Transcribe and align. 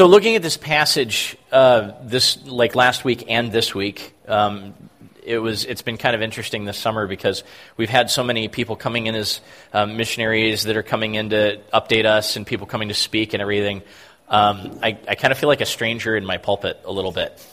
So, 0.00 0.06
looking 0.06 0.34
at 0.34 0.40
this 0.40 0.56
passage, 0.56 1.36
uh, 1.52 1.92
this 2.02 2.46
like 2.46 2.74
last 2.74 3.04
week 3.04 3.26
and 3.28 3.52
this 3.52 3.74
week, 3.74 4.14
um, 4.26 4.72
it 5.22 5.36
was 5.36 5.66
it's 5.66 5.82
been 5.82 5.98
kind 5.98 6.14
of 6.14 6.22
interesting 6.22 6.64
this 6.64 6.78
summer 6.78 7.06
because 7.06 7.44
we've 7.76 7.90
had 7.90 8.08
so 8.08 8.24
many 8.24 8.48
people 8.48 8.76
coming 8.76 9.08
in 9.08 9.14
as 9.14 9.42
um, 9.74 9.98
missionaries 9.98 10.62
that 10.62 10.78
are 10.78 10.82
coming 10.82 11.16
in 11.16 11.28
to 11.28 11.60
update 11.74 12.06
us, 12.06 12.36
and 12.36 12.46
people 12.46 12.66
coming 12.66 12.88
to 12.88 12.94
speak 12.94 13.34
and 13.34 13.42
everything. 13.42 13.82
Um, 14.26 14.78
I, 14.82 14.96
I 15.06 15.16
kind 15.16 15.32
of 15.32 15.38
feel 15.38 15.50
like 15.50 15.60
a 15.60 15.66
stranger 15.66 16.16
in 16.16 16.24
my 16.24 16.38
pulpit 16.38 16.80
a 16.86 16.90
little 16.90 17.12
bit, 17.12 17.46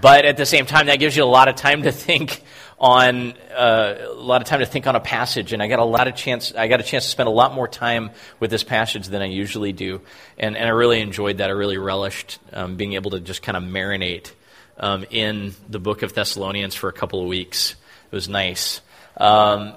but 0.00 0.24
at 0.24 0.38
the 0.38 0.46
same 0.46 0.64
time, 0.64 0.86
that 0.86 0.98
gives 1.00 1.18
you 1.18 1.24
a 1.24 1.26
lot 1.26 1.48
of 1.48 1.56
time 1.56 1.82
to 1.82 1.92
think 2.08 2.42
on 2.80 3.32
uh, 3.56 3.96
a 4.00 4.12
lot 4.12 4.40
of 4.40 4.46
time 4.46 4.60
to 4.60 4.66
think 4.66 4.86
on 4.86 4.94
a 4.94 5.00
passage, 5.00 5.52
and 5.52 5.62
I 5.62 5.66
got 5.66 5.80
a 5.80 5.84
lot 5.84 6.06
of 6.06 6.14
chance. 6.14 6.54
I 6.54 6.68
got 6.68 6.80
a 6.80 6.84
chance 6.84 7.04
to 7.04 7.10
spend 7.10 7.28
a 7.28 7.32
lot 7.32 7.54
more 7.54 7.66
time 7.66 8.10
with 8.38 8.50
this 8.50 8.62
passage 8.62 9.08
than 9.08 9.20
I 9.20 9.26
usually 9.26 9.72
do, 9.72 10.00
and, 10.38 10.56
and 10.56 10.64
I 10.64 10.70
really 10.70 11.00
enjoyed 11.00 11.38
that. 11.38 11.50
I 11.50 11.52
really 11.54 11.78
relished 11.78 12.38
um, 12.52 12.76
being 12.76 12.92
able 12.92 13.10
to 13.12 13.20
just 13.20 13.42
kind 13.42 13.56
of 13.56 13.64
marinate 13.64 14.30
um, 14.78 15.04
in 15.10 15.54
the 15.68 15.80
book 15.80 16.02
of 16.02 16.12
Thessalonians 16.12 16.74
for 16.74 16.88
a 16.88 16.92
couple 16.92 17.20
of 17.20 17.26
weeks. 17.26 17.74
It 18.10 18.14
was 18.14 18.28
nice, 18.28 18.80
um, 19.16 19.74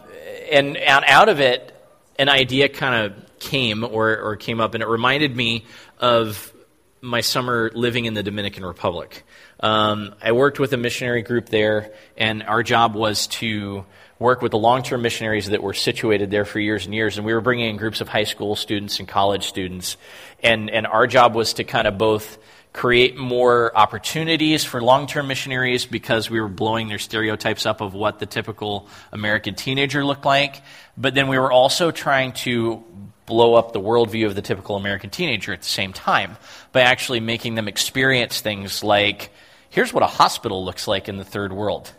and, 0.52 0.78
and 0.78 1.06
out 1.08 1.28
of 1.28 1.40
it, 1.40 1.76
an 2.20 2.30
idea 2.30 2.70
kind 2.70 3.06
of 3.06 3.40
came 3.40 3.84
or, 3.84 4.16
or 4.16 4.36
came 4.36 4.62
up, 4.62 4.76
and 4.76 4.84
it 4.84 4.88
reminded 4.88 5.36
me 5.36 5.66
of 6.00 6.54
my 7.02 7.22
summer 7.22 7.72
living 7.73 8.06
in 8.06 8.14
the 8.14 8.22
Dominican 8.22 8.64
Republic. 8.64 9.23
Um, 9.62 10.16
I 10.22 10.32
worked 10.32 10.60
with 10.60 10.74
a 10.74 10.78
missionary 10.78 11.22
group 11.22 11.50
there, 11.50 11.92
and 12.18 12.44
our 12.44 12.64
job 12.64 12.96
was 12.96 13.28
to 13.28 13.86
work 14.18 14.42
with 14.42 14.52
the 14.52 14.58
long 14.58 14.84
term 14.84 15.02
missionaries 15.02 15.48
that 15.48 15.62
were 15.62 15.74
situated 15.74 16.32
there 16.32 16.46
for 16.46 16.60
years 16.60 16.86
and 16.86 16.94
years. 16.94 17.18
And 17.18 17.26
we 17.26 17.34
were 17.34 17.42
bringing 17.42 17.70
in 17.70 17.78
groups 17.78 18.02
of 18.02 18.08
high 18.08 18.24
school 18.24 18.56
students 18.56 19.00
and 19.00 19.08
college 19.08 19.48
students. 19.48 19.98
And, 20.44 20.70
and 20.70 20.88
our 20.88 21.08
job 21.08 21.36
was 21.36 21.54
to 21.54 21.64
kind 21.64 21.88
of 21.88 21.98
both 21.98 22.38
create 22.74 23.18
more 23.18 23.76
opportunities 23.76 24.64
for 24.64 24.82
long 24.82 25.08
term 25.08 25.28
missionaries 25.28 25.86
because 25.86 26.30
we 26.30 26.40
were 26.40 26.48
blowing 26.48 26.88
their 26.88 27.00
stereotypes 27.00 27.66
up 27.66 27.81
of 27.81 27.94
what 27.94 28.20
the 28.20 28.25
typical 28.25 28.88
American 29.12 29.56
teenager 29.56 30.06
looked 30.06 30.25
like. 30.25 30.62
But 30.98 31.14
then 31.14 31.28
we 31.28 31.38
were 31.38 31.52
also 31.52 31.92
trying 31.92 32.31
to 32.34 32.84
blow 33.25 33.56
up 33.56 33.73
the 33.73 33.80
worldview 33.80 34.25
of 34.25 34.36
the 34.36 34.42
typical 34.42 34.75
American 34.75 35.09
teenager 35.09 35.53
at 35.53 35.62
the 35.62 35.68
same 35.68 35.94
time 35.94 36.38
by 36.72 36.81
actually 36.81 37.20
making 37.20 37.56
them 37.56 37.68
experience 37.68 38.42
things 38.42 38.84
like 38.84 39.31
Here's 39.72 39.94
what 39.94 40.03
a 40.03 40.08
hospital 40.08 40.66
looks 40.66 40.86
like 40.86 41.08
in 41.08 41.16
the 41.16 41.23
third 41.23 41.53
world. 41.53 41.91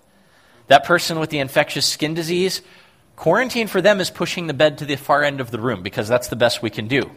That 0.67 0.85
person 0.85 1.19
with 1.19 1.31
the 1.31 1.39
infectious 1.39 1.87
skin 1.87 2.13
disease, 2.13 2.61
quarantine 3.17 3.67
for 3.67 3.81
them 3.81 3.99
is 3.99 4.11
pushing 4.11 4.47
the 4.47 4.53
bed 4.53 4.79
to 4.79 4.85
the 4.85 4.97
far 4.97 5.25
end 5.25 5.41
of 5.41 5.51
the 5.51 5.59
room 5.59 5.83
because 5.83 6.07
that's 6.07 6.29
the 6.29 6.37
best 6.37 6.63
we 6.63 6.69
can 6.69 6.87
do. 6.87 7.11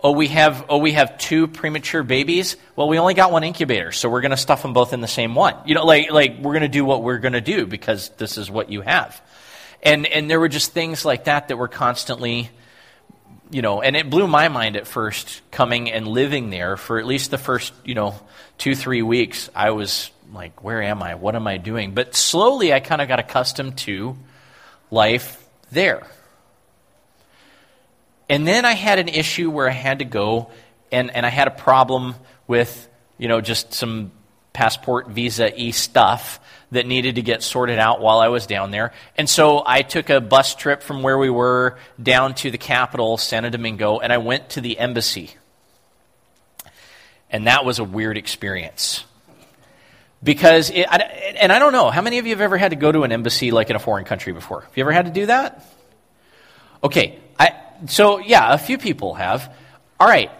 Oh, 0.00 0.10
we 0.10 0.26
have 0.28 0.66
oh 0.68 0.78
we 0.78 0.92
have 0.92 1.16
two 1.16 1.46
premature 1.46 2.02
babies. 2.02 2.56
Well, 2.74 2.88
we 2.88 2.98
only 2.98 3.14
got 3.14 3.30
one 3.30 3.44
incubator, 3.44 3.92
so 3.92 4.08
we're 4.08 4.20
going 4.20 4.32
to 4.32 4.36
stuff 4.36 4.62
them 4.62 4.72
both 4.72 4.92
in 4.92 5.00
the 5.00 5.06
same 5.06 5.36
one. 5.36 5.54
You 5.64 5.76
know, 5.76 5.86
like 5.86 6.10
like 6.10 6.38
we're 6.40 6.54
going 6.54 6.62
to 6.62 6.68
do 6.68 6.84
what 6.84 7.04
we're 7.04 7.18
going 7.18 7.34
to 7.34 7.40
do 7.40 7.64
because 7.64 8.08
this 8.18 8.36
is 8.36 8.50
what 8.50 8.68
you 8.68 8.80
have. 8.80 9.22
And 9.80 10.06
and 10.06 10.28
there 10.28 10.40
were 10.40 10.48
just 10.48 10.72
things 10.72 11.04
like 11.04 11.24
that 11.24 11.48
that 11.48 11.56
were 11.56 11.68
constantly 11.68 12.50
you 13.52 13.60
know, 13.60 13.82
and 13.82 13.94
it 13.94 14.08
blew 14.08 14.26
my 14.26 14.48
mind 14.48 14.76
at 14.76 14.86
first 14.86 15.42
coming 15.50 15.92
and 15.92 16.08
living 16.08 16.48
there 16.48 16.78
for 16.78 16.98
at 16.98 17.06
least 17.06 17.30
the 17.30 17.38
first, 17.38 17.74
you 17.84 17.94
know, 17.94 18.14
two, 18.56 18.74
three 18.74 19.02
weeks. 19.02 19.50
I 19.54 19.70
was 19.70 20.10
like, 20.32 20.64
where 20.64 20.82
am 20.82 21.02
I? 21.02 21.16
What 21.16 21.36
am 21.36 21.46
I 21.46 21.58
doing? 21.58 21.92
But 21.92 22.14
slowly 22.14 22.72
I 22.72 22.80
kind 22.80 23.02
of 23.02 23.08
got 23.08 23.20
accustomed 23.20 23.76
to 23.78 24.16
life 24.90 25.38
there. 25.70 26.06
And 28.30 28.46
then 28.46 28.64
I 28.64 28.72
had 28.72 28.98
an 28.98 29.08
issue 29.08 29.50
where 29.50 29.68
I 29.68 29.72
had 29.72 29.98
to 29.98 30.06
go, 30.06 30.50
and, 30.90 31.14
and 31.14 31.26
I 31.26 31.28
had 31.28 31.48
a 31.48 31.52
problem 31.52 32.14
with, 32.46 32.88
you 33.18 33.28
know, 33.28 33.42
just 33.42 33.74
some 33.74 34.12
passport, 34.54 35.08
visa 35.08 35.52
e 35.54 35.72
stuff 35.72 36.40
that 36.72 36.86
needed 36.86 37.14
to 37.16 37.22
get 37.22 37.42
sorted 37.42 37.78
out 37.78 38.00
while 38.00 38.18
I 38.18 38.28
was 38.28 38.46
down 38.46 38.70
there. 38.70 38.92
And 39.16 39.28
so 39.28 39.62
I 39.64 39.82
took 39.82 40.10
a 40.10 40.20
bus 40.20 40.54
trip 40.54 40.82
from 40.82 41.02
where 41.02 41.16
we 41.18 41.30
were 41.30 41.78
down 42.02 42.34
to 42.36 42.50
the 42.50 42.58
capital, 42.58 43.18
Santo 43.18 43.50
Domingo, 43.50 43.98
and 43.98 44.12
I 44.12 44.18
went 44.18 44.50
to 44.50 44.60
the 44.60 44.78
embassy. 44.78 45.30
And 47.30 47.46
that 47.46 47.64
was 47.64 47.78
a 47.78 47.84
weird 47.84 48.16
experience. 48.16 49.04
Because, 50.24 50.70
it, 50.70 50.86
I, 50.88 50.98
and 51.40 51.52
I 51.52 51.58
don't 51.58 51.72
know, 51.72 51.90
how 51.90 52.00
many 52.00 52.18
of 52.18 52.26
you 52.26 52.32
have 52.32 52.40
ever 52.40 52.56
had 52.56 52.70
to 52.70 52.76
go 52.76 52.90
to 52.90 53.02
an 53.02 53.12
embassy 53.12 53.50
like 53.50 53.70
in 53.70 53.76
a 53.76 53.80
foreign 53.80 54.04
country 54.04 54.32
before? 54.32 54.62
Have 54.62 54.76
you 54.76 54.82
ever 54.82 54.92
had 54.92 55.06
to 55.06 55.12
do 55.12 55.26
that? 55.26 55.64
Okay, 56.82 57.18
I, 57.38 57.54
so 57.86 58.18
yeah, 58.18 58.54
a 58.54 58.58
few 58.58 58.78
people 58.78 59.14
have. 59.14 59.54
All 60.00 60.06
right, 60.06 60.30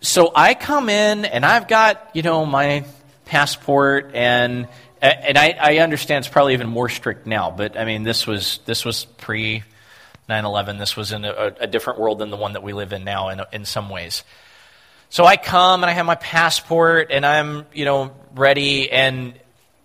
so 0.00 0.30
I 0.34 0.54
come 0.54 0.88
in 0.88 1.24
and 1.24 1.44
I've 1.46 1.68
got, 1.68 2.10
you 2.12 2.22
know, 2.22 2.44
my 2.44 2.84
passport 3.24 4.10
and 4.14 4.68
and 5.02 5.36
I, 5.36 5.56
I, 5.60 5.78
understand 5.78 6.24
it's 6.24 6.32
probably 6.32 6.52
even 6.52 6.68
more 6.68 6.88
strict 6.88 7.26
now, 7.26 7.50
but 7.50 7.76
I 7.76 7.84
mean, 7.84 8.04
this 8.04 8.24
was 8.24 8.60
this 8.66 8.84
was 8.84 9.04
pre 9.04 9.64
9/11. 10.28 10.78
This 10.78 10.96
was 10.96 11.10
in 11.10 11.24
a, 11.24 11.54
a, 11.58 11.66
different 11.66 11.98
world 11.98 12.20
than 12.20 12.30
the 12.30 12.36
one 12.36 12.52
that 12.52 12.62
we 12.62 12.72
live 12.72 12.92
in 12.92 13.02
now, 13.02 13.28
in 13.30 13.40
in 13.52 13.64
some 13.64 13.90
ways. 13.90 14.22
So 15.10 15.24
I 15.24 15.36
come 15.36 15.82
and 15.82 15.90
I 15.90 15.92
have 15.92 16.06
my 16.06 16.14
passport 16.14 17.08
and 17.10 17.26
I'm 17.26 17.66
you 17.72 17.84
know 17.84 18.14
ready, 18.34 18.92
and 18.92 19.34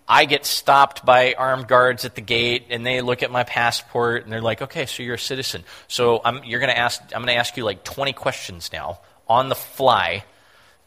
I 0.08 0.26
get 0.26 0.46
stopped 0.46 1.04
by 1.04 1.34
armed 1.34 1.68
guards 1.68 2.06
at 2.06 2.14
the 2.14 2.22
gate, 2.22 2.68
and 2.70 2.86
they 2.86 3.02
look 3.02 3.24
at 3.24 3.32
my 3.32 3.44
passport 3.44 4.24
and 4.24 4.32
they're 4.32 4.40
like, 4.40 4.62
"Okay, 4.62 4.86
so 4.86 5.02
you're 5.02 5.16
a 5.16 5.20
citizen. 5.20 5.64
So 5.88 6.22
I'm, 6.24 6.44
you're 6.44 6.60
going 6.60 6.72
to 6.72 6.78
ask. 6.78 7.02
I'm 7.06 7.24
going 7.24 7.34
to 7.34 7.40
ask 7.40 7.58
you 7.58 7.66
like 7.66 7.84
20 7.84 8.14
questions 8.14 8.70
now 8.72 9.00
on 9.28 9.50
the 9.50 9.56
fly." 9.56 10.26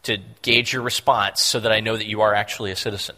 To 0.05 0.17
gauge 0.41 0.73
your 0.73 0.81
response 0.81 1.43
so 1.43 1.59
that 1.59 1.71
I 1.71 1.79
know 1.79 1.95
that 1.95 2.07
you 2.07 2.21
are 2.21 2.33
actually 2.33 2.71
a 2.71 2.75
citizen. 2.75 3.15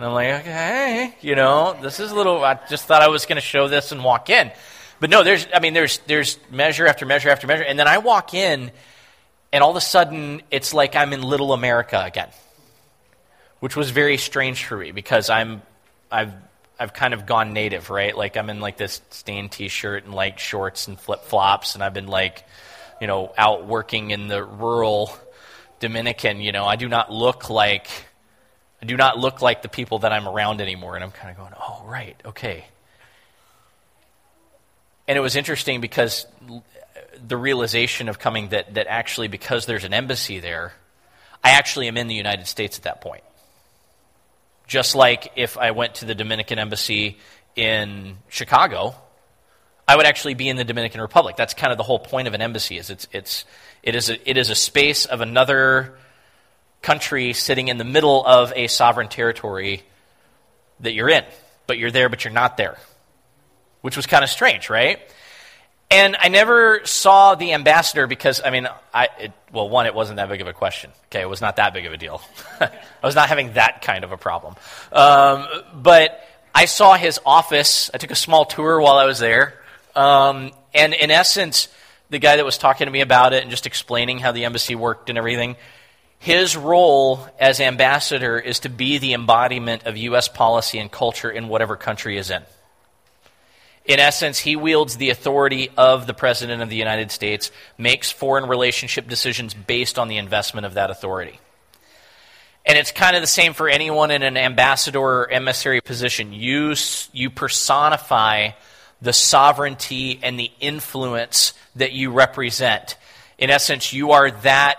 And 0.00 0.06
I'm 0.06 0.14
like, 0.14 0.40
okay, 0.40 1.14
you 1.20 1.34
know, 1.34 1.76
this 1.82 2.00
is 2.00 2.10
a 2.10 2.14
little, 2.14 2.42
I 2.42 2.58
just 2.70 2.86
thought 2.86 3.02
I 3.02 3.08
was 3.08 3.26
going 3.26 3.36
to 3.36 3.42
show 3.42 3.68
this 3.68 3.92
and 3.92 4.02
walk 4.02 4.30
in. 4.30 4.50
But 4.98 5.10
no, 5.10 5.22
there's, 5.22 5.46
I 5.54 5.60
mean, 5.60 5.74
there's, 5.74 5.98
there's 6.06 6.38
measure 6.50 6.86
after 6.86 7.04
measure 7.04 7.28
after 7.28 7.46
measure. 7.46 7.64
And 7.64 7.78
then 7.78 7.86
I 7.86 7.98
walk 7.98 8.32
in, 8.32 8.70
and 9.52 9.62
all 9.62 9.68
of 9.68 9.76
a 9.76 9.82
sudden, 9.82 10.40
it's 10.50 10.72
like 10.72 10.96
I'm 10.96 11.12
in 11.12 11.20
little 11.20 11.52
America 11.52 12.02
again, 12.02 12.30
which 13.58 13.76
was 13.76 13.90
very 13.90 14.16
strange 14.16 14.64
for 14.64 14.78
me 14.78 14.90
because 14.92 15.28
I'm, 15.28 15.60
I've, 16.10 16.32
I've 16.78 16.94
kind 16.94 17.12
of 17.12 17.26
gone 17.26 17.52
native, 17.52 17.90
right? 17.90 18.16
Like 18.16 18.38
I'm 18.38 18.48
in 18.48 18.60
like 18.60 18.78
this 18.78 19.02
stained 19.10 19.52
t-shirt 19.52 20.04
and 20.04 20.14
like 20.14 20.38
shorts 20.38 20.88
and 20.88 20.98
flip 20.98 21.24
flops, 21.24 21.74
and 21.74 21.84
I've 21.84 21.92
been 21.92 22.06
like, 22.06 22.42
you 23.02 23.06
know, 23.06 23.34
out 23.36 23.66
working 23.66 24.12
in 24.12 24.28
the 24.28 24.42
rural 24.42 25.14
Dominican. 25.78 26.40
You 26.40 26.52
know, 26.52 26.64
I 26.64 26.76
do 26.76 26.88
not 26.88 27.12
look 27.12 27.50
like 27.50 27.86
I 28.82 28.86
do 28.86 28.96
not 28.96 29.18
look 29.18 29.42
like 29.42 29.62
the 29.62 29.68
people 29.68 30.00
that 30.00 30.12
I'm 30.12 30.26
around 30.26 30.60
anymore. 30.60 30.94
And 30.94 31.04
I'm 31.04 31.10
kind 31.10 31.30
of 31.30 31.36
going, 31.36 31.52
oh, 31.60 31.84
right, 31.86 32.16
okay. 32.24 32.64
And 35.06 35.18
it 35.18 35.20
was 35.20 35.36
interesting 35.36 35.80
because 35.80 36.26
the 37.26 37.36
realization 37.36 38.08
of 38.08 38.18
coming 38.18 38.50
that, 38.50 38.74
that 38.74 38.86
actually, 38.86 39.28
because 39.28 39.66
there's 39.66 39.84
an 39.84 39.92
embassy 39.92 40.40
there, 40.40 40.72
I 41.42 41.50
actually 41.50 41.88
am 41.88 41.96
in 41.96 42.06
the 42.06 42.14
United 42.14 42.46
States 42.46 42.78
at 42.78 42.84
that 42.84 43.00
point. 43.00 43.24
Just 44.66 44.94
like 44.94 45.32
if 45.36 45.58
I 45.58 45.72
went 45.72 45.96
to 45.96 46.04
the 46.04 46.14
Dominican 46.14 46.58
embassy 46.58 47.18
in 47.56 48.18
Chicago, 48.28 48.94
I 49.88 49.96
would 49.96 50.06
actually 50.06 50.34
be 50.34 50.48
in 50.48 50.56
the 50.56 50.64
Dominican 50.64 51.00
Republic. 51.00 51.36
That's 51.36 51.54
kind 51.54 51.72
of 51.72 51.76
the 51.76 51.82
whole 51.82 51.98
point 51.98 52.28
of 52.28 52.34
an 52.34 52.40
embassy 52.40 52.78
is 52.78 52.90
it's, 52.90 53.08
it's, 53.12 53.44
it, 53.82 53.96
is 53.96 54.08
a, 54.08 54.30
it 54.30 54.36
is 54.36 54.48
a 54.48 54.54
space 54.54 55.04
of 55.06 55.20
another 55.20 55.98
country 56.82 57.32
sitting 57.32 57.68
in 57.68 57.78
the 57.78 57.84
middle 57.84 58.24
of 58.24 58.52
a 58.56 58.66
sovereign 58.66 59.08
territory 59.08 59.82
that 60.80 60.92
you're 60.92 61.08
in, 61.08 61.24
but 61.66 61.78
you're 61.78 61.90
there, 61.90 62.08
but 62.08 62.24
you're 62.24 62.32
not 62.32 62.56
there, 62.56 62.78
which 63.82 63.96
was 63.96 64.06
kind 64.06 64.24
of 64.24 64.30
strange, 64.30 64.70
right? 64.70 65.00
And 65.90 66.16
I 66.20 66.28
never 66.28 66.82
saw 66.84 67.34
the 67.34 67.52
ambassador 67.52 68.06
because, 68.06 68.40
I 68.44 68.50
mean, 68.50 68.68
I, 68.94 69.08
it, 69.18 69.32
well, 69.52 69.68
one, 69.68 69.86
it 69.86 69.94
wasn't 69.94 70.18
that 70.18 70.28
big 70.28 70.40
of 70.40 70.46
a 70.46 70.52
question. 70.52 70.92
Okay, 71.06 71.20
it 71.20 71.28
was 71.28 71.40
not 71.40 71.56
that 71.56 71.74
big 71.74 71.84
of 71.84 71.92
a 71.92 71.96
deal. 71.96 72.22
I 72.60 72.70
was 73.02 73.16
not 73.16 73.28
having 73.28 73.54
that 73.54 73.82
kind 73.82 74.04
of 74.04 74.12
a 74.12 74.16
problem. 74.16 74.54
Um, 74.92 75.48
but 75.74 76.24
I 76.54 76.66
saw 76.66 76.94
his 76.94 77.18
office. 77.26 77.90
I 77.92 77.98
took 77.98 78.12
a 78.12 78.16
small 78.16 78.44
tour 78.44 78.80
while 78.80 78.98
I 78.98 79.04
was 79.04 79.18
there. 79.18 79.54
Um, 79.96 80.52
and 80.72 80.94
in 80.94 81.10
essence, 81.10 81.68
the 82.08 82.20
guy 82.20 82.36
that 82.36 82.44
was 82.44 82.56
talking 82.56 82.86
to 82.86 82.90
me 82.90 83.00
about 83.00 83.32
it 83.32 83.42
and 83.42 83.50
just 83.50 83.66
explaining 83.66 84.20
how 84.20 84.30
the 84.30 84.44
embassy 84.44 84.76
worked 84.76 85.08
and 85.08 85.18
everything, 85.18 85.56
his 86.20 86.54
role 86.54 87.26
as 87.38 87.60
ambassador 87.60 88.38
is 88.38 88.60
to 88.60 88.68
be 88.68 88.98
the 88.98 89.14
embodiment 89.14 89.86
of 89.86 89.96
U.S. 89.96 90.28
policy 90.28 90.78
and 90.78 90.92
culture 90.92 91.30
in 91.30 91.48
whatever 91.48 91.76
country 91.76 92.18
is 92.18 92.30
in. 92.30 92.42
In 93.86 93.98
essence, 94.00 94.38
he 94.38 94.54
wields 94.54 94.98
the 94.98 95.08
authority 95.08 95.70
of 95.78 96.06
the 96.06 96.12
President 96.12 96.60
of 96.60 96.68
the 96.68 96.76
United 96.76 97.10
States, 97.10 97.50
makes 97.78 98.12
foreign 98.12 98.50
relationship 98.50 99.08
decisions 99.08 99.54
based 99.54 99.98
on 99.98 100.08
the 100.08 100.18
investment 100.18 100.66
of 100.66 100.74
that 100.74 100.90
authority. 100.90 101.40
And 102.66 102.76
it's 102.76 102.92
kind 102.92 103.16
of 103.16 103.22
the 103.22 103.26
same 103.26 103.54
for 103.54 103.70
anyone 103.70 104.10
in 104.10 104.22
an 104.22 104.36
ambassador 104.36 105.00
or 105.00 105.30
emissary 105.30 105.80
position. 105.80 106.34
You, 106.34 106.74
you 107.14 107.30
personify 107.30 108.50
the 109.00 109.14
sovereignty 109.14 110.20
and 110.22 110.38
the 110.38 110.50
influence 110.60 111.54
that 111.76 111.92
you 111.92 112.10
represent. 112.10 112.98
In 113.38 113.48
essence, 113.48 113.94
you 113.94 114.10
are 114.10 114.30
that 114.30 114.76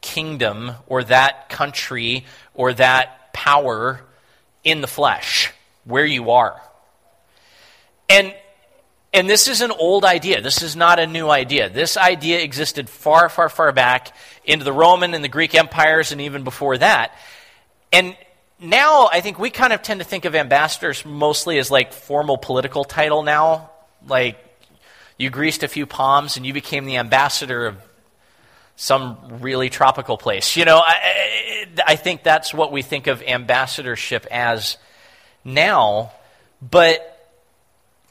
kingdom 0.00 0.72
or 0.86 1.04
that 1.04 1.48
country 1.48 2.24
or 2.54 2.72
that 2.74 3.32
power 3.32 4.00
in 4.64 4.80
the 4.80 4.86
flesh 4.86 5.52
where 5.84 6.04
you 6.04 6.30
are. 6.30 6.60
And 8.08 8.34
and 9.12 9.28
this 9.28 9.48
is 9.48 9.62
an 9.62 9.70
old 9.70 10.04
idea. 10.04 10.42
This 10.42 10.62
is 10.62 10.76
not 10.76 10.98
a 10.98 11.06
new 11.06 11.30
idea. 11.30 11.70
This 11.70 11.96
idea 11.96 12.40
existed 12.40 12.90
far, 12.90 13.30
far, 13.30 13.48
far 13.48 13.72
back 13.72 14.14
into 14.44 14.64
the 14.64 14.72
Roman 14.72 15.14
and 15.14 15.24
the 15.24 15.28
Greek 15.28 15.54
empires 15.54 16.12
and 16.12 16.20
even 16.20 16.44
before 16.44 16.76
that. 16.76 17.14
And 17.90 18.14
now 18.60 19.08
I 19.10 19.22
think 19.22 19.38
we 19.38 19.48
kind 19.48 19.72
of 19.72 19.80
tend 19.82 20.00
to 20.00 20.04
think 20.04 20.26
of 20.26 20.34
ambassadors 20.34 21.06
mostly 21.06 21.58
as 21.58 21.70
like 21.70 21.92
formal 21.94 22.36
political 22.36 22.84
title 22.84 23.22
now. 23.22 23.70
Like 24.06 24.36
you 25.16 25.30
greased 25.30 25.62
a 25.62 25.68
few 25.68 25.86
palms 25.86 26.36
and 26.36 26.44
you 26.44 26.52
became 26.52 26.84
the 26.84 26.98
ambassador 26.98 27.66
of 27.66 27.76
some 28.80 29.40
really 29.40 29.70
tropical 29.70 30.16
place. 30.16 30.56
You 30.56 30.64
know, 30.64 30.78
I, 30.78 31.66
I 31.84 31.96
think 31.96 32.22
that's 32.22 32.54
what 32.54 32.70
we 32.70 32.82
think 32.82 33.08
of 33.08 33.20
ambassadorship 33.24 34.24
as 34.30 34.76
now. 35.44 36.12
But 36.62 37.34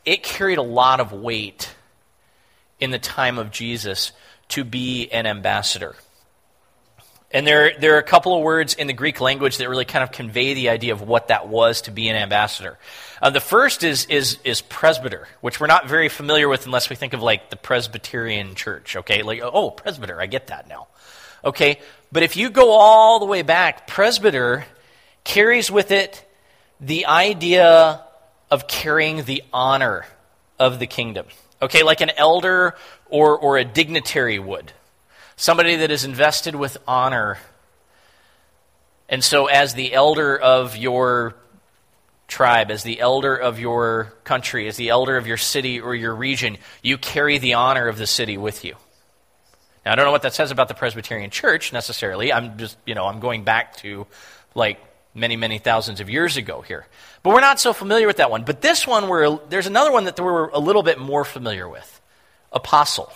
it 0.04 0.24
carried 0.24 0.58
a 0.58 0.64
lot 0.64 1.00
of 1.00 1.14
weight 1.14 1.74
in 2.82 2.92
the 2.92 3.00
time 3.00 3.38
of 3.38 3.50
Jesus 3.50 4.12
to 4.50 4.66
be 4.66 5.10
an 5.10 5.26
ambassador. 5.26 5.96
And 7.30 7.46
there, 7.46 7.74
there 7.78 7.96
are 7.96 8.00
a 8.00 8.04
couple 8.04 8.36
of 8.36 8.42
words 8.42 8.74
in 8.74 8.88
the 8.88 8.94
Greek 8.94 9.20
language 9.20 9.58
that 9.58 9.68
really 9.68 9.84
kind 9.84 10.02
of 10.02 10.14
convey 10.14 10.54
the 10.54 10.70
idea 10.70 10.94
of 10.94 11.02
what 11.02 11.28
that 11.28 11.50
was 11.50 11.82
to 11.82 11.92
be 11.92 12.08
an 12.08 12.16
ambassador. 12.16 12.78
Uh, 13.22 13.30
the 13.30 13.42
first 13.42 13.84
is, 13.84 14.06
is, 14.06 14.38
is 14.46 14.62
presbyter, 14.62 15.28
which 15.42 15.60
we're 15.60 15.68
not 15.68 15.88
very 15.88 16.08
familiar 16.08 16.48
with 16.48 16.66
unless 16.66 16.90
we 16.90 16.96
think 16.96 17.14
of 17.14 17.22
like 17.22 17.50
the 17.50 17.58
Presbyterian 17.58 18.56
church, 18.56 18.96
okay? 18.96 19.24
Like, 19.24 19.42
oh, 19.44 19.72
presbyter, 19.72 20.22
I 20.22 20.28
get 20.28 20.48
that 20.48 20.70
now. 20.70 20.88
Okay? 21.44 21.80
But 22.14 22.24
if 22.24 22.38
you 22.38 22.50
go 22.50 22.72
all 22.72 23.20
the 23.20 23.26
way 23.26 23.42
back, 23.42 23.88
presbyter 23.88 24.66
carries 25.26 25.70
with 25.70 25.92
it 25.92 26.26
the 26.80 27.08
idea 27.08 28.04
of 28.50 28.68
carrying 28.68 29.24
the 29.24 29.44
honor 29.52 30.06
of 30.58 30.80
the 30.80 30.88
kingdom. 30.88 31.26
Okay, 31.62 31.84
like 31.84 32.02
an 32.02 32.12
elder 32.16 32.76
or, 33.10 33.38
or 33.38 33.58
a 33.58 33.66
dignitary 33.66 34.40
would. 34.40 34.72
Somebody 35.38 35.78
that 35.78 35.92
is 35.92 36.04
invested 36.04 36.56
with 36.56 36.78
honor. 36.88 37.38
And 39.08 39.24
so, 39.24 39.46
as 39.46 39.76
the 39.76 39.94
elder 39.94 40.38
of 40.38 40.76
your 40.76 41.36
tribe, 42.28 42.72
as 42.72 42.84
the 42.84 43.00
elder 43.00 43.36
of 43.36 43.60
your 43.60 44.14
country, 44.24 44.68
as 44.68 44.78
the 44.78 44.90
elder 44.90 45.16
of 45.16 45.28
your 45.28 45.38
city 45.38 45.80
or 45.80 45.96
your 45.96 46.14
region, 46.14 46.58
you 46.82 46.98
carry 46.98 47.38
the 47.38 47.54
honor 47.54 47.88
of 47.88 47.98
the 47.98 48.08
city 48.08 48.38
with 48.38 48.66
you. 48.66 48.76
Now, 49.86 49.94
I 49.94 49.96
don't 49.96 50.06
know 50.06 50.12
what 50.12 50.24
that 50.24 50.34
says 50.34 50.52
about 50.52 50.68
the 50.68 50.74
Presbyterian 50.74 51.30
Church 51.30 51.72
necessarily. 51.72 52.34
I'm 52.34 52.58
just, 52.58 52.76
you 52.86 52.96
know, 52.96 53.06
I'm 53.06 53.20
going 53.20 53.44
back 53.44 53.78
to 53.78 54.08
like 54.56 54.80
many, 55.14 55.38
many 55.38 55.60
thousands 55.60 56.02
of 56.02 56.10
years 56.10 56.36
ago 56.36 56.62
here. 56.62 56.88
But 57.22 57.34
we're 57.34 57.42
not 57.42 57.60
so 57.60 57.74
familiar 57.74 58.08
with 58.08 58.18
that 58.18 58.32
one. 58.32 58.44
But 58.44 58.62
this 58.62 58.88
one, 58.88 59.08
we're, 59.08 59.38
there's 59.50 59.68
another 59.68 59.92
one 59.92 60.06
that 60.06 60.20
we're 60.20 60.50
a 60.50 60.60
little 60.60 60.84
bit 60.84 61.00
more 61.00 61.24
familiar 61.24 61.70
with 61.70 62.02
apostle. 62.52 63.12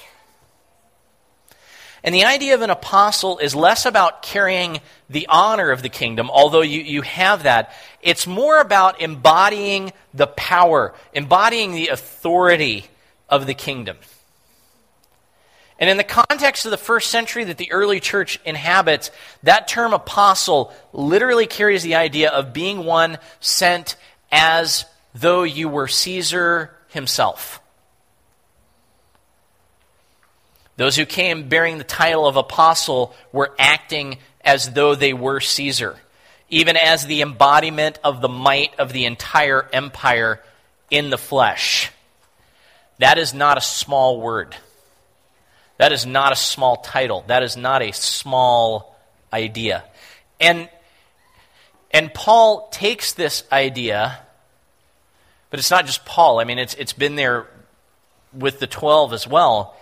And 2.03 2.15
the 2.15 2.25
idea 2.25 2.55
of 2.55 2.61
an 2.61 2.71
apostle 2.71 3.37
is 3.37 3.53
less 3.53 3.85
about 3.85 4.23
carrying 4.23 4.81
the 5.09 5.27
honor 5.29 5.69
of 5.69 5.83
the 5.83 5.89
kingdom, 5.89 6.31
although 6.31 6.61
you, 6.61 6.81
you 6.81 7.01
have 7.03 7.43
that. 7.43 7.73
It's 8.01 8.25
more 8.25 8.59
about 8.59 9.01
embodying 9.01 9.93
the 10.13 10.27
power, 10.27 10.95
embodying 11.13 11.73
the 11.73 11.89
authority 11.89 12.85
of 13.29 13.45
the 13.45 13.53
kingdom. 13.53 13.97
And 15.77 15.89
in 15.89 15.97
the 15.97 16.03
context 16.03 16.65
of 16.65 16.71
the 16.71 16.77
first 16.77 17.09
century 17.09 17.43
that 17.45 17.57
the 17.57 17.71
early 17.71 17.99
church 17.99 18.39
inhabits, 18.45 19.11
that 19.43 19.67
term 19.67 19.93
apostle 19.93 20.73
literally 20.93 21.47
carries 21.47 21.83
the 21.83 21.95
idea 21.95 22.29
of 22.29 22.53
being 22.53 22.85
one 22.85 23.17
sent 23.39 23.95
as 24.31 24.85
though 25.13 25.43
you 25.43 25.69
were 25.69 25.87
Caesar 25.87 26.71
himself. 26.89 27.60
Those 30.77 30.95
who 30.95 31.05
came 31.05 31.49
bearing 31.49 31.77
the 31.77 31.83
title 31.83 32.25
of 32.25 32.37
apostle 32.37 33.13
were 33.31 33.53
acting 33.59 34.17
as 34.43 34.73
though 34.73 34.95
they 34.95 35.13
were 35.13 35.39
Caesar, 35.39 35.97
even 36.49 36.77
as 36.77 37.05
the 37.05 37.21
embodiment 37.21 37.99
of 38.03 38.21
the 38.21 38.29
might 38.29 38.79
of 38.79 38.91
the 38.93 39.05
entire 39.05 39.69
empire 39.73 40.41
in 40.89 41.09
the 41.09 41.17
flesh. 41.17 41.91
That 42.99 43.17
is 43.17 43.33
not 43.33 43.57
a 43.57 43.61
small 43.61 44.21
word. 44.21 44.55
That 45.77 45.91
is 45.91 46.05
not 46.05 46.31
a 46.31 46.35
small 46.35 46.77
title. 46.77 47.23
That 47.27 47.41
is 47.41 47.57
not 47.57 47.81
a 47.81 47.91
small 47.91 48.95
idea. 49.33 49.83
And, 50.39 50.69
and 51.89 52.13
Paul 52.13 52.69
takes 52.71 53.13
this 53.13 53.43
idea, 53.51 54.19
but 55.49 55.59
it's 55.59 55.71
not 55.71 55.87
just 55.87 56.05
Paul. 56.05 56.39
I 56.39 56.43
mean, 56.43 56.59
it's, 56.59 56.75
it's 56.75 56.93
been 56.93 57.15
there 57.15 57.47
with 58.31 58.59
the 58.59 58.67
12 58.67 59.13
as 59.13 59.27
well. 59.27 59.75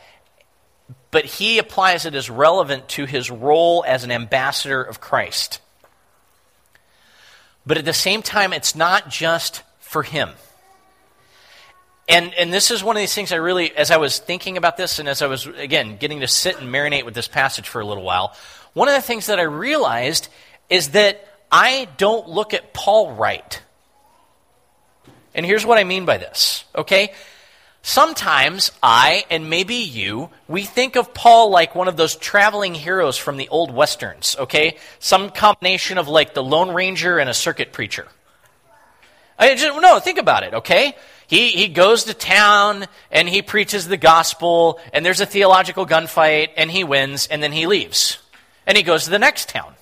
But 1.12 1.26
he 1.26 1.58
applies 1.58 2.06
it 2.06 2.14
as 2.14 2.30
relevant 2.30 2.88
to 2.90 3.06
his 3.06 3.32
role 3.32 3.84
as 3.88 4.04
an 4.04 4.12
ambassador 4.12 4.82
of 4.82 5.02
Christ. 5.02 5.60
But 7.66 7.78
at 7.78 7.86
the 7.86 7.94
same 7.94 8.22
time, 8.22 8.54
it's 8.54 8.76
not 8.76 9.10
just 9.10 9.64
for 9.80 10.04
him. 10.04 10.30
And, 12.08 12.34
and 12.34 12.52
this 12.52 12.72
is 12.72 12.84
one 12.84 12.96
of 12.96 13.02
these 13.02 13.14
things 13.14 13.32
I 13.32 13.36
really, 13.36 13.76
as 13.76 13.92
I 13.92 13.98
was 13.98 14.18
thinking 14.18 14.58
about 14.58 14.78
this 14.78 14.98
and 14.98 15.08
as 15.08 15.22
I 15.22 15.28
was, 15.28 15.46
again, 15.46 15.98
getting 15.98 16.22
to 16.22 16.28
sit 16.28 16.60
and 16.60 16.74
marinate 16.74 17.06
with 17.06 17.14
this 17.14 17.28
passage 17.28 17.70
for 17.70 17.82
a 17.82 17.86
little 17.86 18.04
while, 18.04 18.36
one 18.74 18.88
of 18.88 18.96
the 18.96 19.02
things 19.02 19.28
that 19.28 19.40
I 19.40 19.44
realized 19.44 20.28
is 20.70 20.90
that 20.90 21.24
I 21.52 21.88
don't 21.98 22.28
look 22.28 22.56
at 22.56 22.74
Paul 22.74 23.14
right. 23.14 23.62
And 25.36 25.46
here's 25.46 25.66
what 25.66 25.78
I 25.78 25.84
mean 25.84 26.06
by 26.06 26.18
this, 26.18 26.64
okay? 26.76 27.14
Sometimes 27.82 28.72
I, 28.84 29.24
and 29.30 29.50
maybe 29.50 29.76
you, 29.76 30.30
we 30.48 30.64
think 30.64 30.96
of 30.96 31.14
Paul 31.14 31.50
like 31.50 31.76
one 31.76 31.88
of 31.88 31.98
those 31.98 32.16
traveling 32.16 32.76
heroes 32.76 33.18
from 33.18 33.38
the 33.38 33.48
old 33.50 33.74
westerns, 33.74 34.36
okay? 34.38 34.78
Some 35.00 35.30
combination 35.30 35.98
of 35.98 36.08
like 36.08 36.34
the 36.34 36.44
Lone 36.44 36.74
Ranger 36.74 37.20
and 37.20 37.30
a 37.30 37.34
circuit 37.34 37.72
preacher. 37.72 38.08
I 39.38 39.56
just, 39.56 39.82
no, 39.82 40.00
think 40.00 40.20
about 40.20 40.44
it, 40.44 40.54
okay? 40.54 40.96
He, 41.28 41.50
he 41.50 41.70
goes 41.70 42.04
to 42.06 42.14
town 42.14 42.86
and 43.12 43.30
he 43.30 43.42
preaches 43.42 43.88
the 43.88 43.98
gospel, 43.98 44.80
and 44.92 45.06
there's 45.06 45.22
a 45.22 45.26
theological 45.26 45.86
gunfight, 45.86 46.50
and 46.58 46.70
he 46.70 46.84
wins, 46.84 47.28
and 47.28 47.42
then 47.42 47.54
he 47.54 47.66
leaves. 47.66 48.18
And 48.68 48.76
he 48.76 48.84
goes 48.84 49.06
to 49.06 49.10
the 49.10 49.20
next 49.20 49.48
town. 49.48 49.74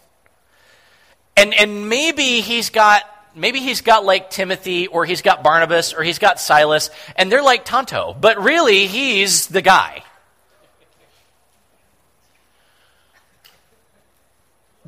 And, 1.36 1.54
and 1.54 1.90
maybe 1.90 2.42
he's 2.42 2.70
got 2.70 3.04
maybe 3.38 3.60
he's 3.60 3.82
got 3.82 4.04
like 4.04 4.30
Timothy 4.30 4.88
or 4.88 5.06
he's 5.06 5.22
got 5.22 5.44
Barnabas 5.44 5.94
or 5.94 6.04
he's 6.04 6.20
got 6.20 6.40
Silas 6.40 6.90
and 7.16 7.32
they're 7.32 7.44
like 7.44 7.64
Tonto, 7.66 8.16
but 8.20 8.42
really 8.42 8.88
he's 8.88 9.48
the 9.48 9.62
guy. 9.62 10.04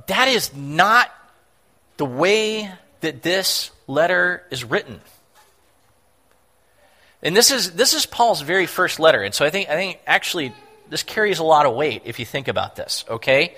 That 0.08 0.28
is 0.28 0.56
not 0.56 1.12
the 1.98 2.06
way 2.06 2.72
that 3.02 3.22
this 3.22 3.72
letter 3.88 4.44
is 4.50 4.64
written. 4.64 5.02
And 7.22 7.36
this 7.36 7.52
is, 7.52 7.72
this 7.72 7.94
is 7.94 8.06
Paul's 8.06 8.42
very 8.42 8.66
first 8.66 9.00
letter. 9.00 9.22
And 9.22 9.36
so 9.36 9.46
I 9.46 9.50
think, 9.50 9.70
I 9.70 9.74
think 9.74 10.00
actually 10.08 10.54
this 10.90 11.04
carries 11.04 11.40
a 11.40 11.44
lot 11.44 11.66
of 11.66 11.76
weight 11.76 12.04
if 12.06 12.20
you 12.20 12.26
think 12.26 12.48
about 12.48 12.76
this, 12.76 13.06
okay? 13.10 13.56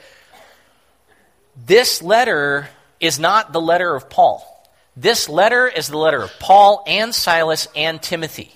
This 1.66 2.02
letter 2.02 2.68
is 3.00 3.20
not 3.20 3.54
the 3.54 3.62
letter 3.62 3.96
of 3.96 4.10
Paul. 4.10 4.48
This 4.96 5.30
letter 5.30 5.68
is 5.68 5.88
the 5.88 5.98
letter 5.98 6.22
of 6.22 6.32
Paul 6.40 6.84
and 6.86 7.16
Silas 7.16 7.68
and 7.76 8.02
Timothy. 8.02 8.52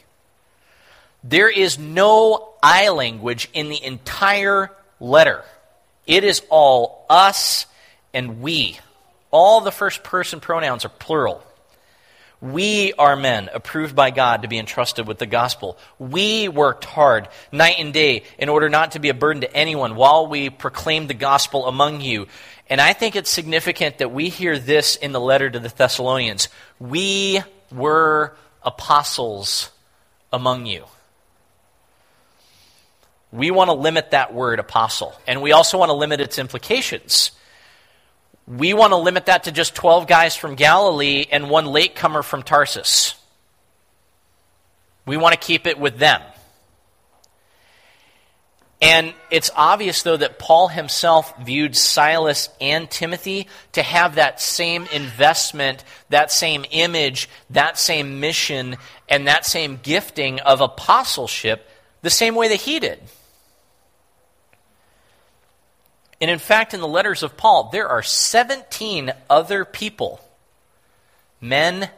There 1.24 1.50
is 1.50 1.80
no 1.80 2.54
I 2.62 2.90
language 2.90 3.50
in 3.54 3.70
the 3.70 3.84
entire 3.84 4.70
letter. 5.00 5.44
It 6.06 6.24
is 6.24 6.42
all 6.50 7.06
us 7.10 7.66
and 8.14 8.42
we. 8.42 8.78
All 9.32 9.62
the 9.62 9.72
first 9.72 10.04
person 10.04 10.40
pronouns 10.40 10.86
are 10.86 10.90
plural. 10.90 11.44
We 12.42 12.94
are 12.94 13.16
men 13.16 13.50
approved 13.54 13.96
by 13.96 14.12
God 14.12 14.42
to 14.42 14.48
be 14.48 14.60
entrusted 14.60 15.08
with 15.08 15.18
the 15.18 15.26
gospel. 15.26 15.78
We 15.98 16.48
worked 16.48 16.84
hard 16.86 17.30
night 17.52 17.78
and 17.80 17.94
day 17.94 18.24
in 18.38 18.50
order 18.50 18.70
not 18.70 18.92
to 18.92 19.00
be 19.00 19.10
a 19.10 19.14
burden 19.14 19.42
to 19.42 19.56
anyone 19.56 19.96
while 19.96 20.28
we 20.28 20.50
proclaimed 20.50 21.10
the 21.10 21.16
gospel 21.16 21.66
among 21.66 22.02
you. 22.02 22.28
And 22.68 22.82
I 22.82 22.94
think 22.94 23.16
it's 23.16 23.30
significant 23.30 24.00
that 24.00 24.12
we 24.12 24.30
hear 24.30 24.58
this 24.58 24.96
in 24.96 25.12
the 25.12 25.20
letter 25.20 25.50
to 25.50 25.60
the 25.60 25.70
Thessalonians. 25.70 26.50
We 26.80 27.42
were 27.72 28.36
apostles 28.64 29.72
among 30.34 30.66
you. 30.66 30.86
We 33.32 33.52
want 33.52 33.70
to 33.70 33.74
limit 33.74 34.12
that 34.12 34.34
word 34.34 34.60
apostle, 34.60 35.14
and 35.28 35.42
we 35.42 35.52
also 35.52 35.78
want 35.78 35.90
to 35.90 35.94
limit 35.94 36.22
its 36.22 36.40
implications 36.40 37.32
we 38.48 38.74
want 38.74 38.92
to 38.92 38.98
limit 38.98 39.26
that 39.26 39.46
to 39.46 39.52
just 39.52 39.76
12 39.76 40.08
guys 40.08 40.36
from 40.36 40.56
Galilee 40.56 41.26
and 41.32 41.50
one 41.50 41.66
latecomer 41.66 42.22
from 42.22 42.44
Tarsus. 42.44 43.16
We 45.06 45.18
want 45.18 45.34
to 45.34 45.40
keep 45.40 45.66
it 45.68 45.80
with 45.80 45.98
them. 45.98 46.22
And 48.82 49.14
it's 49.32 49.52
obvious, 49.56 50.04
though, 50.04 50.18
that 50.18 50.38
Paul 50.38 50.68
himself 50.68 51.34
viewed 51.44 51.76
Silas 51.76 52.50
and 52.60 52.90
Timothy 52.90 53.48
to 53.72 53.82
have 53.82 54.16
that 54.16 54.42
same 54.42 54.86
investment, 54.94 55.84
that 56.10 56.32
same 56.32 56.66
image, 56.72 57.30
that 57.50 57.80
same 57.80 58.20
mission, 58.20 58.76
and 59.08 59.28
that 59.28 59.46
same 59.46 59.80
gifting 59.82 60.40
of 60.42 60.62
apostleship 60.62 61.70
the 62.02 62.10
same 62.10 62.36
way 62.36 62.50
that 62.50 62.62
he 62.62 62.80
did. 62.80 63.00
And 66.22 66.30
in 66.30 66.40
fact, 66.40 66.74
in 66.74 66.80
the 66.80 66.88
letters 66.88 67.24
of 67.24 67.36
Paul, 67.36 67.70
there 67.72 67.90
are 67.90 68.04
17 68.04 69.12
other 69.30 69.66
people, 69.66 70.22
men 71.42 71.90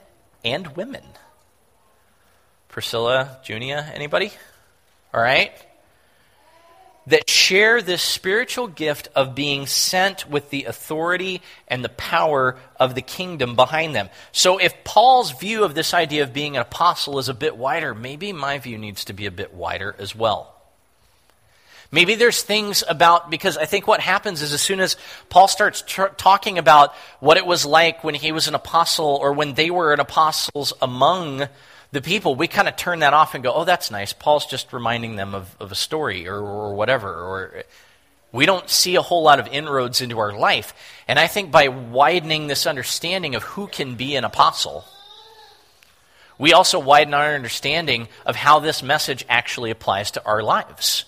and 0.46 0.75
women. 0.75 1.03
Priscilla, 2.69 3.39
Junia, 3.43 3.91
anybody? 3.93 4.31
All 5.13 5.22
right? 5.22 5.51
That 7.07 7.29
share 7.29 7.81
this 7.81 8.01
spiritual 8.01 8.67
gift 8.67 9.07
of 9.15 9.33
being 9.33 9.65
sent 9.65 10.29
with 10.29 10.49
the 10.49 10.65
authority 10.65 11.41
and 11.67 11.83
the 11.83 11.89
power 11.89 12.57
of 12.79 12.95
the 12.95 13.01
kingdom 13.01 13.55
behind 13.55 13.95
them. 13.95 14.09
So, 14.31 14.57
if 14.57 14.83
Paul's 14.83 15.31
view 15.31 15.63
of 15.63 15.73
this 15.73 15.93
idea 15.93 16.23
of 16.23 16.33
being 16.33 16.57
an 16.57 16.61
apostle 16.61 17.17
is 17.17 17.29
a 17.29 17.33
bit 17.33 17.55
wider, 17.55 17.95
maybe 17.95 18.33
my 18.33 18.59
view 18.59 18.77
needs 18.77 19.05
to 19.05 19.13
be 19.13 19.25
a 19.25 19.31
bit 19.31 19.53
wider 19.53 19.95
as 19.97 20.13
well. 20.13 20.53
Maybe 21.91 22.15
there's 22.15 22.41
things 22.41 22.83
about, 22.87 23.29
because 23.29 23.57
I 23.57 23.65
think 23.65 23.87
what 23.87 24.01
happens 24.01 24.41
is 24.41 24.51
as 24.51 24.61
soon 24.61 24.81
as 24.81 24.97
Paul 25.29 25.47
starts 25.47 25.81
tr- 25.83 26.07
talking 26.17 26.57
about 26.57 26.93
what 27.21 27.37
it 27.37 27.45
was 27.45 27.65
like 27.65 28.03
when 28.03 28.15
he 28.15 28.33
was 28.33 28.47
an 28.47 28.55
apostle 28.55 29.17
or 29.21 29.31
when 29.31 29.53
they 29.53 29.69
were 29.69 29.93
an 29.93 30.01
apostles 30.01 30.73
among 30.81 31.47
the 31.98 32.01
people, 32.01 32.36
we 32.36 32.48
kind 32.48 32.68
of 32.68 32.75
turn 32.75 33.00
that 33.00 33.16
off 33.16 33.34
and 33.34 33.44
go, 33.44 33.51
oh, 33.51 33.63
that's 33.63 33.89
nice. 33.89 34.13
Paul's 34.13 34.46
just 34.46 34.72
reminding 34.72 35.16
them 35.16 35.34
of, 35.34 35.56
of 35.60 35.72
a 35.72 35.75
story 35.75 36.27
or, 36.27 36.38
or 36.38 36.75
whatever. 36.75 37.10
Or 37.10 37.63
we 38.32 38.46
don't 38.46 38.70
see 38.70 38.98
a 38.98 39.01
whole 39.01 39.24
lot 39.24 39.39
of 39.39 39.48
inroads 39.48 40.00
into 40.00 40.20
our 40.20 40.32
life. 40.32 40.75
And 41.08 41.18
I 41.18 41.25
think 41.25 41.51
by 41.51 41.70
widening 41.70 42.46
this 42.46 42.68
understanding 42.68 43.34
of 43.34 43.42
who 43.42 43.66
can 43.66 43.96
be 43.96 44.16
an 44.16 44.25
apostle, 44.25 44.86
we 46.38 46.54
also 46.54 46.77
widen 46.77 47.16
our 47.16 47.34
understanding 47.34 48.10
of 48.27 48.36
how 48.36 48.60
this 48.60 48.84
message 48.84 49.25
actually 49.27 49.72
applies 49.72 50.12
to 50.12 50.24
our 50.24 50.44
lives 50.44 51.06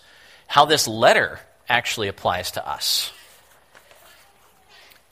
how 0.49 0.65
this 0.65 0.87
letter 0.87 1.39
actually 1.69 2.07
applies 2.07 2.49
to 2.49 2.67
us. 2.67 3.11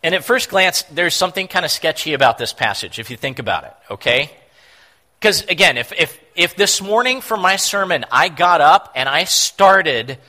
And 0.01 0.15
at 0.15 0.23
first 0.23 0.49
glance, 0.49 0.81
there's 0.91 1.13
something 1.13 1.47
kind 1.47 1.63
of 1.63 1.69
sketchy 1.69 2.15
about 2.15 2.39
this 2.39 2.53
passage, 2.53 2.97
if 2.97 3.11
you 3.11 3.17
think 3.17 3.37
about 3.37 3.65
it, 3.65 3.73
okay? 3.91 4.31
Because 5.19 5.43
again, 5.43 5.77
if, 5.77 5.91
if, 5.93 6.19
if 6.35 6.55
this 6.55 6.81
morning 6.81 7.21
for 7.21 7.37
my 7.37 7.55
sermon 7.55 8.05
I 8.11 8.29
got 8.29 8.61
up 8.61 8.93
and 8.95 9.09
I 9.09 9.23
started 9.23 10.19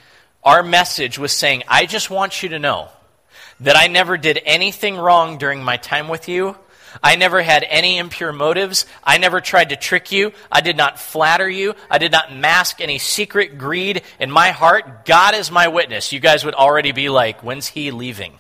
our 0.43 0.63
message 0.63 1.19
with 1.19 1.31
saying, 1.31 1.65
I 1.69 1.87
just 1.87 2.11
want 2.11 2.43
you 2.43 2.51
to 2.51 2.59
know 2.59 2.89
that 3.61 3.77
I 3.77 3.89
never 3.89 4.17
did 4.17 4.41
anything 4.47 4.97
wrong 4.97 5.37
during 5.37 5.63
my 5.63 5.77
time 5.77 6.09
with 6.09 6.29
you, 6.29 6.57
I 7.03 7.17
never 7.17 7.43
had 7.43 7.65
any 7.69 7.99
impure 7.99 8.33
motives. 8.33 8.87
I 9.05 9.19
never 9.19 9.41
tried 9.41 9.71
to 9.71 9.77
trick 9.77 10.11
you. 10.11 10.33
I 10.51 10.61
did 10.61 10.77
not 10.77 10.99
flatter 10.99 11.49
you. 11.49 11.75
I 11.91 11.99
did 11.99 12.13
not 12.13 12.35
mask 12.35 12.81
any 12.81 12.99
secret 12.99 13.59
greed 13.59 14.03
in 14.19 14.31
my 14.31 14.51
heart. 14.51 15.05
God 15.05 15.35
is 15.35 15.51
my 15.51 15.69
witness. 15.69 16.13
You 16.13 16.21
guys 16.21 16.45
would 16.45 16.55
already 16.55 16.93
be 16.93 17.09
like, 17.09 17.43
when's 17.43 17.69
he 17.69 17.91
leaving? 17.91 18.39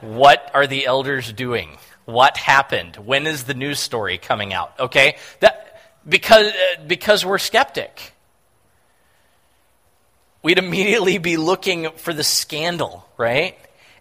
what 0.00 0.50
are 0.52 0.66
the 0.66 0.86
elders 0.86 1.32
doing? 1.32 1.78
What 2.04 2.36
happened? 2.36 2.96
When 2.96 3.26
is 3.26 3.44
the 3.44 3.54
news 3.54 3.78
story 3.78 4.18
coming 4.18 4.52
out? 4.52 4.78
Okay? 4.78 5.16
That, 5.40 5.80
because, 6.08 6.48
uh, 6.48 6.82
because 6.86 7.24
we're 7.24 7.38
skeptic. 7.38 8.12
We'd 10.42 10.58
immediately 10.58 11.18
be 11.18 11.36
looking 11.36 11.90
for 11.96 12.12
the 12.12 12.24
scandal, 12.24 13.08
right? 13.16 13.56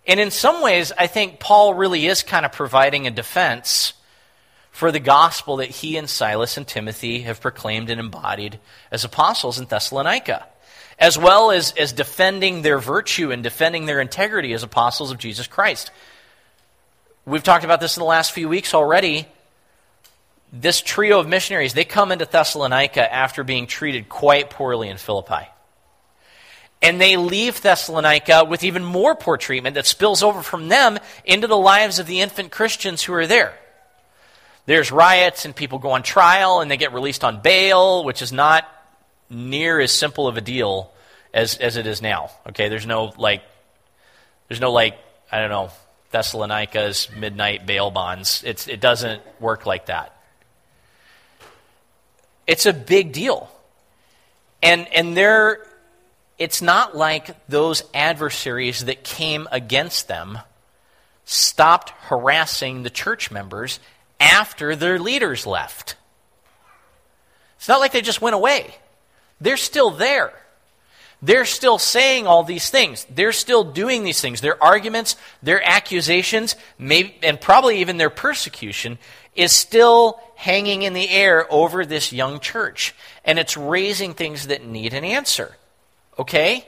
And 0.08 0.20
in 0.20 0.32
some 0.32 0.64
ways, 0.64 0.92
I 0.98 1.08
think 1.08 1.40
Paul 1.40 1.76
really 1.76 2.08
is 2.08 2.24
kind 2.24 2.46
of 2.46 2.52
providing 2.52 3.06
a 3.06 3.12
defense 3.12 3.94
for 4.72 4.92
the 4.92 5.00
gospel 5.00 5.58
that 5.58 5.70
he 5.70 5.98
and 5.98 6.10
Silas 6.10 6.58
and 6.58 6.68
Timothy 6.68 7.22
have 7.22 7.42
proclaimed 7.42 7.90
and 7.90 8.00
embodied 8.00 8.60
as 8.90 9.04
apostles 9.04 9.60
in 9.60 9.66
Thessalonica, 9.66 10.48
as 10.98 11.18
well 11.18 11.52
as, 11.52 11.74
as 11.74 11.94
defending 11.94 12.62
their 12.64 12.80
virtue 12.80 13.32
and 13.32 13.44
defending 13.44 13.86
their 13.86 14.02
integrity 14.02 14.54
as 14.54 14.64
apostles 14.64 15.12
of 15.12 15.20
Jesus 15.20 15.46
Christ. 15.46 15.92
We've 17.32 17.42
talked 17.42 17.64
about 17.64 17.80
this 17.80 17.96
in 17.96 18.02
the 18.02 18.08
last 18.08 18.34
few 18.34 18.50
weeks 18.50 18.74
already. 18.74 19.26
This 20.52 20.82
trio 20.82 21.18
of 21.18 21.30
missionaries, 21.30 21.74
they 21.74 21.86
come 21.86 22.12
into 22.12 22.26
Thessalonica 22.26 23.12
after 23.12 23.46
being 23.46 23.68
treated 23.68 24.10
quite 24.10 24.50
poorly 24.50 24.90
in 24.90 24.98
Philippi. 24.98 25.48
And 26.82 27.00
they 27.00 27.16
leave 27.16 27.62
Thessalonica 27.62 28.44
with 28.44 28.66
even 28.66 28.84
more 28.84 29.16
poor 29.16 29.38
treatment 29.38 29.76
that 29.76 29.86
spills 29.86 30.24
over 30.24 30.42
from 30.42 30.68
them 30.68 31.00
into 31.24 31.48
the 31.48 31.56
lives 31.56 32.00
of 32.00 32.08
the 32.08 32.20
infant 32.20 32.52
Christians 32.52 33.02
who 33.02 33.14
are 33.14 33.28
there. 33.28 33.58
There's 34.66 34.92
riots 34.92 35.46
and 35.46 35.56
people 35.56 35.80
go 35.80 35.92
on 35.92 36.04
trial 36.04 36.60
and 36.60 36.70
they 36.70 36.76
get 36.76 36.92
released 36.92 37.24
on 37.24 37.40
bail, 37.42 38.04
which 38.04 38.22
is 38.22 38.34
not 38.34 38.68
near 39.30 39.80
as 39.80 39.94
simple 39.94 40.28
of 40.28 40.36
a 40.36 40.42
deal 40.42 40.92
as, 41.34 41.56
as 41.60 41.78
it 41.78 41.88
is 41.88 42.02
now. 42.02 42.30
Okay, 42.50 42.68
there's 42.68 42.86
no 42.86 43.14
like, 43.16 43.42
there's 44.50 44.60
no 44.60 44.74
like, 44.74 44.98
I 45.32 45.40
don't 45.40 45.50
know, 45.50 45.72
Thessalonica's 46.12 47.10
midnight 47.16 47.66
bail 47.66 47.92
bonds. 47.92 48.44
It's, 48.46 48.68
it 48.68 48.80
doesn't 48.80 49.22
work 49.40 49.66
like 49.66 49.88
that. 49.88 50.16
It's 52.48 52.66
a 52.66 52.74
big 52.74 53.14
deal. 53.14 53.50
And, 54.62 54.88
and 54.94 55.16
they're 55.16 55.66
it's 56.42 56.60
not 56.60 56.98
like 56.98 57.36
those 57.48 57.84
adversaries 57.94 58.86
that 58.86 59.04
came 59.04 59.48
against 59.52 60.08
them 60.08 60.40
stopped 61.24 61.92
harassing 61.92 62.82
the 62.82 62.90
church 62.90 63.30
members 63.30 63.80
after 64.20 64.76
their 64.76 64.98
leaders 64.98 65.46
left. 65.46 65.98
It's 67.58 67.68
not 67.68 67.80
like 67.80 67.92
they 67.92 68.02
just 68.02 68.24
went 68.24 68.34
away. 68.34 68.74
They're 69.40 69.56
still 69.56 69.92
there. 69.92 70.34
They're 71.22 71.46
still 71.46 71.78
saying 71.78 72.26
all 72.26 72.44
these 72.44 72.70
things. 72.70 73.06
They're 73.10 73.32
still 73.32 73.64
doing 73.64 74.04
these 74.04 74.22
things. 74.22 74.42
Their 74.42 74.62
arguments, 74.62 75.16
their 75.44 75.62
accusations, 75.68 76.56
maybe, 76.80 77.16
and 77.22 77.40
probably 77.40 77.80
even 77.82 77.98
their 77.98 78.10
persecution 78.10 78.98
is 79.36 79.52
still 79.52 80.20
hanging 80.36 80.82
in 80.82 80.94
the 80.94 81.10
air 81.10 81.46
over 81.54 81.86
this 81.86 82.12
young 82.12 82.40
church. 82.40 82.96
And 83.24 83.38
it's 83.38 83.56
raising 83.56 84.16
things 84.16 84.48
that 84.48 84.66
need 84.66 84.94
an 84.94 85.04
answer. 85.04 85.56
Okay? 86.18 86.68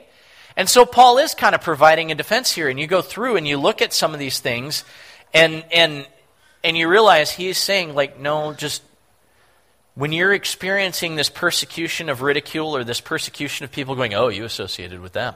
And 0.56 0.68
so 0.68 0.86
Paul 0.86 1.18
is 1.18 1.34
kind 1.34 1.56
of 1.56 1.60
providing 1.60 2.12
a 2.12 2.14
defense 2.14 2.52
here. 2.52 2.68
And 2.68 2.78
you 2.78 2.86
go 2.86 3.02
through 3.02 3.36
and 3.36 3.48
you 3.48 3.58
look 3.58 3.82
at 3.82 3.92
some 3.92 4.14
of 4.14 4.20
these 4.20 4.38
things 4.38 4.84
and, 5.32 5.64
and, 5.72 6.06
and 6.62 6.78
you 6.78 6.88
realize 6.88 7.32
he's 7.32 7.58
saying, 7.58 7.94
like, 7.94 8.20
no, 8.20 8.52
just 8.52 8.82
when 9.94 10.12
you're 10.12 10.32
experiencing 10.32 11.14
this 11.14 11.30
persecution 11.30 12.08
of 12.08 12.20
ridicule 12.20 12.76
or 12.76 12.84
this 12.84 13.00
persecution 13.00 13.64
of 13.64 13.70
people 13.70 13.94
going, 13.94 14.14
oh, 14.14 14.28
you 14.28 14.44
associated 14.44 15.00
with 15.00 15.12
them. 15.12 15.34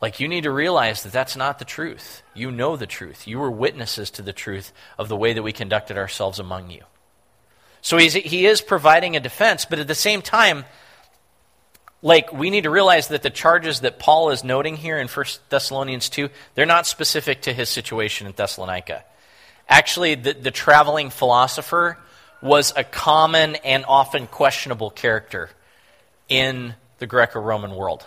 Like, 0.00 0.20
you 0.20 0.28
need 0.28 0.42
to 0.42 0.50
realize 0.50 1.02
that 1.02 1.12
that's 1.12 1.36
not 1.36 1.58
the 1.58 1.64
truth. 1.64 2.22
You 2.34 2.50
know 2.50 2.76
the 2.76 2.86
truth. 2.86 3.26
You 3.26 3.38
were 3.38 3.50
witnesses 3.50 4.10
to 4.12 4.22
the 4.22 4.32
truth 4.32 4.72
of 4.98 5.08
the 5.08 5.16
way 5.16 5.32
that 5.32 5.42
we 5.42 5.52
conducted 5.52 5.96
ourselves 5.96 6.38
among 6.38 6.70
you. 6.70 6.82
So 7.80 7.96
he's, 7.96 8.12
he 8.12 8.46
is 8.46 8.60
providing 8.60 9.16
a 9.16 9.20
defense, 9.20 9.64
but 9.64 9.78
at 9.78 9.88
the 9.88 9.94
same 9.94 10.20
time, 10.20 10.64
like 12.02 12.32
we 12.32 12.50
need 12.50 12.64
to 12.64 12.70
realize 12.70 13.08
that 13.08 13.22
the 13.22 13.30
charges 13.30 13.80
that 13.80 13.98
Paul 13.98 14.30
is 14.30 14.44
noting 14.44 14.76
here 14.76 14.98
in 14.98 15.08
1 15.08 15.26
Thessalonians 15.48 16.08
2, 16.08 16.28
they're 16.54 16.66
not 16.66 16.86
specific 16.86 17.42
to 17.42 17.52
his 17.52 17.68
situation 17.68 18.26
in 18.26 18.32
Thessalonica. 18.34 19.04
Actually, 19.68 20.14
the, 20.14 20.34
the 20.34 20.50
traveling 20.50 21.10
philosopher 21.10 21.98
was 22.42 22.72
a 22.76 22.84
common 22.84 23.56
and 23.56 23.84
often 23.86 24.26
questionable 24.26 24.90
character 24.90 25.50
in 26.28 26.74
the 26.98 27.06
Greco 27.06 27.40
Roman 27.40 27.74
world. 27.74 28.04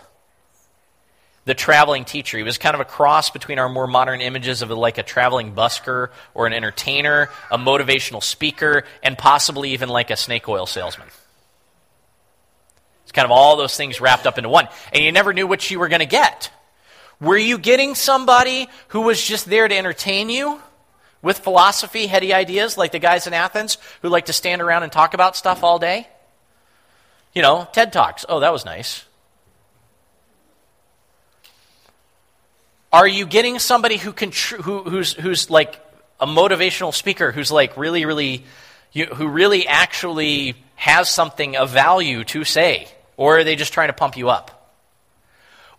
The 1.46 1.54
traveling 1.54 2.04
teacher. 2.04 2.36
He 2.36 2.44
was 2.44 2.58
kind 2.58 2.74
of 2.74 2.80
a 2.80 2.84
cross 2.84 3.30
between 3.30 3.58
our 3.58 3.68
more 3.68 3.86
modern 3.86 4.20
images 4.20 4.62
of 4.62 4.70
like 4.70 4.98
a 4.98 5.02
traveling 5.02 5.54
busker 5.54 6.10
or 6.34 6.46
an 6.46 6.52
entertainer, 6.52 7.30
a 7.50 7.58
motivational 7.58 8.22
speaker, 8.22 8.84
and 9.02 9.16
possibly 9.16 9.72
even 9.72 9.88
like 9.88 10.10
a 10.10 10.16
snake 10.16 10.48
oil 10.48 10.66
salesman. 10.66 11.08
It's 13.04 13.12
kind 13.12 13.24
of 13.24 13.32
all 13.32 13.56
those 13.56 13.76
things 13.76 14.00
wrapped 14.00 14.26
up 14.26 14.38
into 14.38 14.48
one. 14.48 14.68
And 14.92 15.02
you 15.02 15.10
never 15.10 15.32
knew 15.32 15.46
what 15.46 15.68
you 15.70 15.80
were 15.80 15.88
going 15.88 16.00
to 16.00 16.06
get. 16.06 16.52
Were 17.20 17.36
you 17.36 17.58
getting 17.58 17.94
somebody 17.94 18.68
who 18.88 19.00
was 19.02 19.20
just 19.20 19.46
there 19.46 19.66
to 19.66 19.76
entertain 19.76 20.30
you 20.30 20.60
with 21.22 21.38
philosophy, 21.38 22.06
heady 22.06 22.32
ideas, 22.32 22.78
like 22.78 22.92
the 22.92 22.98
guys 22.98 23.26
in 23.26 23.34
Athens 23.34 23.78
who 24.02 24.08
like 24.08 24.26
to 24.26 24.32
stand 24.32 24.62
around 24.62 24.82
and 24.82 24.92
talk 24.92 25.14
about 25.14 25.36
stuff 25.36 25.62
all 25.62 25.78
day? 25.78 26.08
You 27.34 27.42
know, 27.42 27.68
TED 27.72 27.92
Talks. 27.92 28.24
Oh, 28.28 28.40
that 28.40 28.52
was 28.52 28.64
nice. 28.64 29.04
Are 32.92 33.06
you 33.06 33.26
getting 33.26 33.58
somebody 33.58 33.96
who 33.96 34.12
can 34.12 34.30
tr- 34.30 34.56
who, 34.56 34.82
who's 34.82 35.12
who's 35.12 35.48
like 35.48 35.80
a 36.18 36.26
motivational 36.26 36.92
speaker 36.92 37.30
who's 37.30 37.52
like 37.52 37.76
really 37.76 38.04
really 38.04 38.44
you, 38.92 39.06
who 39.06 39.28
really 39.28 39.68
actually 39.68 40.56
has 40.74 41.08
something 41.08 41.56
of 41.56 41.70
value 41.70 42.24
to 42.24 42.44
say? 42.44 42.88
Or 43.16 43.38
are 43.38 43.44
they 43.44 43.54
just 43.54 43.72
trying 43.72 43.88
to 43.88 43.92
pump 43.92 44.16
you 44.16 44.28
up? 44.28 44.59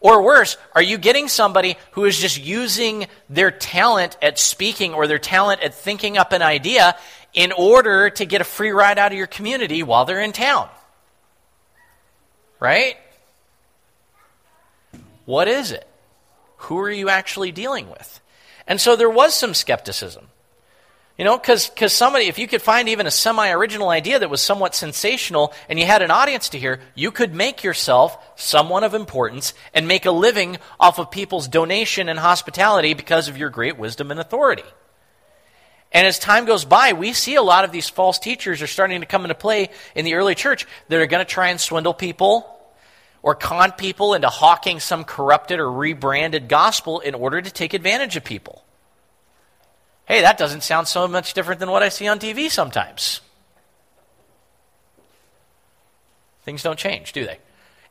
Or 0.01 0.23
worse, 0.23 0.57
are 0.73 0.81
you 0.81 0.97
getting 0.97 1.27
somebody 1.27 1.77
who 1.91 2.05
is 2.05 2.19
just 2.19 2.43
using 2.43 3.05
their 3.29 3.51
talent 3.51 4.17
at 4.19 4.39
speaking 4.39 4.95
or 4.95 5.05
their 5.05 5.19
talent 5.19 5.61
at 5.61 5.75
thinking 5.75 6.17
up 6.17 6.33
an 6.33 6.41
idea 6.41 6.97
in 7.33 7.51
order 7.51 8.09
to 8.09 8.25
get 8.25 8.41
a 8.41 8.43
free 8.43 8.71
ride 8.71 8.97
out 8.97 9.11
of 9.11 9.17
your 9.17 9.27
community 9.27 9.83
while 9.83 10.05
they're 10.05 10.19
in 10.19 10.31
town? 10.31 10.67
Right? 12.59 12.97
What 15.25 15.47
is 15.47 15.71
it? 15.71 15.87
Who 16.57 16.79
are 16.79 16.91
you 16.91 17.09
actually 17.09 17.51
dealing 17.51 17.87
with? 17.87 18.21
And 18.65 18.81
so 18.81 18.95
there 18.95 19.09
was 19.09 19.35
some 19.35 19.53
skepticism. 19.53 20.30
You 21.21 21.25
know, 21.25 21.37
because 21.37 21.93
somebody, 21.93 22.25
if 22.25 22.39
you 22.39 22.47
could 22.47 22.63
find 22.63 22.89
even 22.89 23.05
a 23.05 23.11
semi 23.11 23.51
original 23.51 23.89
idea 23.89 24.17
that 24.17 24.31
was 24.31 24.41
somewhat 24.41 24.73
sensational 24.73 25.53
and 25.69 25.77
you 25.77 25.85
had 25.85 26.01
an 26.01 26.09
audience 26.09 26.49
to 26.49 26.57
hear, 26.57 26.79
you 26.95 27.11
could 27.11 27.35
make 27.35 27.63
yourself 27.63 28.17
someone 28.35 28.83
of 28.83 28.95
importance 28.95 29.53
and 29.71 29.87
make 29.87 30.07
a 30.07 30.11
living 30.11 30.57
off 30.79 30.97
of 30.97 31.11
people's 31.11 31.47
donation 31.47 32.09
and 32.09 32.17
hospitality 32.17 32.95
because 32.95 33.27
of 33.27 33.37
your 33.37 33.51
great 33.51 33.77
wisdom 33.77 34.09
and 34.09 34.19
authority. 34.19 34.63
And 35.91 36.07
as 36.07 36.17
time 36.17 36.45
goes 36.45 36.65
by, 36.65 36.93
we 36.93 37.13
see 37.13 37.35
a 37.35 37.43
lot 37.43 37.65
of 37.65 37.71
these 37.71 37.87
false 37.87 38.17
teachers 38.17 38.63
are 38.63 38.65
starting 38.65 39.01
to 39.01 39.05
come 39.05 39.23
into 39.23 39.35
play 39.35 39.69
in 39.93 40.05
the 40.05 40.15
early 40.15 40.33
church 40.33 40.65
that 40.87 40.99
are 40.99 41.05
going 41.05 41.23
to 41.23 41.31
try 41.31 41.49
and 41.49 41.61
swindle 41.61 41.93
people 41.93 42.49
or 43.21 43.35
con 43.35 43.73
people 43.73 44.15
into 44.15 44.27
hawking 44.27 44.79
some 44.79 45.03
corrupted 45.03 45.59
or 45.59 45.71
rebranded 45.71 46.49
gospel 46.49 46.99
in 46.99 47.13
order 47.13 47.39
to 47.39 47.51
take 47.51 47.75
advantage 47.75 48.15
of 48.15 48.23
people. 48.23 48.60
Hey, 50.05 50.21
that 50.21 50.37
doesn't 50.37 50.63
sound 50.63 50.87
so 50.87 51.07
much 51.07 51.33
different 51.33 51.59
than 51.59 51.71
what 51.71 51.83
I 51.83 51.89
see 51.89 52.07
on 52.07 52.19
TV 52.19 52.49
sometimes. 52.49 53.21
Things 56.43 56.63
don't 56.63 56.79
change, 56.79 57.13
do 57.13 57.25
they? 57.25 57.37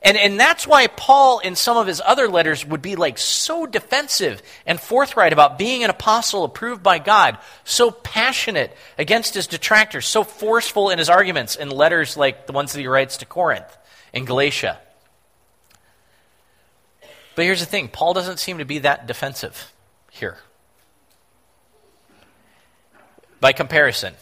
And, 0.02 0.16
and 0.16 0.40
that's 0.40 0.66
why 0.66 0.86
Paul, 0.86 1.40
in 1.40 1.56
some 1.56 1.76
of 1.76 1.86
his 1.86 2.00
other 2.04 2.26
letters, 2.26 2.64
would 2.64 2.80
be 2.80 2.96
like 2.96 3.18
so 3.18 3.66
defensive 3.66 4.42
and 4.64 4.80
forthright 4.80 5.34
about 5.34 5.58
being 5.58 5.84
an 5.84 5.90
apostle 5.90 6.44
approved 6.44 6.82
by 6.82 6.98
God, 6.98 7.38
so 7.64 7.90
passionate 7.90 8.74
against 8.96 9.34
his 9.34 9.46
detractors, 9.46 10.06
so 10.06 10.24
forceful 10.24 10.88
in 10.88 10.98
his 10.98 11.10
arguments 11.10 11.54
in 11.54 11.68
letters 11.68 12.16
like 12.16 12.46
the 12.46 12.52
ones 12.52 12.72
that 12.72 12.80
he 12.80 12.86
writes 12.86 13.18
to 13.18 13.26
Corinth 13.26 13.76
and 14.14 14.26
Galatia. 14.26 14.78
But 17.34 17.44
here's 17.44 17.60
the 17.60 17.66
thing 17.66 17.88
Paul 17.88 18.14
doesn't 18.14 18.38
seem 18.38 18.58
to 18.58 18.64
be 18.64 18.78
that 18.80 19.06
defensive 19.06 19.72
here. 20.10 20.38
By 23.40 23.52
comparison, 23.52 24.14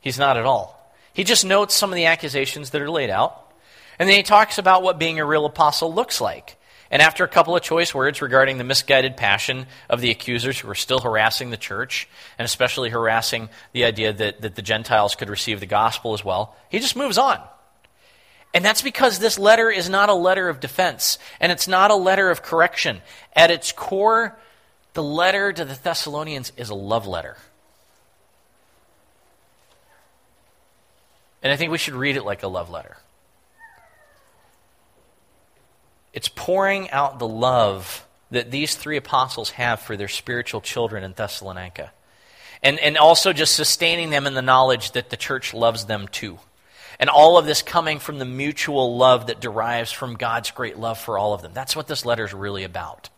he's 0.00 0.18
not 0.18 0.36
at 0.36 0.44
all. 0.44 0.74
He 1.12 1.24
just 1.24 1.44
notes 1.44 1.74
some 1.74 1.90
of 1.90 1.96
the 1.96 2.06
accusations 2.06 2.70
that 2.70 2.82
are 2.82 2.90
laid 2.90 3.10
out, 3.10 3.52
and 3.98 4.08
then 4.08 4.16
he 4.16 4.22
talks 4.22 4.58
about 4.58 4.82
what 4.82 4.98
being 4.98 5.18
a 5.18 5.24
real 5.24 5.46
apostle 5.46 5.92
looks 5.92 6.20
like. 6.20 6.56
And 6.90 7.02
after 7.02 7.22
a 7.22 7.28
couple 7.28 7.54
of 7.54 7.62
choice 7.62 7.94
words 7.94 8.22
regarding 8.22 8.56
the 8.56 8.64
misguided 8.64 9.16
passion 9.16 9.66
of 9.90 10.00
the 10.00 10.10
accusers 10.10 10.58
who 10.58 10.70
are 10.70 10.74
still 10.74 11.00
harassing 11.00 11.50
the 11.50 11.56
church, 11.56 12.08
and 12.38 12.46
especially 12.46 12.88
harassing 12.88 13.50
the 13.72 13.84
idea 13.84 14.12
that, 14.12 14.40
that 14.40 14.54
the 14.54 14.62
Gentiles 14.62 15.14
could 15.14 15.28
receive 15.28 15.60
the 15.60 15.66
gospel 15.66 16.14
as 16.14 16.24
well, 16.24 16.56
he 16.70 16.78
just 16.78 16.96
moves 16.96 17.18
on. 17.18 17.40
And 18.54 18.64
that's 18.64 18.80
because 18.80 19.18
this 19.18 19.38
letter 19.38 19.70
is 19.70 19.90
not 19.90 20.08
a 20.08 20.14
letter 20.14 20.48
of 20.48 20.60
defense, 20.60 21.18
and 21.40 21.52
it's 21.52 21.68
not 21.68 21.90
a 21.90 21.96
letter 21.96 22.30
of 22.30 22.42
correction. 22.42 23.02
At 23.34 23.50
its 23.50 23.72
core, 23.72 24.38
the 24.94 25.02
letter 25.02 25.52
to 25.52 25.64
the 25.66 25.74
Thessalonians 25.74 26.52
is 26.56 26.70
a 26.70 26.74
love 26.74 27.06
letter. 27.06 27.36
And 31.42 31.52
I 31.52 31.56
think 31.56 31.70
we 31.70 31.78
should 31.78 31.94
read 31.94 32.16
it 32.16 32.24
like 32.24 32.42
a 32.42 32.48
love 32.48 32.70
letter. 32.70 32.96
It's 36.12 36.28
pouring 36.28 36.90
out 36.90 37.18
the 37.18 37.28
love 37.28 38.06
that 38.30 38.50
these 38.50 38.74
three 38.74 38.96
apostles 38.96 39.50
have 39.50 39.80
for 39.80 39.96
their 39.96 40.08
spiritual 40.08 40.60
children 40.60 41.04
in 41.04 41.12
Thessalonica. 41.12 41.92
And, 42.62 42.78
and 42.80 42.98
also 42.98 43.32
just 43.32 43.54
sustaining 43.54 44.10
them 44.10 44.26
in 44.26 44.34
the 44.34 44.42
knowledge 44.42 44.92
that 44.92 45.10
the 45.10 45.16
church 45.16 45.54
loves 45.54 45.86
them 45.86 46.08
too. 46.08 46.38
And 46.98 47.08
all 47.08 47.38
of 47.38 47.46
this 47.46 47.62
coming 47.62 48.00
from 48.00 48.18
the 48.18 48.24
mutual 48.24 48.96
love 48.96 49.28
that 49.28 49.40
derives 49.40 49.92
from 49.92 50.16
God's 50.16 50.50
great 50.50 50.76
love 50.76 50.98
for 50.98 51.16
all 51.16 51.32
of 51.32 51.42
them. 51.42 51.52
That's 51.54 51.76
what 51.76 51.86
this 51.86 52.04
letter 52.04 52.24
is 52.24 52.34
really 52.34 52.64
about. 52.64 53.08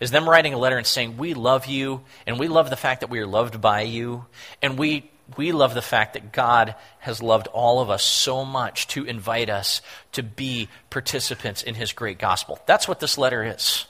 Is 0.00 0.10
them 0.10 0.28
writing 0.28 0.54
a 0.54 0.58
letter 0.58 0.76
and 0.76 0.86
saying, 0.86 1.16
We 1.16 1.34
love 1.34 1.66
you, 1.66 2.02
and 2.26 2.38
we 2.38 2.48
love 2.48 2.70
the 2.70 2.76
fact 2.76 3.00
that 3.00 3.10
we 3.10 3.20
are 3.20 3.26
loved 3.26 3.60
by 3.60 3.82
you, 3.82 4.26
and 4.62 4.78
we 4.78 5.10
we 5.36 5.52
love 5.52 5.74
the 5.74 5.82
fact 5.82 6.14
that 6.14 6.32
God 6.32 6.74
has 7.00 7.22
loved 7.22 7.48
all 7.48 7.80
of 7.80 7.90
us 7.90 8.02
so 8.02 8.44
much 8.44 8.86
to 8.88 9.04
invite 9.04 9.50
us 9.50 9.82
to 10.12 10.22
be 10.22 10.68
participants 10.90 11.62
in 11.62 11.74
his 11.74 11.92
great 11.92 12.18
gospel. 12.18 12.58
That's 12.66 12.88
what 12.88 13.00
this 13.00 13.18
letter 13.18 13.44
is. 13.44 13.86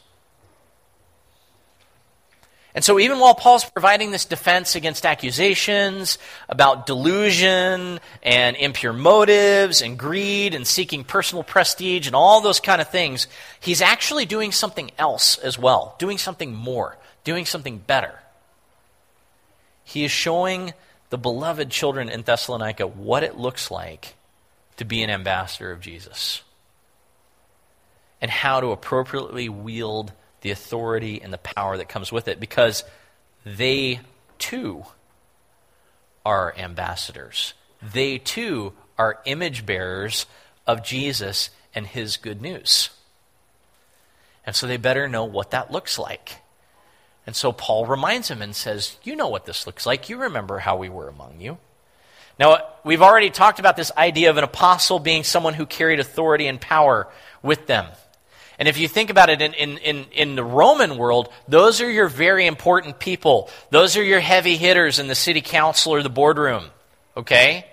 And 2.75 2.85
so, 2.85 2.99
even 3.01 3.19
while 3.19 3.35
Paul's 3.35 3.65
providing 3.65 4.11
this 4.11 4.25
defense 4.25 4.77
against 4.77 5.07
accusations 5.07 6.19
about 6.49 6.87
delusion 6.87 7.99
and 8.23 8.57
impure 8.57 8.93
motives 8.93 9.81
and 9.81 9.99
greed 9.99 10.55
and 10.55 10.67
seeking 10.67 11.03
personal 11.03 11.43
prestige 11.43 12.07
and 12.07 12.15
all 12.15 12.41
those 12.41 12.61
kind 12.61 12.81
of 12.81 12.89
things, 12.89 13.27
he's 13.59 13.81
actually 13.81 14.27
doing 14.27 14.53
something 14.53 14.91
else 14.99 15.39
as 15.39 15.59
well, 15.59 15.97
doing 15.99 16.19
something 16.19 16.55
more, 16.55 16.97
doing 17.25 17.47
something 17.47 17.79
better. 17.79 18.17
He 19.83 20.05
is 20.05 20.13
showing 20.13 20.75
the 21.11 21.19
beloved 21.19 21.71
children 21.71 22.09
in 22.09 22.23
Thessalonica 22.23 22.87
what 22.87 23.23
it 23.23 23.37
looks 23.37 23.71
like 23.71 24.15
to 24.77 24.85
be 24.85 25.03
an 25.03 25.11
ambassador 25.11 25.71
of 25.71 25.81
Jesus 25.81 26.43
and 28.21 28.31
how 28.31 28.61
to 28.61 28.69
appropriately 28.69 29.49
wield 29.49 30.13
the 30.41 30.51
authority 30.51 31.21
and 31.23 31.33
the 31.33 31.39
power 31.39 31.77
that 31.77 31.89
comes 31.89 32.13
with 32.13 32.29
it 32.29 32.41
because 32.41 32.85
they 33.45 34.01
too 34.39 34.85
are 36.25 36.55
ambassadors. 36.57 37.55
They 37.83 38.19
too 38.19 38.73
are 38.97 39.21
image 39.25 39.65
bearers 39.65 40.27
of 40.67 40.85
Jesus 40.85 41.51
and 41.75 41.87
his 41.87 42.17
good 42.17 42.43
news. 42.43 42.91
And 44.45 44.55
so 44.55 44.67
they 44.67 44.77
better 44.77 45.09
know 45.09 45.25
what 45.25 45.51
that 45.51 45.71
looks 45.71 45.99
like. 45.99 46.37
And 47.29 47.37
so 47.37 47.53
Paul 47.53 47.85
reminds 47.85 48.31
him 48.31 48.41
and 48.41 48.57
says, 48.57 48.97
You 49.03 49.15
know 49.15 49.29
what 49.29 49.45
this 49.45 49.67
looks 49.67 49.85
like. 49.85 50.09
You 50.09 50.17
remember 50.17 50.59
how 50.59 50.79
we 50.79 50.89
were 50.89 51.09
among 51.09 51.43
you. 51.43 51.59
Now, 52.39 52.69
we've 52.85 53.03
already 53.03 53.29
talked 53.29 53.59
about 53.59 53.77
this 53.77 53.93
idea 53.99 54.31
of 54.31 54.39
an 54.39 54.45
apostle 54.45 54.99
being 54.99 55.25
someone 55.25 55.53
who 55.53 55.67
carried 55.67 56.01
authority 56.01 56.47
and 56.47 56.59
power 56.59 57.07
with 57.43 57.67
them. 57.67 57.85
And 58.59 58.67
if 58.67 58.79
you 58.79 58.89
think 58.89 59.11
about 59.11 59.29
it 59.29 59.43
in, 59.43 59.53
in, 59.53 59.77
in, 59.77 60.07
in, 60.11 60.37
the 60.37 60.43
Roman 60.43 60.97
world, 60.97 61.29
those 61.47 61.83
are 61.83 61.91
your 61.91 62.09
very 62.09 62.47
important 62.47 62.99
people. 62.99 63.51
Those 63.69 63.99
are 63.99 64.03
your 64.03 64.21
heavy 64.21 64.57
hitters 64.57 64.99
in 64.99 65.07
the 65.07 65.15
city 65.15 65.43
council 65.43 65.93
or 65.93 66.03
the 66.03 66.09
boardroom. 66.09 66.65
Okay? 67.15 67.67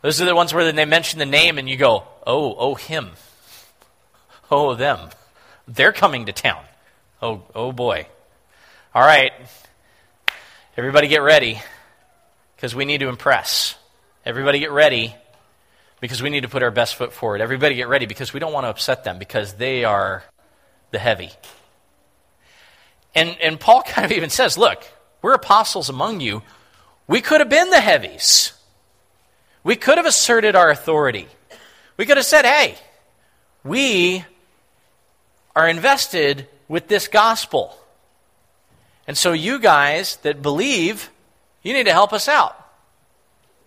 Those 0.00 0.22
are 0.22 0.26
the 0.26 0.36
ones 0.36 0.54
where 0.54 0.70
they 0.70 0.84
mention 0.84 1.18
the 1.18 1.26
name 1.26 1.58
and 1.58 1.68
you 1.68 1.76
go, 1.76 2.04
oh, 2.24 2.54
oh, 2.56 2.76
him. 2.76 3.10
Oh, 4.48 4.76
them. 4.76 5.10
They're 5.66 5.92
coming 5.92 6.26
to 6.26 6.32
town. 6.32 6.62
Oh, 7.20 7.42
oh 7.52 7.72
boy. 7.72 8.06
All 8.94 9.02
right. 9.02 9.32
Everybody 10.76 11.08
get 11.08 11.22
ready 11.22 11.60
because 12.54 12.76
we 12.76 12.84
need 12.84 12.98
to 12.98 13.08
impress. 13.08 13.74
Everybody 14.24 14.60
get 14.60 14.70
ready 14.70 15.16
because 16.00 16.22
we 16.22 16.30
need 16.30 16.42
to 16.42 16.48
put 16.48 16.62
our 16.62 16.70
best 16.70 16.94
foot 16.94 17.12
forward. 17.12 17.40
Everybody 17.40 17.74
get 17.74 17.88
ready 17.88 18.06
because 18.06 18.32
we 18.32 18.38
don't 18.38 18.52
want 18.52 18.66
to 18.66 18.68
upset 18.68 19.02
them 19.02 19.18
because 19.18 19.54
they 19.54 19.82
are 19.82 20.22
the 20.92 21.00
heavy. 21.00 21.32
And, 23.16 23.36
and 23.42 23.58
Paul 23.58 23.82
kind 23.86 24.04
of 24.04 24.12
even 24.12 24.30
says, 24.30 24.56
look, 24.56 24.84
we're 25.22 25.34
apostles 25.34 25.88
among 25.88 26.20
you. 26.20 26.42
We 27.08 27.20
could 27.20 27.40
have 27.40 27.50
been 27.50 27.70
the 27.70 27.80
heavies. 27.80 28.52
We 29.64 29.74
could 29.74 29.98
have 29.98 30.06
asserted 30.06 30.54
our 30.54 30.70
authority. 30.70 31.26
We 31.96 32.06
could 32.06 32.16
have 32.16 32.26
said, 32.26 32.44
hey, 32.44 32.76
we 33.64 34.24
are 35.56 35.68
invested 35.68 36.46
with 36.68 36.86
this 36.86 37.08
gospel. 37.08 37.76
And 39.06 39.16
so, 39.16 39.32
you 39.32 39.58
guys 39.58 40.16
that 40.16 40.42
believe, 40.42 41.10
you 41.62 41.72
need 41.72 41.84
to 41.84 41.92
help 41.92 42.12
us 42.12 42.28
out. 42.28 42.58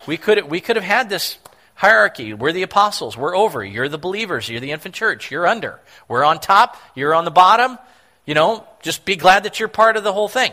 We 0.07 0.17
could, 0.17 0.49
we 0.49 0.61
could 0.61 0.75
have 0.75 0.85
had 0.85 1.09
this 1.09 1.37
hierarchy. 1.75 2.33
We're 2.33 2.53
the 2.53 2.63
apostles. 2.63 3.15
We're 3.15 3.35
over. 3.35 3.63
You're 3.63 3.89
the 3.89 3.97
believers. 3.97 4.49
You're 4.49 4.59
the 4.59 4.71
infant 4.71 4.95
church. 4.95 5.29
You're 5.29 5.47
under. 5.47 5.79
We're 6.07 6.23
on 6.23 6.39
top. 6.39 6.77
You're 6.95 7.13
on 7.13 7.25
the 7.25 7.31
bottom. 7.31 7.77
You 8.25 8.33
know, 8.33 8.67
just 8.81 9.05
be 9.05 9.15
glad 9.15 9.43
that 9.43 9.59
you're 9.59 9.69
part 9.69 9.95
of 9.95 10.03
the 10.03 10.11
whole 10.11 10.27
thing. 10.27 10.51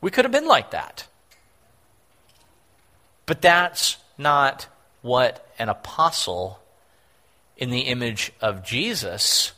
We 0.00 0.10
could 0.10 0.24
have 0.24 0.32
been 0.32 0.46
like 0.48 0.70
that. 0.70 1.06
But 3.26 3.42
that's 3.42 3.98
not 4.16 4.66
what 5.02 5.46
an 5.58 5.68
apostle 5.68 6.60
in 7.58 7.70
the 7.70 7.80
image 7.80 8.32
of 8.40 8.64
Jesus, 8.64 9.52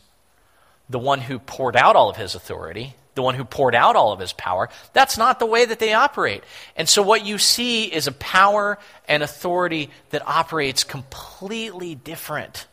the 0.88 0.98
one 0.98 1.20
who 1.20 1.38
poured 1.38 1.76
out 1.76 1.94
all 1.94 2.10
of 2.10 2.16
his 2.16 2.34
authority, 2.34 2.94
the 3.20 3.24
one 3.24 3.34
who 3.34 3.44
poured 3.44 3.74
out 3.74 3.96
all 3.96 4.12
of 4.12 4.18
his 4.18 4.32
power. 4.32 4.70
That's 4.94 5.18
not 5.18 5.38
the 5.38 5.46
way 5.46 5.66
that 5.66 5.78
they 5.78 5.92
operate. 5.92 6.42
And 6.74 6.88
so 6.88 7.02
what 7.02 7.26
you 7.26 7.36
see 7.36 7.84
is 7.84 8.06
a 8.06 8.12
power 8.12 8.78
and 9.06 9.22
authority 9.22 9.90
that 10.08 10.26
operates 10.26 10.84
completely 10.84 11.94
different 11.94 12.66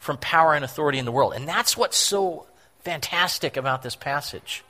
from 0.00 0.16
power 0.16 0.54
and 0.54 0.64
authority 0.64 0.98
in 0.98 1.04
the 1.04 1.12
world. 1.12 1.34
And 1.34 1.46
that's 1.46 1.76
what's 1.76 1.96
so 1.96 2.46
fantastic 2.80 3.56
about 3.56 3.82
this 3.82 3.94
passage. 3.94 4.64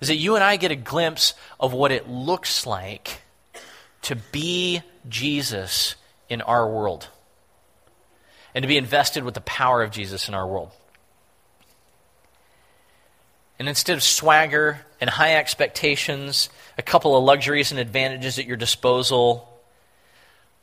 Is 0.00 0.08
that 0.08 0.16
you 0.16 0.36
and 0.36 0.42
I 0.42 0.56
get 0.56 0.70
a 0.70 0.76
glimpse 0.76 1.34
of 1.60 1.74
what 1.74 1.92
it 1.92 2.08
looks 2.08 2.64
like 2.64 3.20
to 4.02 4.16
be 4.32 4.80
Jesus 5.06 5.96
in 6.30 6.40
our 6.40 6.66
world 6.66 7.08
and 8.54 8.62
to 8.62 8.66
be 8.66 8.78
invested 8.78 9.22
with 9.22 9.34
the 9.34 9.42
power 9.42 9.82
of 9.82 9.90
Jesus 9.90 10.28
in 10.28 10.34
our 10.34 10.46
world. 10.46 10.70
And 13.58 13.68
instead 13.68 13.96
of 13.96 14.02
swagger 14.02 14.80
and 15.00 15.10
high 15.10 15.36
expectations, 15.36 16.48
a 16.76 16.82
couple 16.82 17.16
of 17.16 17.24
luxuries 17.24 17.70
and 17.70 17.80
advantages 17.80 18.38
at 18.38 18.44
your 18.44 18.56
disposal, 18.56 19.48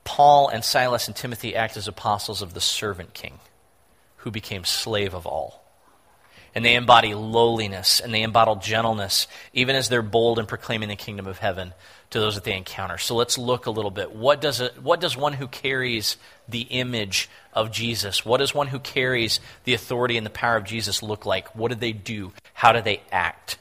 Paul 0.05 0.47
and 0.47 0.63
Silas 0.63 1.07
and 1.07 1.15
Timothy 1.15 1.55
act 1.55 1.75
as 1.75 1.87
apostles 1.87 2.41
of 2.41 2.53
the 2.53 2.61
servant 2.61 3.13
king 3.13 3.39
who 4.17 4.31
became 4.31 4.63
slave 4.63 5.13
of 5.13 5.25
all. 5.25 5.64
And 6.55 6.63
they 6.63 6.75
embody 6.75 7.13
lowliness 7.13 7.99
and 7.99 8.13
they 8.13 8.23
embody 8.23 8.55
gentleness, 8.61 9.27
even 9.53 9.75
as 9.75 9.89
they're 9.89 10.01
bold 10.01 10.39
in 10.39 10.45
proclaiming 10.45 10.87
the 10.87 10.95
kingdom 10.95 11.27
of 11.27 11.37
heaven 11.37 11.73
to 12.11 12.19
those 12.19 12.35
that 12.35 12.45
they 12.45 12.55
encounter. 12.55 12.97
So 12.97 13.15
let's 13.15 13.37
look 13.37 13.65
a 13.65 13.71
little 13.71 13.91
bit. 13.91 14.15
What 14.15 14.39
does, 14.39 14.61
it, 14.61 14.81
what 14.81 15.01
does 15.01 15.17
one 15.17 15.33
who 15.33 15.47
carries 15.47 16.15
the 16.47 16.61
image 16.61 17.29
of 17.53 17.71
Jesus, 17.71 18.25
what 18.25 18.37
does 18.37 18.53
one 18.53 18.67
who 18.67 18.79
carries 18.79 19.39
the 19.63 19.73
authority 19.73 20.17
and 20.17 20.25
the 20.25 20.31
power 20.31 20.57
of 20.57 20.65
Jesus 20.65 21.01
look 21.01 21.25
like? 21.25 21.55
What 21.55 21.69
do 21.69 21.75
they 21.75 21.93
do? 21.93 22.33
How 22.53 22.73
do 22.73 22.81
they 22.81 23.01
act? 23.11 23.57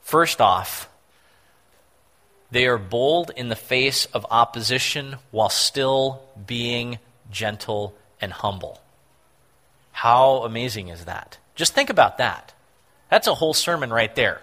First 0.00 0.40
off, 0.40 0.88
they 2.50 2.66
are 2.66 2.78
bold 2.78 3.30
in 3.36 3.48
the 3.48 3.56
face 3.56 4.06
of 4.06 4.26
opposition 4.30 5.16
while 5.30 5.50
still 5.50 6.22
being 6.46 6.98
gentle 7.30 7.94
and 8.20 8.32
humble. 8.32 8.80
How 9.92 10.42
amazing 10.44 10.88
is 10.88 11.04
that? 11.04 11.38
Just 11.58 11.74
think 11.74 11.90
about 11.90 12.18
that. 12.18 12.54
That's 13.10 13.26
a 13.26 13.34
whole 13.34 13.52
sermon 13.52 13.90
right 13.90 14.14
there. 14.14 14.40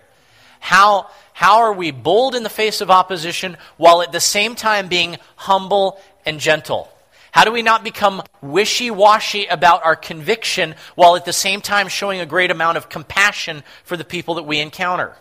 How, 0.60 1.10
how 1.32 1.60
are 1.62 1.72
we 1.72 1.92
bold 1.92 2.36
in 2.36 2.44
the 2.44 2.50
face 2.50 2.82
of 2.82 2.92
opposition 2.92 3.56
while 3.78 4.02
at 4.02 4.12
the 4.12 4.20
same 4.20 4.54
time 4.54 4.90
being 4.90 5.18
humble 5.38 5.98
and 6.26 6.42
gentle? 6.42 6.90
How 7.32 7.46
do 7.46 7.54
we 7.54 7.62
not 7.62 7.86
become 7.86 8.22
wishy 8.42 8.92
washy 8.92 9.46
about 9.46 9.86
our 9.86 9.96
conviction 9.96 10.76
while 10.96 11.16
at 11.16 11.24
the 11.24 11.32
same 11.32 11.62
time 11.62 11.88
showing 11.88 12.20
a 12.20 12.26
great 12.26 12.52
amount 12.52 12.76
of 12.78 12.90
compassion 12.90 13.64
for 13.86 13.96
the 13.96 14.04
people 14.04 14.36
that 14.36 14.44
we 14.44 14.60
encounter? 14.60 15.16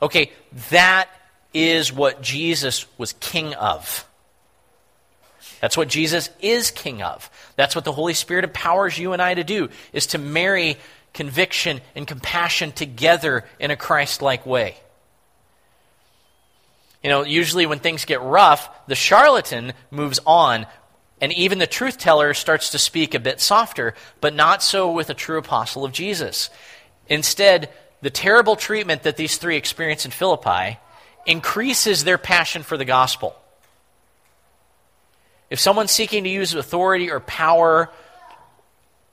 Okay, 0.00 0.30
that 0.70 1.08
is 1.52 1.92
what 1.92 2.22
Jesus 2.22 2.86
was 2.96 3.12
king 3.14 3.54
of. 3.54 4.06
That's 5.64 5.78
what 5.78 5.88
Jesus 5.88 6.28
is 6.40 6.70
king 6.70 7.02
of. 7.02 7.30
That's 7.56 7.74
what 7.74 7.86
the 7.86 7.92
Holy 7.92 8.12
Spirit 8.12 8.44
empowers 8.44 8.98
you 8.98 9.14
and 9.14 9.22
I 9.22 9.32
to 9.32 9.44
do, 9.44 9.70
is 9.94 10.08
to 10.08 10.18
marry 10.18 10.76
conviction 11.14 11.80
and 11.94 12.06
compassion 12.06 12.70
together 12.70 13.46
in 13.58 13.70
a 13.70 13.76
Christ 13.76 14.20
like 14.20 14.44
way. 14.44 14.76
You 17.02 17.08
know, 17.08 17.24
usually 17.24 17.64
when 17.64 17.78
things 17.78 18.04
get 18.04 18.20
rough, 18.20 18.68
the 18.88 18.94
charlatan 18.94 19.72
moves 19.90 20.20
on, 20.26 20.66
and 21.18 21.32
even 21.32 21.60
the 21.60 21.66
truth 21.66 21.96
teller 21.96 22.34
starts 22.34 22.72
to 22.72 22.78
speak 22.78 23.14
a 23.14 23.18
bit 23.18 23.40
softer, 23.40 23.94
but 24.20 24.34
not 24.34 24.62
so 24.62 24.92
with 24.92 25.08
a 25.08 25.14
true 25.14 25.38
apostle 25.38 25.82
of 25.82 25.92
Jesus. 25.92 26.50
Instead, 27.08 27.70
the 28.02 28.10
terrible 28.10 28.56
treatment 28.56 29.04
that 29.04 29.16
these 29.16 29.38
three 29.38 29.56
experience 29.56 30.04
in 30.04 30.10
Philippi 30.10 30.78
increases 31.24 32.04
their 32.04 32.18
passion 32.18 32.62
for 32.62 32.76
the 32.76 32.84
gospel. 32.84 33.34
If 35.54 35.60
someone's 35.60 35.92
seeking 35.92 36.24
to 36.24 36.30
use 36.30 36.52
authority 36.52 37.12
or 37.12 37.20
power 37.20 37.88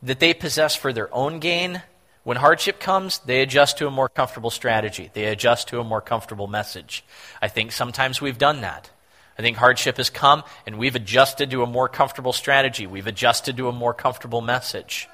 that 0.02 0.20
they 0.20 0.34
possess 0.34 0.76
for 0.76 0.92
their 0.92 1.14
own 1.14 1.38
gain, 1.38 1.84
when 2.24 2.36
hardship 2.38 2.80
comes, 2.80 3.20
they 3.20 3.44
adjust 3.44 3.78
to 3.78 3.86
a 3.86 3.92
more 3.92 4.10
comfortable 4.10 4.50
strategy. 4.50 5.12
They 5.14 5.26
adjust 5.26 5.68
to 5.68 5.80
a 5.80 5.84
more 5.84 6.02
comfortable 6.02 6.48
message. 6.48 7.06
I 7.44 7.48
think 7.48 7.72
sometimes 7.72 8.22
we've 8.22 8.40
done 8.40 8.62
that. 8.62 8.90
I 9.38 9.44
think 9.44 9.58
hardship 9.58 9.98
has 9.98 10.10
come 10.10 10.42
and 10.66 10.80
we've 10.80 10.96
adjusted 10.96 11.52
to 11.52 11.62
a 11.62 11.68
more 11.68 11.88
comfortable 11.88 12.34
strategy. 12.34 12.88
We've 12.88 13.06
adjusted 13.06 13.56
to 13.58 13.68
a 13.68 13.72
more 13.72 13.94
comfortable 13.94 14.42
message. 14.42 15.08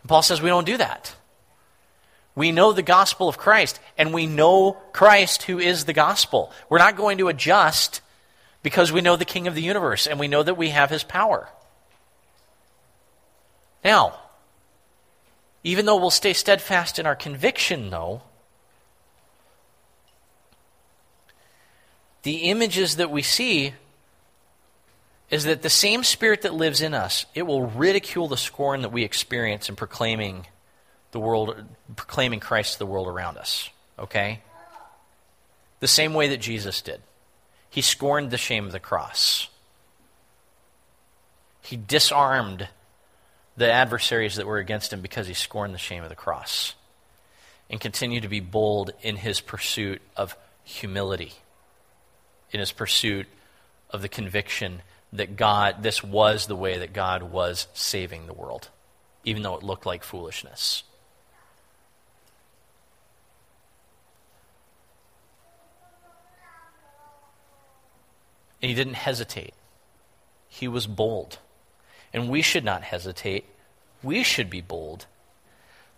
And 0.00 0.08
Paul 0.08 0.22
says 0.22 0.40
we 0.40 0.48
don't 0.48 0.64
do 0.64 0.78
that. 0.78 1.14
We 2.34 2.52
know 2.52 2.72
the 2.72 2.80
gospel 2.80 3.28
of 3.28 3.36
Christ, 3.36 3.78
and 3.98 4.14
we 4.14 4.26
know 4.26 4.78
Christ 4.94 5.42
who 5.42 5.58
is 5.58 5.84
the 5.84 5.92
gospel. 5.92 6.52
We're 6.70 6.78
not 6.78 6.96
going 6.96 7.18
to 7.18 7.28
adjust 7.28 8.00
because 8.62 8.92
we 8.92 9.00
know 9.00 9.16
the 9.16 9.24
King 9.24 9.46
of 9.46 9.54
the 9.54 9.62
universe 9.62 10.06
and 10.06 10.18
we 10.18 10.28
know 10.28 10.42
that 10.42 10.56
we 10.56 10.70
have 10.70 10.90
his 10.90 11.02
power. 11.02 11.48
Now, 13.84 14.18
even 15.64 15.86
though 15.86 15.96
we'll 15.96 16.10
stay 16.10 16.32
steadfast 16.32 16.98
in 16.98 17.06
our 17.06 17.16
conviction, 17.16 17.90
though, 17.90 18.22
the 22.22 22.50
images 22.50 22.96
that 22.96 23.10
we 23.10 23.22
see 23.22 23.74
is 25.30 25.44
that 25.44 25.62
the 25.62 25.70
same 25.70 26.02
spirit 26.02 26.42
that 26.42 26.52
lives 26.52 26.82
in 26.82 26.92
us, 26.92 27.24
it 27.34 27.42
will 27.42 27.66
ridicule 27.66 28.28
the 28.28 28.36
scorn 28.36 28.82
that 28.82 28.92
we 28.92 29.04
experience 29.04 29.68
in 29.68 29.76
proclaiming 29.76 30.46
the 31.12 31.20
world, 31.20 31.64
proclaiming 31.96 32.40
Christ 32.40 32.74
to 32.74 32.78
the 32.80 32.86
world 32.86 33.06
around 33.06 33.38
us. 33.38 33.70
Okay? 33.98 34.42
The 35.78 35.88
same 35.88 36.14
way 36.14 36.28
that 36.28 36.38
Jesus 36.38 36.82
did. 36.82 37.00
He 37.70 37.82
scorned 37.82 38.30
the 38.30 38.36
shame 38.36 38.66
of 38.66 38.72
the 38.72 38.80
cross. 38.80 39.48
He 41.62 41.76
disarmed 41.76 42.68
the 43.56 43.70
adversaries 43.70 44.36
that 44.36 44.46
were 44.46 44.58
against 44.58 44.92
him 44.92 45.00
because 45.00 45.28
he 45.28 45.34
scorned 45.34 45.72
the 45.72 45.78
shame 45.78 46.02
of 46.02 46.08
the 46.08 46.16
cross. 46.16 46.74
And 47.68 47.80
continued 47.80 48.24
to 48.24 48.28
be 48.28 48.40
bold 48.40 48.90
in 49.00 49.14
his 49.14 49.40
pursuit 49.40 50.02
of 50.16 50.36
humility, 50.64 51.32
in 52.50 52.58
his 52.58 52.72
pursuit 52.72 53.28
of 53.90 54.02
the 54.02 54.08
conviction 54.08 54.82
that 55.12 55.36
God, 55.36 55.82
this 55.82 56.02
was 56.02 56.46
the 56.46 56.56
way 56.56 56.78
that 56.78 56.92
God 56.92 57.22
was 57.22 57.68
saving 57.72 58.26
the 58.26 58.32
world, 58.32 58.68
even 59.24 59.42
though 59.42 59.56
it 59.56 59.62
looked 59.62 59.86
like 59.86 60.02
foolishness. 60.02 60.82
And 68.62 68.68
he 68.68 68.74
didn't 68.74 68.94
hesitate. 68.94 69.54
He 70.48 70.68
was 70.68 70.86
bold. 70.86 71.38
And 72.12 72.28
we 72.28 72.42
should 72.42 72.64
not 72.64 72.82
hesitate. 72.82 73.44
We 74.02 74.22
should 74.22 74.50
be 74.50 74.60
bold. 74.60 75.06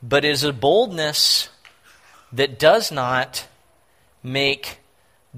But 0.03 0.25
it 0.25 0.31
is 0.31 0.45
a 0.45 0.53
boldness 0.53 1.49
that 2.33 2.59
does 2.59 2.91
not 2.91 3.47
make 4.23 4.81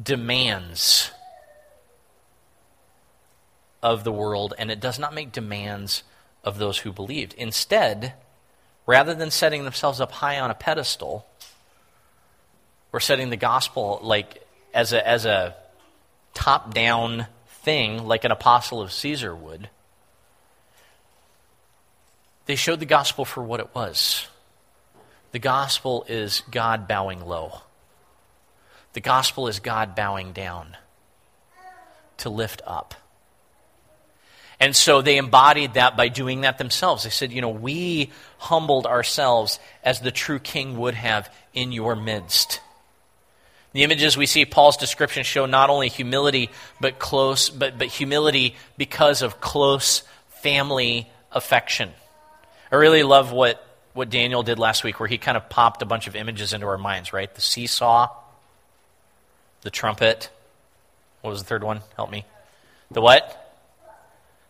demands 0.00 1.10
of 3.82 4.04
the 4.04 4.12
world, 4.12 4.54
and 4.58 4.70
it 4.70 4.80
does 4.80 4.98
not 4.98 5.14
make 5.14 5.30
demands 5.30 6.02
of 6.42 6.58
those 6.58 6.78
who 6.78 6.92
believed. 6.92 7.34
Instead, 7.34 8.14
rather 8.86 9.14
than 9.14 9.30
setting 9.30 9.64
themselves 9.64 10.00
up 10.00 10.12
high 10.12 10.40
on 10.40 10.50
a 10.50 10.54
pedestal, 10.54 11.26
or 12.92 13.00
setting 13.00 13.28
the 13.30 13.36
gospel 13.36 13.98
like 14.02 14.46
as 14.72 14.92
a, 14.92 15.06
as 15.06 15.24
a 15.26 15.54
top 16.34 16.74
down 16.74 17.26
thing 17.62 18.04
like 18.04 18.24
an 18.24 18.32
apostle 18.32 18.82
of 18.82 18.92
Caesar 18.92 19.34
would. 19.34 19.70
They 22.46 22.56
showed 22.56 22.80
the 22.80 22.86
gospel 22.86 23.24
for 23.24 23.42
what 23.42 23.60
it 23.60 23.74
was. 23.74 24.28
The 25.32 25.38
gospel 25.38 26.04
is 26.08 26.42
God 26.50 26.86
bowing 26.86 27.24
low. 27.24 27.62
The 28.92 29.00
gospel 29.00 29.48
is 29.48 29.58
God 29.58 29.96
bowing 29.96 30.32
down 30.32 30.76
to 32.18 32.28
lift 32.28 32.62
up. 32.66 32.94
And 34.60 34.76
so 34.76 35.02
they 35.02 35.16
embodied 35.16 35.74
that 35.74 35.96
by 35.96 36.08
doing 36.08 36.42
that 36.42 36.58
themselves. 36.58 37.02
They 37.02 37.10
said, 37.10 37.32
you 37.32 37.40
know, 37.40 37.48
we 37.50 38.12
humbled 38.38 38.86
ourselves 38.86 39.58
as 39.82 40.00
the 40.00 40.12
true 40.12 40.38
king 40.38 40.78
would 40.78 40.94
have 40.94 41.32
in 41.52 41.72
your 41.72 41.96
midst. 41.96 42.60
The 43.74 43.82
images 43.82 44.16
we 44.16 44.26
see 44.26 44.44
Paul's 44.44 44.76
description 44.76 45.24
show 45.24 45.46
not 45.46 45.68
only 45.68 45.88
humility, 45.88 46.50
but 46.80 47.00
close, 47.00 47.50
but, 47.50 47.76
but 47.76 47.88
humility 47.88 48.54
because 48.78 49.20
of 49.20 49.40
close 49.40 50.04
family 50.28 51.10
affection. 51.32 51.90
I 52.70 52.76
really 52.76 53.02
love 53.02 53.32
what, 53.32 53.66
what 53.92 54.10
Daniel 54.10 54.44
did 54.44 54.60
last 54.60 54.84
week, 54.84 55.00
where 55.00 55.08
he 55.08 55.18
kind 55.18 55.36
of 55.36 55.48
popped 55.48 55.82
a 55.82 55.86
bunch 55.86 56.06
of 56.06 56.14
images 56.14 56.52
into 56.52 56.66
our 56.68 56.78
minds, 56.78 57.12
right? 57.12 57.34
The 57.34 57.40
seesaw, 57.40 58.10
the 59.62 59.70
trumpet. 59.70 60.30
What 61.22 61.32
was 61.32 61.42
the 61.42 61.48
third 61.48 61.64
one? 61.64 61.80
Help 61.96 62.12
me. 62.12 62.24
The 62.92 63.00
what? 63.00 63.60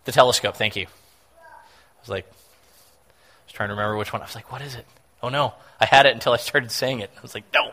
The 0.05 0.13
telescope. 0.13 0.57
Thank 0.57 0.77
you. 0.77 0.85
I 0.85 2.01
was 2.03 2.11
like, 2.11 2.27
I 2.27 3.47
was 3.47 3.53
trying 3.55 3.71
to 3.71 3.75
remember 3.75 3.97
which 3.97 4.13
one. 4.13 4.21
I 4.21 4.27
was 4.27 4.35
like, 4.35 4.53
what 4.53 4.61
is 4.61 4.75
it? 4.75 4.85
Oh 5.23 5.31
no. 5.31 5.55
I 5.81 5.87
had 5.87 6.05
it 6.05 6.13
until 6.13 6.35
I 6.35 6.37
started 6.37 6.71
saying 6.71 7.01
it. 7.01 7.11
I 7.17 7.23
was 7.23 7.35
like, 7.35 7.45
no. 7.55 7.73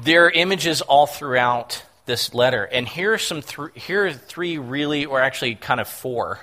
There 0.00 0.26
are 0.26 0.30
images 0.30 0.80
all 0.80 1.06
throughout 1.06 1.82
this 2.06 2.32
letter. 2.32 2.64
And 2.64 2.88
here 2.88 3.14
are, 3.14 3.18
some 3.18 3.42
th- 3.42 3.70
here 3.74 4.06
are 4.06 4.12
three 4.12 4.56
really, 4.56 5.06
or 5.06 5.20
actually 5.20 5.56
kind 5.56 5.80
of 5.80 5.88
four, 5.88 6.38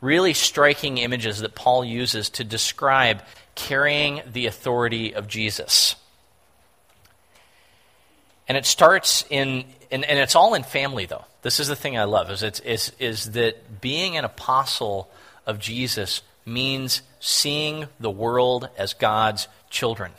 really 0.00 0.32
striking 0.32 0.96
images 0.96 1.40
that 1.40 1.54
Paul 1.54 1.84
uses 1.84 2.30
to 2.30 2.44
describe 2.44 3.22
carrying 3.54 4.22
the 4.32 4.46
authority 4.46 5.14
of 5.14 5.28
Jesus. 5.28 5.94
And 8.48 8.56
it 8.56 8.64
starts 8.64 9.26
in, 9.28 9.64
and, 9.90 10.02
and 10.04 10.18
it's 10.18 10.34
all 10.34 10.54
in 10.54 10.62
family, 10.62 11.04
though. 11.04 11.26
This 11.42 11.60
is 11.60 11.68
the 11.68 11.76
thing 11.76 11.98
I 11.98 12.04
love, 12.04 12.30
is, 12.30 12.42
it's, 12.42 12.60
is, 12.60 12.92
is 12.98 13.32
that 13.32 13.80
being 13.82 14.16
an 14.16 14.24
apostle 14.24 15.10
of 15.46 15.58
Jesus 15.58 16.22
means 16.46 17.02
seeing 17.20 17.86
the 18.00 18.10
world 18.10 18.70
as 18.78 18.94
God's 18.94 19.48
children, 19.68 20.12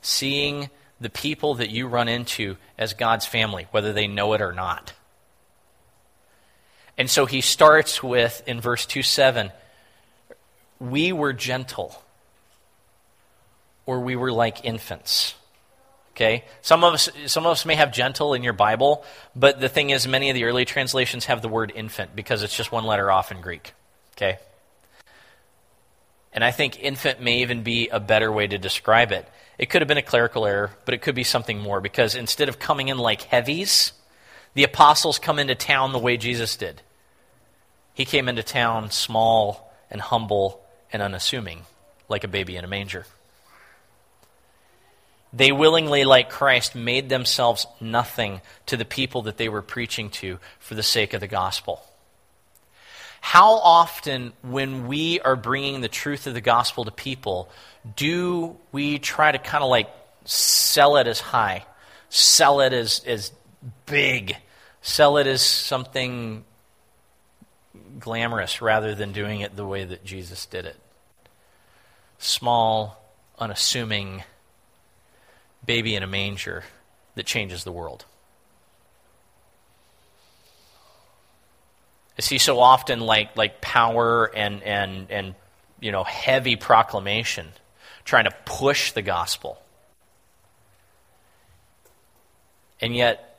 seeing 0.00 0.70
the 1.00 1.10
people 1.10 1.54
that 1.56 1.70
you 1.70 1.86
run 1.86 2.08
into 2.08 2.56
as 2.78 2.94
God's 2.94 3.26
family, 3.26 3.66
whether 3.70 3.92
they 3.92 4.06
know 4.06 4.32
it 4.32 4.40
or 4.40 4.52
not. 4.52 4.92
And 6.96 7.10
so 7.10 7.26
he 7.26 7.40
starts 7.40 8.02
with, 8.02 8.42
in 8.46 8.60
verse 8.60 8.86
2 8.86 9.02
7, 9.02 9.50
we 10.78 11.12
were 11.12 11.32
gentle, 11.32 12.00
or 13.86 14.00
we 14.00 14.16
were 14.16 14.32
like 14.32 14.64
infants. 14.64 15.34
Okay? 16.12 16.44
Some 16.62 16.84
of, 16.84 16.94
us, 16.94 17.08
some 17.26 17.44
of 17.44 17.52
us 17.52 17.66
may 17.66 17.74
have 17.74 17.92
gentle 17.92 18.34
in 18.34 18.44
your 18.44 18.52
Bible, 18.52 19.04
but 19.34 19.60
the 19.60 19.68
thing 19.68 19.90
is, 19.90 20.06
many 20.06 20.30
of 20.30 20.34
the 20.34 20.44
early 20.44 20.64
translations 20.64 21.24
have 21.24 21.42
the 21.42 21.48
word 21.48 21.72
infant 21.74 22.14
because 22.14 22.44
it's 22.44 22.56
just 22.56 22.70
one 22.70 22.84
letter 22.84 23.10
off 23.10 23.32
in 23.32 23.40
Greek. 23.40 23.74
Okay? 24.16 24.38
And 26.32 26.44
I 26.44 26.52
think 26.52 26.80
infant 26.80 27.20
may 27.20 27.40
even 27.42 27.64
be 27.64 27.88
a 27.88 27.98
better 27.98 28.30
way 28.30 28.46
to 28.46 28.58
describe 28.58 29.10
it. 29.10 29.28
It 29.58 29.70
could 29.70 29.82
have 29.82 29.88
been 29.88 29.98
a 29.98 30.02
clerical 30.02 30.46
error, 30.46 30.70
but 30.84 30.94
it 30.94 31.02
could 31.02 31.14
be 31.14 31.24
something 31.24 31.60
more 31.60 31.80
because 31.80 32.14
instead 32.14 32.48
of 32.48 32.58
coming 32.58 32.88
in 32.88 32.98
like 32.98 33.22
heavies, 33.22 33.92
the 34.54 34.64
apostles 34.64 35.18
come 35.18 35.38
into 35.38 35.54
town 35.54 35.92
the 35.92 35.98
way 35.98 36.16
Jesus 36.16 36.56
did. 36.56 36.82
He 37.94 38.04
came 38.04 38.28
into 38.28 38.42
town 38.42 38.90
small 38.90 39.72
and 39.90 40.00
humble 40.00 40.60
and 40.92 41.00
unassuming, 41.00 41.62
like 42.08 42.24
a 42.24 42.28
baby 42.28 42.56
in 42.56 42.64
a 42.64 42.68
manger. 42.68 43.06
They 45.32 45.50
willingly, 45.50 46.04
like 46.04 46.30
Christ, 46.30 46.76
made 46.76 47.08
themselves 47.08 47.66
nothing 47.80 48.40
to 48.66 48.76
the 48.76 48.84
people 48.84 49.22
that 49.22 49.36
they 49.36 49.48
were 49.48 49.62
preaching 49.62 50.10
to 50.10 50.38
for 50.60 50.74
the 50.74 50.82
sake 50.82 51.12
of 51.12 51.20
the 51.20 51.26
gospel. 51.26 51.82
How 53.24 53.54
often, 53.54 54.34
when 54.42 54.86
we 54.86 55.18
are 55.18 55.34
bringing 55.34 55.80
the 55.80 55.88
truth 55.88 56.26
of 56.26 56.34
the 56.34 56.42
gospel 56.42 56.84
to 56.84 56.90
people, 56.90 57.48
do 57.96 58.54
we 58.70 58.98
try 58.98 59.32
to 59.32 59.38
kind 59.38 59.64
of 59.64 59.70
like 59.70 59.88
sell 60.26 60.98
it 60.98 61.06
as 61.06 61.20
high, 61.20 61.64
sell 62.10 62.60
it 62.60 62.74
as, 62.74 63.02
as 63.06 63.32
big, 63.86 64.36
sell 64.82 65.16
it 65.16 65.26
as 65.26 65.40
something 65.40 66.44
glamorous 67.98 68.60
rather 68.60 68.94
than 68.94 69.12
doing 69.12 69.40
it 69.40 69.56
the 69.56 69.66
way 69.66 69.84
that 69.84 70.04
Jesus 70.04 70.44
did 70.44 70.66
it? 70.66 70.76
Small, 72.18 73.02
unassuming 73.38 74.22
baby 75.64 75.96
in 75.96 76.02
a 76.02 76.06
manger 76.06 76.62
that 77.14 77.24
changes 77.24 77.64
the 77.64 77.72
world. 77.72 78.04
I 82.18 82.22
see 82.22 82.38
so 82.38 82.60
often 82.60 83.00
like 83.00 83.36
like 83.36 83.60
power 83.60 84.26
and 84.34 84.62
and 84.62 85.10
and 85.10 85.34
you 85.80 85.92
know 85.92 86.04
heavy 86.04 86.56
proclamation 86.56 87.48
trying 88.04 88.24
to 88.24 88.34
push 88.44 88.92
the 88.92 89.02
gospel. 89.02 89.60
And 92.80 92.94
yet 92.94 93.38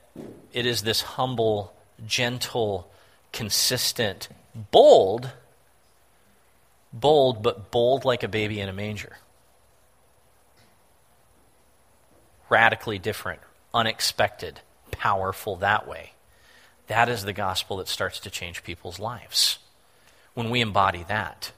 it 0.52 0.66
is 0.66 0.82
this 0.82 1.02
humble, 1.02 1.72
gentle, 2.06 2.90
consistent, 3.32 4.28
bold, 4.70 5.30
bold, 6.92 7.42
but 7.42 7.70
bold 7.70 8.04
like 8.04 8.22
a 8.22 8.28
baby 8.28 8.60
in 8.60 8.68
a 8.68 8.72
manger. 8.72 9.18
Radically 12.48 12.98
different, 12.98 13.40
unexpected, 13.72 14.60
powerful 14.90 15.56
that 15.56 15.86
way. 15.86 16.12
That 16.86 17.08
is 17.08 17.24
the 17.24 17.32
gospel 17.32 17.78
that 17.78 17.88
starts 17.88 18.20
to 18.20 18.30
change 18.30 18.62
people's 18.62 18.98
lives 18.98 19.58
when 20.34 20.50
we 20.50 20.60
embody 20.60 21.04
that. 21.08 21.52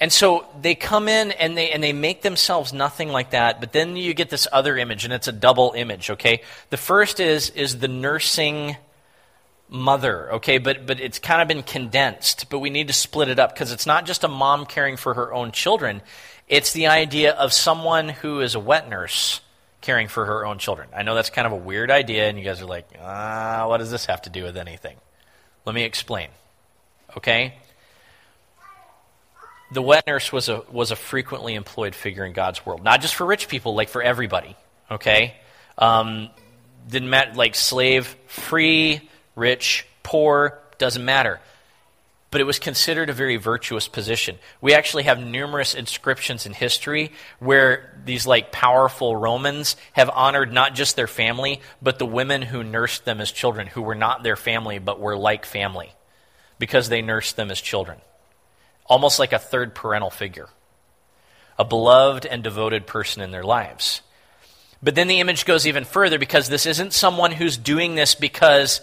And 0.00 0.12
so 0.12 0.46
they 0.60 0.74
come 0.74 1.08
in 1.08 1.30
and 1.32 1.56
they 1.56 1.70
and 1.70 1.82
they 1.82 1.92
make 1.92 2.22
themselves 2.22 2.72
nothing 2.72 3.10
like 3.10 3.30
that, 3.30 3.60
but 3.60 3.72
then 3.72 3.96
you 3.96 4.12
get 4.12 4.28
this 4.28 4.48
other 4.50 4.76
image 4.76 5.04
and 5.04 5.14
it's 5.14 5.28
a 5.28 5.32
double 5.32 5.72
image, 5.76 6.10
okay? 6.10 6.42
The 6.70 6.76
first 6.76 7.20
is 7.20 7.50
is 7.50 7.78
the 7.78 7.88
nursing 7.88 8.76
mother, 9.68 10.32
okay? 10.34 10.58
But 10.58 10.84
but 10.84 10.98
it's 10.98 11.20
kind 11.20 11.40
of 11.40 11.46
been 11.46 11.62
condensed, 11.62 12.50
but 12.50 12.58
we 12.58 12.70
need 12.70 12.88
to 12.88 12.92
split 12.92 13.28
it 13.28 13.38
up 13.38 13.54
because 13.54 13.70
it's 13.70 13.86
not 13.86 14.04
just 14.04 14.24
a 14.24 14.28
mom 14.28 14.66
caring 14.66 14.96
for 14.96 15.14
her 15.14 15.32
own 15.32 15.52
children. 15.52 16.02
It's 16.48 16.72
the 16.72 16.88
idea 16.88 17.32
of 17.32 17.52
someone 17.52 18.08
who 18.08 18.40
is 18.40 18.56
a 18.56 18.60
wet 18.60 18.88
nurse 18.88 19.40
caring 19.84 20.08
for 20.08 20.24
her 20.24 20.46
own 20.46 20.58
children. 20.58 20.88
I 20.96 21.02
know 21.02 21.14
that's 21.14 21.28
kind 21.28 21.46
of 21.46 21.52
a 21.52 21.56
weird 21.56 21.90
idea, 21.90 22.26
and 22.26 22.38
you 22.38 22.44
guys 22.44 22.62
are 22.62 22.66
like, 22.66 22.88
ah, 23.02 23.66
what 23.68 23.78
does 23.78 23.90
this 23.90 24.06
have 24.06 24.22
to 24.22 24.30
do 24.30 24.42
with 24.42 24.56
anything? 24.56 24.96
Let 25.66 25.74
me 25.74 25.84
explain. 25.84 26.28
Okay? 27.18 27.54
The 29.72 29.82
wet 29.82 30.06
nurse 30.06 30.32
was 30.32 30.48
a, 30.48 30.62
was 30.72 30.90
a 30.90 30.96
frequently 30.96 31.54
employed 31.54 31.94
figure 31.94 32.24
in 32.24 32.32
God's 32.32 32.64
world, 32.64 32.82
not 32.82 33.02
just 33.02 33.14
for 33.14 33.26
rich 33.26 33.46
people, 33.46 33.74
like 33.74 33.90
for 33.90 34.02
everybody. 34.02 34.56
Okay? 34.90 35.34
Um, 35.76 36.30
didn't 36.88 37.10
matter, 37.10 37.34
like 37.34 37.54
slave, 37.54 38.06
free, 38.26 39.06
rich, 39.36 39.86
poor, 40.02 40.60
doesn't 40.78 41.04
matter 41.04 41.40
but 42.34 42.40
it 42.40 42.48
was 42.48 42.58
considered 42.58 43.10
a 43.10 43.12
very 43.12 43.36
virtuous 43.36 43.86
position. 43.86 44.36
We 44.60 44.74
actually 44.74 45.04
have 45.04 45.20
numerous 45.20 45.72
inscriptions 45.72 46.46
in 46.46 46.52
history 46.52 47.12
where 47.38 47.96
these 48.04 48.26
like 48.26 48.50
powerful 48.50 49.14
Romans 49.14 49.76
have 49.92 50.10
honored 50.10 50.52
not 50.52 50.74
just 50.74 50.96
their 50.96 51.06
family, 51.06 51.60
but 51.80 52.00
the 52.00 52.06
women 52.06 52.42
who 52.42 52.64
nursed 52.64 53.04
them 53.04 53.20
as 53.20 53.30
children, 53.30 53.68
who 53.68 53.82
were 53.82 53.94
not 53.94 54.24
their 54.24 54.34
family 54.34 54.80
but 54.80 54.98
were 54.98 55.16
like 55.16 55.46
family 55.46 55.92
because 56.58 56.88
they 56.88 57.02
nursed 57.02 57.36
them 57.36 57.52
as 57.52 57.60
children. 57.60 57.98
Almost 58.86 59.20
like 59.20 59.32
a 59.32 59.38
third 59.38 59.72
parental 59.72 60.10
figure. 60.10 60.48
A 61.56 61.64
beloved 61.64 62.26
and 62.26 62.42
devoted 62.42 62.84
person 62.84 63.22
in 63.22 63.30
their 63.30 63.44
lives. 63.44 64.00
But 64.82 64.96
then 64.96 65.06
the 65.06 65.20
image 65.20 65.44
goes 65.44 65.68
even 65.68 65.84
further 65.84 66.18
because 66.18 66.48
this 66.48 66.66
isn't 66.66 66.94
someone 66.94 67.30
who's 67.30 67.56
doing 67.56 67.94
this 67.94 68.16
because 68.16 68.80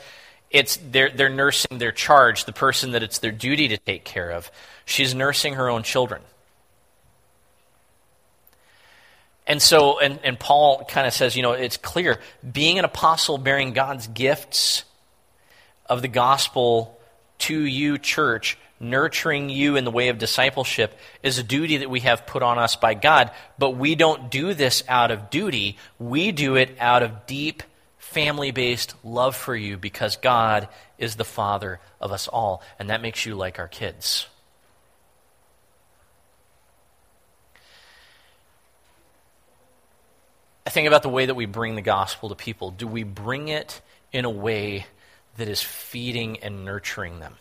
it's 0.52 0.78
they're, 0.78 1.10
they're 1.10 1.30
nursing 1.30 1.78
their 1.78 1.92
charge, 1.92 2.46
the 2.46 2.54
person 2.54 2.92
that 2.92 3.04
it's 3.04 3.20
their 3.20 3.32
duty 3.32 3.70
to 3.70 3.78
take 3.78 4.04
care 4.04 4.32
of. 4.32 4.52
She's 4.86 5.16
nursing 5.16 5.56
her 5.56 5.70
own 5.70 5.84
children. 5.84 6.22
And 9.48 9.62
so, 9.62 10.00
and, 10.00 10.20
and 10.24 10.40
Paul 10.40 10.86
kind 10.86 11.08
of 11.08 11.14
says, 11.14 11.36
you 11.36 11.42
know, 11.42 11.54
it's 11.54 11.78
clear 11.78 12.20
being 12.50 12.80
an 12.80 12.86
apostle 12.86 13.38
bearing 13.38 13.74
God's 13.74 14.08
gifts 14.08 14.84
of 15.88 16.02
the 16.02 16.08
gospel 16.08 16.98
to 17.40 17.60
you, 17.60 17.98
church, 17.98 18.58
nurturing 18.80 19.50
you 19.50 19.76
in 19.78 19.84
the 19.84 19.92
way 19.92 20.10
of 20.10 20.18
discipleship 20.18 20.98
is 21.24 21.38
a 21.38 21.44
duty 21.44 21.78
that 21.78 21.90
we 21.90 22.02
have 22.02 22.26
put 22.28 22.44
on 22.44 22.60
us 22.60 22.76
by 22.76 22.94
God. 22.94 23.32
But 23.58 23.72
we 23.72 23.96
don't 23.96 24.30
do 24.30 24.54
this 24.54 24.84
out 24.88 25.12
of 25.12 25.30
duty, 25.30 25.78
we 26.00 26.32
do 26.32 26.56
it 26.56 26.78
out 26.80 27.04
of 27.04 27.26
deep 27.26 27.64
family 28.12 28.52
based 28.52 28.94
love 29.04 29.36
for 29.36 29.56
you 29.56 29.78
because 29.78 30.18
God 30.18 30.68
is 30.98 31.16
the 31.16 31.24
Father 31.24 31.80
of 32.00 32.12
us 32.12 32.28
all, 32.28 32.62
and 32.78 32.90
that 32.90 33.02
makes 33.02 33.26
you 33.26 33.36
like 33.36 33.60
our 33.60 33.68
kids. 33.68 34.28
I 40.66 40.70
think 40.70 40.88
about 40.88 41.04
the 41.04 41.10
way 41.10 41.26
that 41.26 41.36
we 41.36 41.46
bring 41.46 41.76
the 41.76 41.82
gospel 41.82 42.30
to 42.30 42.36
people. 42.36 42.72
Do 42.72 42.88
we 42.88 43.04
bring 43.04 43.48
it 43.48 43.82
in 44.12 44.26
a 44.26 44.30
way 44.30 44.86
that 45.38 45.48
is 45.48 45.62
feeding 45.62 46.40
and 46.40 46.64
nurturing 46.64 47.20
them? 47.20 47.36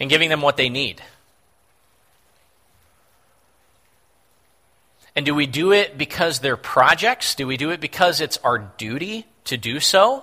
And 0.00 0.10
giving 0.10 0.28
them 0.28 0.40
what 0.40 0.56
they 0.56 0.68
need? 0.68 1.02
And 5.16 5.24
do 5.24 5.34
we 5.34 5.46
do 5.46 5.72
it 5.72 5.96
because 5.96 6.40
they're 6.40 6.58
projects? 6.58 7.34
Do 7.34 7.46
we 7.46 7.56
do 7.56 7.70
it 7.70 7.80
because 7.80 8.20
it's 8.20 8.36
our 8.44 8.58
duty 8.58 9.26
to 9.44 9.56
do 9.56 9.80
so? 9.80 10.22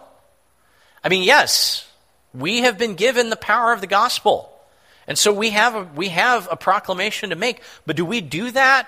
I 1.03 1.09
mean, 1.09 1.23
yes, 1.23 1.89
we 2.31 2.59
have 2.59 2.77
been 2.77 2.93
given 2.93 3.31
the 3.31 3.35
power 3.35 3.73
of 3.73 3.81
the 3.81 3.87
gospel. 3.87 4.51
And 5.07 5.17
so 5.17 5.33
we 5.33 5.49
have 5.49 5.73
a, 5.73 5.83
we 5.95 6.09
have 6.09 6.47
a 6.49 6.55
proclamation 6.55 7.31
to 7.31 7.35
make. 7.35 7.61
But 7.87 7.95
do 7.95 8.05
we 8.05 8.21
do 8.21 8.51
that 8.51 8.87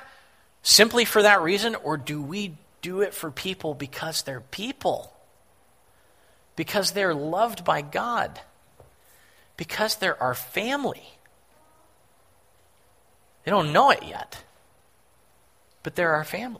simply 0.61 1.05
for 1.05 1.23
that 1.23 1.41
reason, 1.41 1.73
or 1.73 1.97
do 1.97 2.21
we 2.21 2.55
do 2.83 3.01
it 3.01 3.15
for 3.15 3.31
people 3.31 3.73
because 3.73 4.21
they're 4.21 4.41
people? 4.41 5.11
Because 6.55 6.91
they're 6.91 7.15
loved 7.15 7.65
by 7.65 7.81
God? 7.81 8.39
Because 9.57 9.95
they're 9.95 10.21
our 10.21 10.35
family? 10.35 11.03
They 13.43 13.51
don't 13.51 13.73
know 13.73 13.89
it 13.89 14.03
yet 14.03 14.43
but 15.85 15.95
they're 15.95 16.15
our 16.15 16.23
family. 16.23 16.59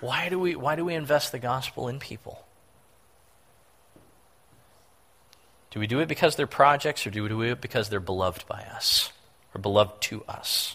Why 0.00 0.30
do 0.30 0.38
we, 0.38 0.56
why 0.56 0.76
do 0.76 0.84
we 0.86 0.94
invest 0.94 1.30
the 1.30 1.38
gospel 1.38 1.88
in 1.88 1.98
people? 1.98 2.42
Do 5.70 5.78
we 5.78 5.86
do 5.86 6.00
it 6.00 6.08
because 6.08 6.36
they're 6.36 6.46
projects, 6.46 7.06
or 7.06 7.10
do 7.10 7.22
we 7.22 7.28
do 7.28 7.42
it 7.42 7.60
because 7.60 7.90
they're 7.90 8.00
beloved 8.00 8.46
by 8.48 8.62
us, 8.62 9.12
or 9.54 9.60
beloved 9.60 10.00
to 10.04 10.24
us? 10.26 10.74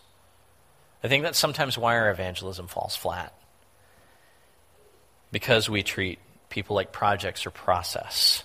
I 1.03 1.07
think 1.07 1.23
that's 1.23 1.39
sometimes 1.39 1.75
why 1.75 1.97
our 1.97 2.11
evangelism 2.11 2.67
falls 2.67 2.95
flat. 2.95 3.33
Because 5.31 5.67
we 5.67 5.81
treat 5.81 6.19
people 6.49 6.75
like 6.75 6.91
projects 6.91 7.47
or 7.47 7.49
process. 7.49 8.43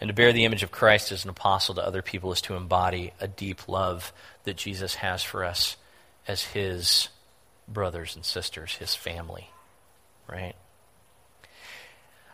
And 0.00 0.08
to 0.08 0.14
bear 0.14 0.32
the 0.32 0.44
image 0.44 0.62
of 0.62 0.70
Christ 0.70 1.12
as 1.12 1.24
an 1.24 1.30
apostle 1.30 1.74
to 1.74 1.84
other 1.84 2.00
people 2.00 2.32
is 2.32 2.40
to 2.42 2.54
embody 2.54 3.12
a 3.20 3.28
deep 3.28 3.68
love 3.68 4.12
that 4.44 4.56
Jesus 4.56 4.94
has 4.96 5.22
for 5.22 5.44
us 5.44 5.76
as 6.26 6.42
his 6.42 7.08
brothers 7.68 8.16
and 8.16 8.24
sisters, 8.24 8.76
his 8.76 8.94
family. 8.94 9.50
Right? 10.26 10.54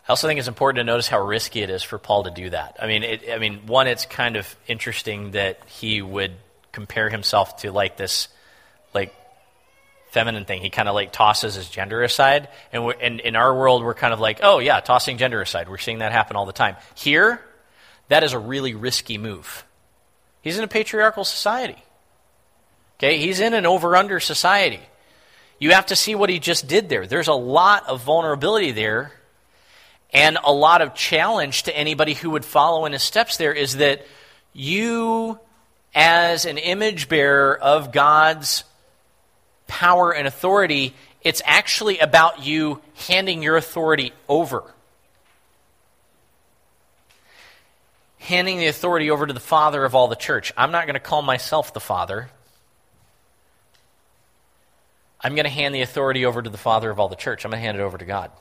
I 0.09 0.13
also 0.13 0.29
think 0.29 0.39
it's 0.39 0.49
important 0.49 0.79
to 0.79 0.85
notice 0.85 1.09
how 1.09 1.21
risky 1.21 1.63
it 1.63 1.71
is 1.71 1.83
for 1.83 1.99
Paul 1.99 2.25
to 2.25 2.31
do 2.31 2.51
that. 2.51 2.77
I 2.81 2.87
mean, 2.87 3.03
it, 3.03 3.25
I 3.29 3.39
mean, 3.39 3.67
one, 3.67 3.89
it's 3.89 4.07
kind 4.07 4.37
of 4.37 4.55
interesting 4.69 5.33
that 5.33 5.59
he 5.67 6.01
would 6.01 6.33
compare 6.71 7.11
himself 7.11 7.57
to 7.63 7.73
like 7.73 7.97
this, 7.97 8.29
like 8.95 9.13
feminine 10.11 10.45
thing. 10.45 10.63
He 10.63 10.71
kind 10.71 10.89
of 10.89 10.95
like 10.95 11.13
tosses 11.13 11.57
his 11.57 11.69
gender 11.69 12.05
aside, 12.05 12.49
and, 12.73 12.95
and 13.01 13.19
in 13.19 13.35
our 13.35 13.53
world, 13.53 13.83
we're 13.83 13.95
kind 13.95 14.15
of 14.15 14.21
like, 14.21 14.41
oh 14.45 14.61
yeah, 14.61 14.79
tossing 14.79 15.19
gender 15.19 15.41
aside. 15.41 15.69
We're 15.69 15.79
seeing 15.79 15.99
that 15.99 16.13
happen 16.13 16.37
all 16.37 16.47
the 16.47 16.53
time. 16.53 16.77
Here, 16.95 17.41
that 18.09 18.25
is 18.25 18.33
a 18.33 18.39
really 18.39 18.75
risky 18.75 19.19
move. 19.19 19.65
He's 20.43 20.59
in 20.59 20.65
a 20.65 20.69
patriarchal 20.69 21.25
society. 21.25 21.83
Okay, 22.99 23.19
he's 23.19 23.41
in 23.41 23.53
an 23.53 23.67
over-under 23.67 24.21
society. 24.21 24.81
You 25.59 25.73
have 25.73 25.87
to 25.87 25.97
see 25.97 26.15
what 26.15 26.31
he 26.31 26.39
just 26.39 26.69
did 26.69 26.89
there. 26.89 27.07
There's 27.07 27.29
a 27.29 27.35
lot 27.35 27.89
of 27.89 28.03
vulnerability 28.03 28.73
there 28.73 29.13
and 30.13 30.39
a 30.43 30.53
lot 30.53 30.83
of 30.83 30.95
challenge 30.95 31.65
to 31.65 31.77
anybody 31.77 32.15
who 32.15 32.31
would 32.31 32.45
follow 32.45 32.87
in 32.87 32.93
his 32.93 33.03
steps 33.03 33.37
there 33.37 33.53
is 33.53 33.77
that 33.77 34.07
you, 34.53 35.39
as 35.95 36.47
an 36.47 36.59
image 36.59 37.09
bearer 37.09 37.59
of 37.59 37.93
God's 37.93 38.65
power 39.67 40.13
and 40.13 40.27
authority, 40.27 40.95
it's 41.23 41.43
actually 41.45 41.99
about 41.99 42.45
you 42.45 42.81
handing 43.09 43.43
your 43.43 43.57
authority 43.57 44.13
over. 44.29 44.63
Handing 48.27 48.59
the 48.59 48.67
authority 48.67 49.09
over 49.13 49.25
to 49.25 49.33
the 49.33 49.39
Father 49.39 49.85
of 49.85 49.95
all 49.95 50.09
the 50.09 50.17
church. 50.17 50.53
I'm 50.57 50.73
not 50.73 50.87
going 50.87 50.95
to 50.95 51.01
call 51.01 51.23
myself 51.23 51.73
the 51.73 51.79
Father. 51.79 52.29
I'm 55.21 55.37
going 55.37 55.45
to 55.45 55.51
hand 55.51 55.73
the 55.73 55.83
authority 55.83 56.27
over 56.27 56.43
to 56.43 56.51
the 56.51 56.59
Father 56.59 56.91
of 56.91 56.99
all 56.99 57.09
the 57.09 57.15
church. 57.15 57.45
I'm 57.45 57.53
going 57.53 57.61
to 57.61 57.65
hand 57.65 57.79
it 57.79 57.83
over 57.83 57.97
to 57.97 58.05
God. 58.05 58.33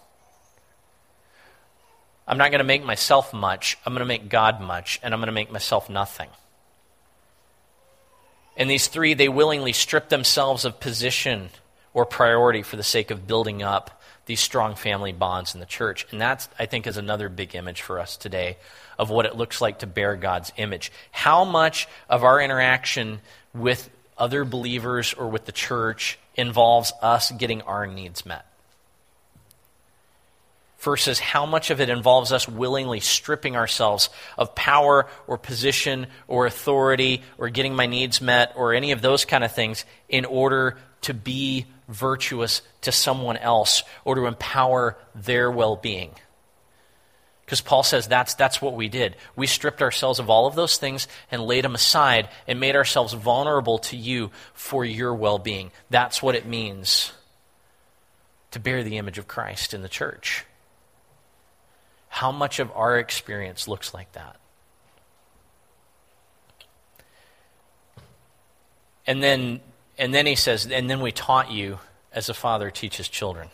I'm 2.27 2.39
not 2.39 2.49
going 2.49 2.61
to 2.61 2.65
make 2.65 2.83
myself 2.83 3.31
much. 3.31 3.77
I'm 3.85 3.93
going 3.93 3.99
to 3.99 4.07
make 4.07 4.27
God 4.27 4.59
much, 4.59 4.99
and 5.03 5.13
I'm 5.13 5.19
going 5.19 5.27
to 5.27 5.31
make 5.31 5.51
myself 5.51 5.87
nothing. 5.87 6.29
And 8.57 8.67
these 8.67 8.87
three, 8.87 9.13
they 9.13 9.29
willingly 9.29 9.71
strip 9.71 10.09
themselves 10.09 10.65
of 10.65 10.79
position 10.79 11.49
or 11.93 12.07
priority 12.07 12.63
for 12.63 12.75
the 12.75 12.81
sake 12.81 13.11
of 13.11 13.27
building 13.27 13.61
up 13.61 14.01
these 14.25 14.39
strong 14.39 14.75
family 14.75 15.11
bonds 15.11 15.53
in 15.53 15.59
the 15.59 15.65
church. 15.65 16.07
And 16.11 16.21
that, 16.21 16.47
I 16.57 16.65
think, 16.65 16.87
is 16.87 16.97
another 16.97 17.29
big 17.29 17.55
image 17.55 17.81
for 17.81 17.99
us 17.99 18.17
today 18.17 18.57
of 18.97 19.09
what 19.09 19.25
it 19.25 19.35
looks 19.35 19.61
like 19.61 19.79
to 19.79 19.87
bear 19.87 20.15
God's 20.15 20.51
image. 20.57 20.91
How 21.11 21.43
much 21.43 21.87
of 22.09 22.23
our 22.23 22.39
interaction 22.39 23.21
with 23.53 23.89
other 24.17 24.45
believers 24.45 25.13
or 25.13 25.27
with 25.27 25.45
the 25.45 25.51
church 25.51 26.17
involves 26.35 26.93
us 27.01 27.31
getting 27.31 27.61
our 27.63 27.85
needs 27.85 28.25
met? 28.25 28.45
versus 30.85 31.17
how 31.17 31.47
much 31.47 31.71
of 31.71 31.81
it 31.81 31.89
involves 31.89 32.31
us 32.31 32.47
willingly 32.47 32.99
stripping 32.99 33.55
ourselves 33.55 34.09
of 34.37 34.53
power 34.53 35.07
or 35.25 35.35
position 35.35 36.05
or 36.27 36.45
authority 36.45 37.23
or 37.39 37.49
getting 37.49 37.75
my 37.75 37.87
needs 37.87 38.21
met 38.21 38.53
or 38.55 38.71
any 38.71 38.91
of 38.91 39.01
those 39.01 39.25
kind 39.25 39.43
of 39.43 39.51
things 39.51 39.83
in 40.09 40.25
order 40.25 40.77
to 41.01 41.11
be 41.11 41.65
virtuous 41.87 42.61
to 42.81 42.91
someone 42.91 43.37
else 43.37 43.83
or 44.03 44.15
to 44.15 44.25
empower 44.25 44.97
their 45.13 45.51
well 45.51 45.75
being. 45.75 46.11
Because 47.45 47.61
Paul 47.61 47.83
says 47.83 48.07
that's, 48.07 48.33
that's 48.33 48.61
what 48.61 48.73
we 48.73 48.89
did. 48.89 49.15
We 49.35 49.45
stripped 49.45 49.83
ourselves 49.83 50.17
of 50.17 50.29
all 50.29 50.47
of 50.47 50.55
those 50.55 50.77
things 50.77 51.07
and 51.31 51.43
laid 51.43 51.63
them 51.63 51.75
aside 51.75 52.29
and 52.47 52.59
made 52.59 52.75
ourselves 52.75 53.13
vulnerable 53.13 53.77
to 53.79 53.95
you 53.95 54.31
for 54.53 54.83
your 54.83 55.13
well 55.13 55.37
being. 55.37 55.71
That's 55.89 56.23
what 56.23 56.35
it 56.35 56.47
means 56.47 57.13
to 58.51 58.59
bear 58.59 58.83
the 58.83 58.97
image 58.97 59.19
of 59.19 59.27
Christ 59.27 59.73
in 59.73 59.83
the 59.83 59.89
church 59.89 60.45
how 62.15 62.31
much 62.31 62.59
of 62.59 62.71
our 62.73 62.97
experience 62.97 63.67
looks 63.67 63.93
like 63.93 64.09
that. 64.13 64.37
And 69.05 69.21
then, 69.21 69.59
and 69.97 70.13
then 70.13 70.25
he 70.25 70.35
says, 70.35 70.67
and 70.69 70.89
then 70.89 71.01
we 71.01 71.11
taught 71.11 71.51
you 71.51 71.79
as 72.11 72.29
a 72.29 72.33
father 72.33 72.69
teaches 72.71 73.07
children. 73.07 73.49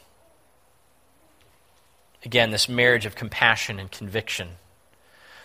Again, 2.23 2.51
this 2.51 2.69
marriage 2.69 3.05
of 3.05 3.15
compassion 3.15 3.79
and 3.79 3.91
conviction, 3.91 4.49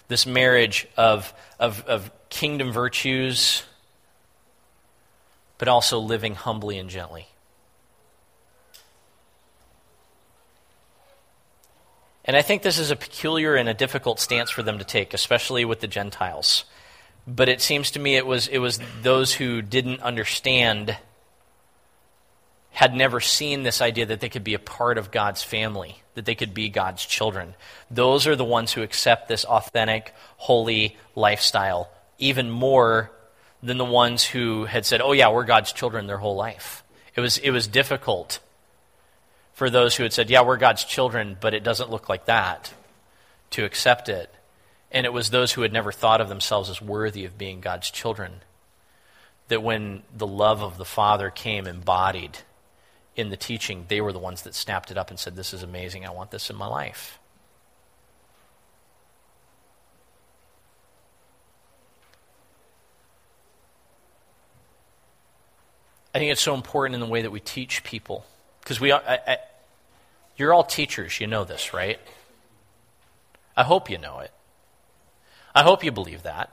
this 0.08 0.26
marriage 0.26 0.86
of, 0.96 1.32
of, 1.58 1.84
of 1.86 2.10
kingdom 2.28 2.72
virtues, 2.72 3.62
but 5.58 5.68
also 5.68 5.98
living 5.98 6.34
humbly 6.34 6.78
and 6.78 6.90
gently. 6.90 7.28
And 12.26 12.36
I 12.36 12.42
think 12.42 12.62
this 12.62 12.78
is 12.78 12.90
a 12.90 12.96
peculiar 12.96 13.54
and 13.54 13.68
a 13.68 13.74
difficult 13.74 14.18
stance 14.18 14.50
for 14.50 14.62
them 14.62 14.78
to 14.78 14.84
take, 14.84 15.14
especially 15.14 15.64
with 15.64 15.80
the 15.80 15.86
Gentiles. 15.86 16.64
But 17.26 17.48
it 17.48 17.60
seems 17.60 17.90
to 17.92 17.98
me 17.98 18.16
it 18.16 18.26
was, 18.26 18.48
it 18.48 18.58
was 18.58 18.80
those 19.02 19.32
who 19.32 19.62
didn't 19.62 20.00
understand, 20.00 20.96
had 22.70 22.94
never 22.94 23.20
seen 23.20 23.62
this 23.62 23.80
idea 23.80 24.06
that 24.06 24.20
they 24.20 24.28
could 24.28 24.44
be 24.44 24.54
a 24.54 24.60
part 24.60 24.98
of 24.98 25.10
God's 25.10 25.42
family, 25.42 26.02
that 26.14 26.24
they 26.24 26.34
could 26.34 26.54
be 26.54 26.68
God's 26.68 27.04
children. 27.04 27.54
Those 27.90 28.26
are 28.26 28.36
the 28.36 28.44
ones 28.44 28.72
who 28.72 28.82
accept 28.82 29.28
this 29.28 29.44
authentic, 29.44 30.14
holy 30.36 30.96
lifestyle 31.14 31.90
even 32.18 32.50
more 32.50 33.10
than 33.62 33.78
the 33.78 33.84
ones 33.84 34.24
who 34.24 34.64
had 34.64 34.86
said, 34.86 35.00
oh, 35.00 35.12
yeah, 35.12 35.30
we're 35.30 35.44
God's 35.44 35.72
children 35.72 36.06
their 36.06 36.18
whole 36.18 36.36
life. 36.36 36.82
It 37.14 37.20
was, 37.20 37.38
it 37.38 37.50
was 37.50 37.66
difficult 37.66 38.38
for 39.56 39.70
those 39.70 39.96
who 39.96 40.02
had 40.02 40.12
said, 40.12 40.28
Yeah, 40.28 40.42
we're 40.42 40.58
God's 40.58 40.84
children, 40.84 41.38
but 41.40 41.54
it 41.54 41.64
doesn't 41.64 41.90
look 41.90 42.10
like 42.10 42.26
that, 42.26 42.74
to 43.52 43.64
accept 43.64 44.10
it. 44.10 44.32
And 44.90 45.04
it 45.04 45.12
was 45.12 45.30
those 45.30 45.52
who 45.52 45.62
had 45.62 45.72
never 45.72 45.92
thought 45.92 46.20
of 46.20 46.28
themselves 46.28 46.70
as 46.70 46.80
worthy 46.80 47.24
of 47.24 47.36
being 47.36 47.60
God's 47.60 47.90
children 47.90 48.42
that 49.48 49.62
when 49.62 50.02
the 50.14 50.26
love 50.26 50.62
of 50.62 50.78
the 50.78 50.84
Father 50.84 51.30
came 51.30 51.66
embodied 51.66 52.38
in 53.14 53.30
the 53.30 53.36
teaching, 53.36 53.86
they 53.88 54.00
were 54.00 54.12
the 54.12 54.18
ones 54.18 54.42
that 54.42 54.54
snapped 54.54 54.90
it 54.90 54.98
up 54.98 55.10
and 55.10 55.18
said, 55.18 55.36
This 55.36 55.54
is 55.54 55.62
amazing. 55.62 56.04
I 56.04 56.10
want 56.10 56.30
this 56.30 56.50
in 56.50 56.56
my 56.56 56.66
life. 56.66 57.18
I 66.14 66.18
think 66.18 66.32
it's 66.32 66.40
so 66.40 66.54
important 66.54 66.94
in 66.94 67.00
the 67.00 67.06
way 67.06 67.20
that 67.20 67.30
we 67.30 67.40
teach 67.40 67.84
people 67.84 68.24
because 68.60 68.80
we, 68.80 68.90
I, 68.90 68.98
I, 68.98 69.36
you're 70.38 70.54
all 70.54 70.64
teachers. 70.64 71.20
You 71.20 71.26
know 71.26 71.44
this, 71.44 71.74
right? 71.74 72.00
I 73.54 73.64
hope 73.64 73.90
you 73.90 73.98
know 73.98 74.20
it. 74.20 74.32
I 75.56 75.62
hope 75.62 75.82
you 75.82 75.90
believe 75.90 76.24
that. 76.24 76.50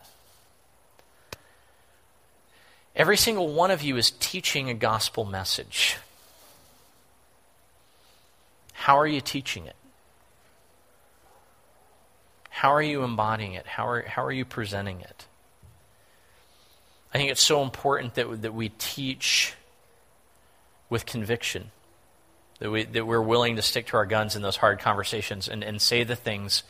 Every 2.96 3.18
single 3.18 3.50
one 3.50 3.70
of 3.70 3.82
you 3.82 3.98
is 3.98 4.12
teaching 4.12 4.70
a 4.70 4.74
gospel 4.74 5.26
message. 5.26 5.98
How 8.72 8.97
are 8.97 9.06
you 9.06 9.20
teaching 9.20 9.66
it? 9.66 9.76
How 12.49 12.74
are 12.74 12.82
you 12.82 13.04
embodying 13.04 13.54
it? 13.54 13.68
How 13.68 13.89
are, 13.89 14.04
how 14.04 14.24
are 14.24 14.32
you 14.32 14.45
presenting 14.45 15.01
it? 15.01 15.26
I 17.14 17.18
think 17.18 17.30
it's 17.30 17.41
so 17.41 17.62
important 17.62 18.16
that, 18.16 18.41
that 18.41 18.54
we 18.54 18.70
teach 18.70 19.54
with 20.89 21.06
conviction 21.06 21.72
that, 22.60 22.72
we, 22.72 22.86
that 22.86 23.06
we're 23.06 23.22
willing 23.22 23.58
to 23.58 23.62
stick 23.62 23.88
to 23.88 23.97
our 23.97 24.06
guns 24.06 24.38
in 24.38 24.41
those 24.41 24.56
hard 24.56 24.80
conversations 24.80 25.49
and, 25.49 25.62
and 25.62 25.82
say 25.82 26.06
the 26.06 26.16
things 26.16 26.64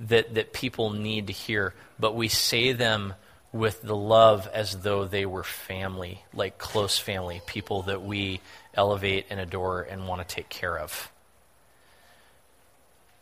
that, 0.00 0.34
that 0.34 0.52
people 0.52 0.90
need 0.90 1.28
to 1.28 1.32
hear, 1.32 1.74
but 1.98 2.14
we 2.14 2.28
say 2.28 2.72
them 2.72 3.14
with 3.52 3.82
the 3.82 3.94
love 3.94 4.48
as 4.52 4.82
though 4.82 5.04
they 5.04 5.24
were 5.26 5.44
family, 5.44 6.24
like 6.32 6.58
close 6.58 6.98
family, 6.98 7.40
people 7.46 7.82
that 7.82 8.02
we 8.02 8.40
elevate 8.74 9.26
and 9.30 9.38
adore 9.38 9.82
and 9.82 10.08
want 10.08 10.26
to 10.26 10.34
take 10.34 10.48
care 10.48 10.78
of. 10.78 11.10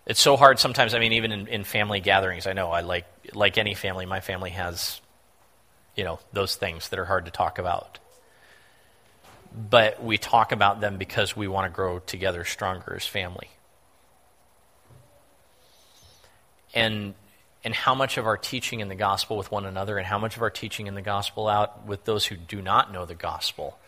It's 0.06 0.20
so 0.20 0.36
hard 0.36 0.58
sometimes. 0.58 0.94
I 0.94 0.98
mean, 0.98 1.12
even 1.12 1.30
in, 1.30 1.46
in 1.46 1.64
family 1.64 2.00
gatherings, 2.00 2.46
I 2.46 2.54
know 2.54 2.70
I 2.70 2.80
like 2.80 3.06
like 3.34 3.56
any 3.56 3.74
family. 3.74 4.04
My 4.04 4.20
family 4.20 4.50
has, 4.50 5.00
you 5.94 6.02
know, 6.02 6.18
those 6.32 6.56
things 6.56 6.88
that 6.88 6.98
are 6.98 7.04
hard 7.04 7.26
to 7.26 7.30
talk 7.30 7.58
about 7.58 8.00
but 9.54 10.02
we 10.02 10.18
talk 10.18 10.52
about 10.52 10.80
them 10.80 10.96
because 10.96 11.36
we 11.36 11.48
want 11.48 11.70
to 11.70 11.74
grow 11.74 11.98
together 12.00 12.44
stronger 12.44 12.94
as 12.96 13.06
family. 13.06 13.50
And 16.74 17.14
and 17.64 17.74
how 17.74 17.94
much 17.94 18.18
of 18.18 18.26
our 18.26 18.36
teaching 18.36 18.80
in 18.80 18.88
the 18.88 18.94
gospel 18.94 19.36
with 19.36 19.50
one 19.50 19.66
another 19.66 19.96
and 19.98 20.06
how 20.06 20.18
much 20.18 20.36
of 20.36 20.42
our 20.42 20.50
teaching 20.50 20.88
in 20.88 20.94
the 20.94 21.02
gospel 21.02 21.46
out 21.48 21.86
with 21.86 22.04
those 22.04 22.26
who 22.26 22.36
do 22.36 22.60
not 22.60 22.92
know 22.92 23.06
the 23.06 23.14
gospel 23.14 23.78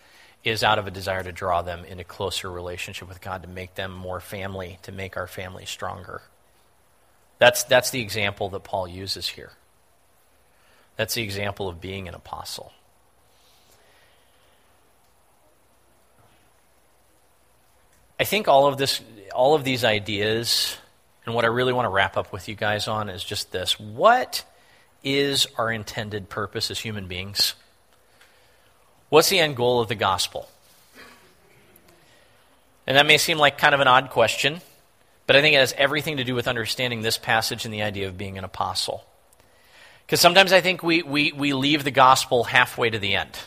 is 0.45 0.63
out 0.63 0.79
of 0.79 0.87
a 0.87 0.91
desire 0.91 1.23
to 1.23 1.33
draw 1.33 1.63
them 1.63 1.85
into 1.85 2.05
closer 2.05 2.51
relationship 2.51 3.09
with 3.09 3.21
God, 3.21 3.43
to 3.43 3.49
make 3.49 3.75
them 3.75 3.93
more 3.93 4.21
family, 4.21 4.79
to 4.83 4.93
make 4.93 5.17
our 5.17 5.27
family 5.27 5.65
stronger. 5.65 6.23
That's, 7.39 7.65
that's 7.65 7.91
the 7.91 8.01
example 8.01 8.51
that 8.51 8.63
Paul 8.63 8.87
uses 8.87 9.27
here. 9.27 9.53
That's 10.97 11.15
the 11.15 11.23
example 11.23 11.69
of 11.69 11.81
being 11.81 12.07
an 12.07 12.15
apostle. 12.15 12.73
I 18.21 18.25
think 18.25 18.47
all 18.47 18.67
of 18.67 18.77
this, 18.77 19.01
all 19.35 19.55
of 19.55 19.65
these 19.65 19.83
ideas, 19.83 20.77
and 21.27 21.35
what 21.35 21.45
I 21.45 21.49
really 21.49 21.73
want 21.73 21.87
to 21.87 21.91
wrap 21.91 22.17
up 22.17 22.33
with 22.33 22.49
you 22.49 22.55
guys 22.55 22.89
on 22.89 23.09
is 23.09 23.25
just 23.25 23.53
this: 23.53 23.79
what 23.79 24.45
is 25.03 25.47
our 25.59 25.71
intended 25.71 26.29
purpose 26.29 26.71
as 26.71 26.79
human 26.81 27.07
beings? 27.07 27.55
What's 29.09 29.29
the 29.29 29.39
end 29.39 29.57
goal 29.57 29.81
of 29.81 29.89
the 29.89 29.95
gospel? 29.95 30.49
And 32.87 32.97
that 32.97 33.07
may 33.07 33.19
seem 33.19 33.39
like 33.39 33.59
kind 33.59 33.75
of 33.75 33.81
an 33.81 33.89
odd 33.89 34.11
question, 34.11 34.61
but 35.27 35.37
I 35.37 35.41
think 35.41 35.55
it 35.55 35.59
has 35.59 35.75
everything 35.77 36.19
to 36.19 36.25
do 36.25 36.35
with 36.35 36.49
understanding 36.49 37.03
this 37.03 37.17
passage 37.17 37.65
and 37.65 37.73
the 37.73 37.83
idea 37.83 38.09
of 38.09 38.19
being 38.19 38.37
an 38.37 38.45
apostle. 38.45 39.05
Because 40.05 40.21
sometimes 40.21 40.53
I 40.53 40.61
think 40.61 40.83
we, 40.83 41.03
we, 41.03 41.33
we 41.33 41.55
leave 41.55 41.85
the 41.85 41.91
gospel 41.91 42.45
halfway 42.45 42.91
to 42.91 42.99
the 42.99 43.15
end. 43.15 43.39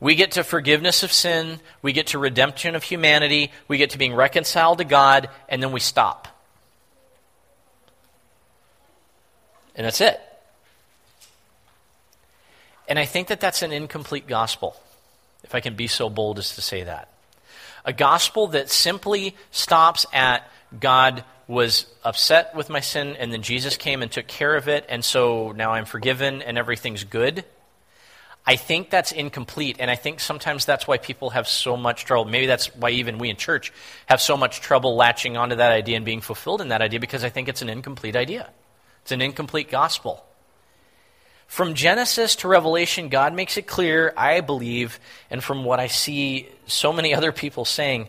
We 0.00 0.16
get 0.16 0.32
to 0.32 0.42
forgiveness 0.42 1.04
of 1.04 1.12
sin, 1.12 1.60
we 1.80 1.92
get 1.92 2.08
to 2.08 2.18
redemption 2.18 2.74
of 2.74 2.82
humanity, 2.82 3.52
we 3.68 3.78
get 3.78 3.90
to 3.90 3.98
being 3.98 4.14
reconciled 4.14 4.78
to 4.78 4.84
God, 4.84 5.28
and 5.48 5.62
then 5.62 5.70
we 5.70 5.78
stop. 5.78 6.26
And 9.74 9.86
that's 9.86 10.00
it. 10.00 10.20
And 12.88 12.98
I 12.98 13.04
think 13.04 13.28
that 13.28 13.40
that's 13.40 13.62
an 13.62 13.72
incomplete 13.72 14.26
gospel, 14.26 14.76
if 15.44 15.54
I 15.54 15.60
can 15.60 15.74
be 15.74 15.86
so 15.86 16.10
bold 16.10 16.38
as 16.38 16.54
to 16.56 16.62
say 16.62 16.82
that. 16.82 17.08
A 17.84 17.92
gospel 17.92 18.48
that 18.48 18.70
simply 18.70 19.34
stops 19.50 20.06
at 20.12 20.48
God 20.78 21.24
was 21.48 21.86
upset 22.04 22.54
with 22.54 22.70
my 22.70 22.80
sin, 22.80 23.16
and 23.16 23.32
then 23.32 23.42
Jesus 23.42 23.76
came 23.76 24.02
and 24.02 24.10
took 24.10 24.26
care 24.26 24.56
of 24.56 24.68
it, 24.68 24.84
and 24.88 25.04
so 25.04 25.52
now 25.52 25.72
I'm 25.72 25.84
forgiven 25.84 26.42
and 26.42 26.56
everything's 26.56 27.04
good. 27.04 27.44
I 28.44 28.56
think 28.56 28.90
that's 28.90 29.12
incomplete, 29.12 29.76
and 29.78 29.90
I 29.90 29.94
think 29.94 30.18
sometimes 30.18 30.64
that's 30.64 30.86
why 30.86 30.98
people 30.98 31.30
have 31.30 31.46
so 31.46 31.76
much 31.76 32.04
trouble. 32.04 32.30
Maybe 32.30 32.46
that's 32.46 32.74
why 32.74 32.90
even 32.90 33.18
we 33.18 33.30
in 33.30 33.36
church 33.36 33.72
have 34.06 34.20
so 34.20 34.36
much 34.36 34.60
trouble 34.60 34.96
latching 34.96 35.36
onto 35.36 35.56
that 35.56 35.72
idea 35.72 35.96
and 35.96 36.04
being 36.04 36.20
fulfilled 36.20 36.60
in 36.60 36.68
that 36.68 36.82
idea 36.82 36.98
because 36.98 37.22
I 37.22 37.28
think 37.28 37.48
it's 37.48 37.62
an 37.62 37.68
incomplete 37.68 38.16
idea. 38.16 38.50
It's 39.02 39.12
an 39.12 39.20
incomplete 39.20 39.70
gospel. 39.70 40.24
From 41.46 41.74
Genesis 41.74 42.36
to 42.36 42.48
Revelation, 42.48 43.10
God 43.10 43.34
makes 43.34 43.58
it 43.58 43.66
clear, 43.66 44.14
I 44.16 44.40
believe, 44.40 44.98
and 45.30 45.44
from 45.44 45.64
what 45.64 45.80
I 45.80 45.88
see 45.88 46.48
so 46.66 46.92
many 46.92 47.14
other 47.14 47.30
people 47.30 47.66
saying, 47.66 48.08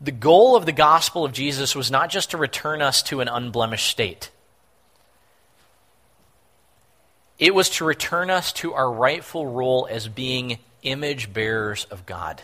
the 0.00 0.12
goal 0.12 0.56
of 0.56 0.66
the 0.66 0.72
gospel 0.72 1.24
of 1.24 1.32
Jesus 1.32 1.74
was 1.74 1.90
not 1.90 2.10
just 2.10 2.30
to 2.30 2.36
return 2.36 2.82
us 2.82 3.02
to 3.04 3.20
an 3.20 3.28
unblemished 3.28 3.88
state. 3.88 4.30
It 7.38 7.54
was 7.54 7.70
to 7.70 7.84
return 7.84 8.30
us 8.30 8.52
to 8.54 8.74
our 8.74 8.90
rightful 8.90 9.46
role 9.46 9.88
as 9.90 10.08
being 10.08 10.58
image 10.82 11.32
bearers 11.32 11.86
of 11.90 12.06
God, 12.06 12.42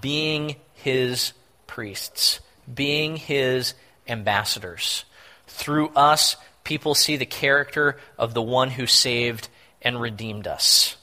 being 0.00 0.56
His 0.74 1.32
priests, 1.66 2.40
being 2.72 3.16
His 3.16 3.74
ambassadors. 4.06 5.04
Through 5.46 5.88
us, 5.96 6.36
people 6.66 6.96
see 6.96 7.16
the 7.16 7.24
character 7.24 7.96
of 8.18 8.34
the 8.34 8.42
one 8.42 8.70
who 8.70 8.86
saved 8.86 9.48
and 9.80 10.00
redeemed 10.00 10.48
us. 10.48 10.96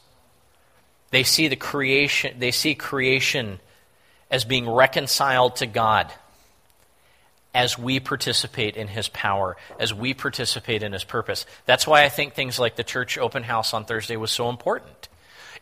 They 1.11 1.23
see 1.23 1.47
the 1.47 1.55
creation, 1.55 2.37
they 2.37 2.51
see 2.51 2.75
creation 2.75 3.61
as 4.29 4.43
being 4.43 4.69
reconciled 4.69 5.55
to 5.57 5.65
God 5.65 6.11
as 7.55 7.79
we 7.79 8.01
participate 8.01 8.75
in 8.75 8.89
his 8.89 9.07
power, 9.07 9.55
as 9.79 9.93
we 9.93 10.13
participate 10.13 10.83
in 10.83 10.91
his 10.91 11.05
purpose. 11.05 11.45
That's 11.65 11.87
why 11.87 12.03
I 12.03 12.09
think 12.09 12.33
things 12.33 12.59
like 12.59 12.75
the 12.75 12.83
church 12.83 13.17
open 13.17 13.43
house 13.43 13.73
on 13.73 13.85
Thursday 13.85 14.17
was 14.17 14.31
so 14.31 14.49
important. 14.49 15.07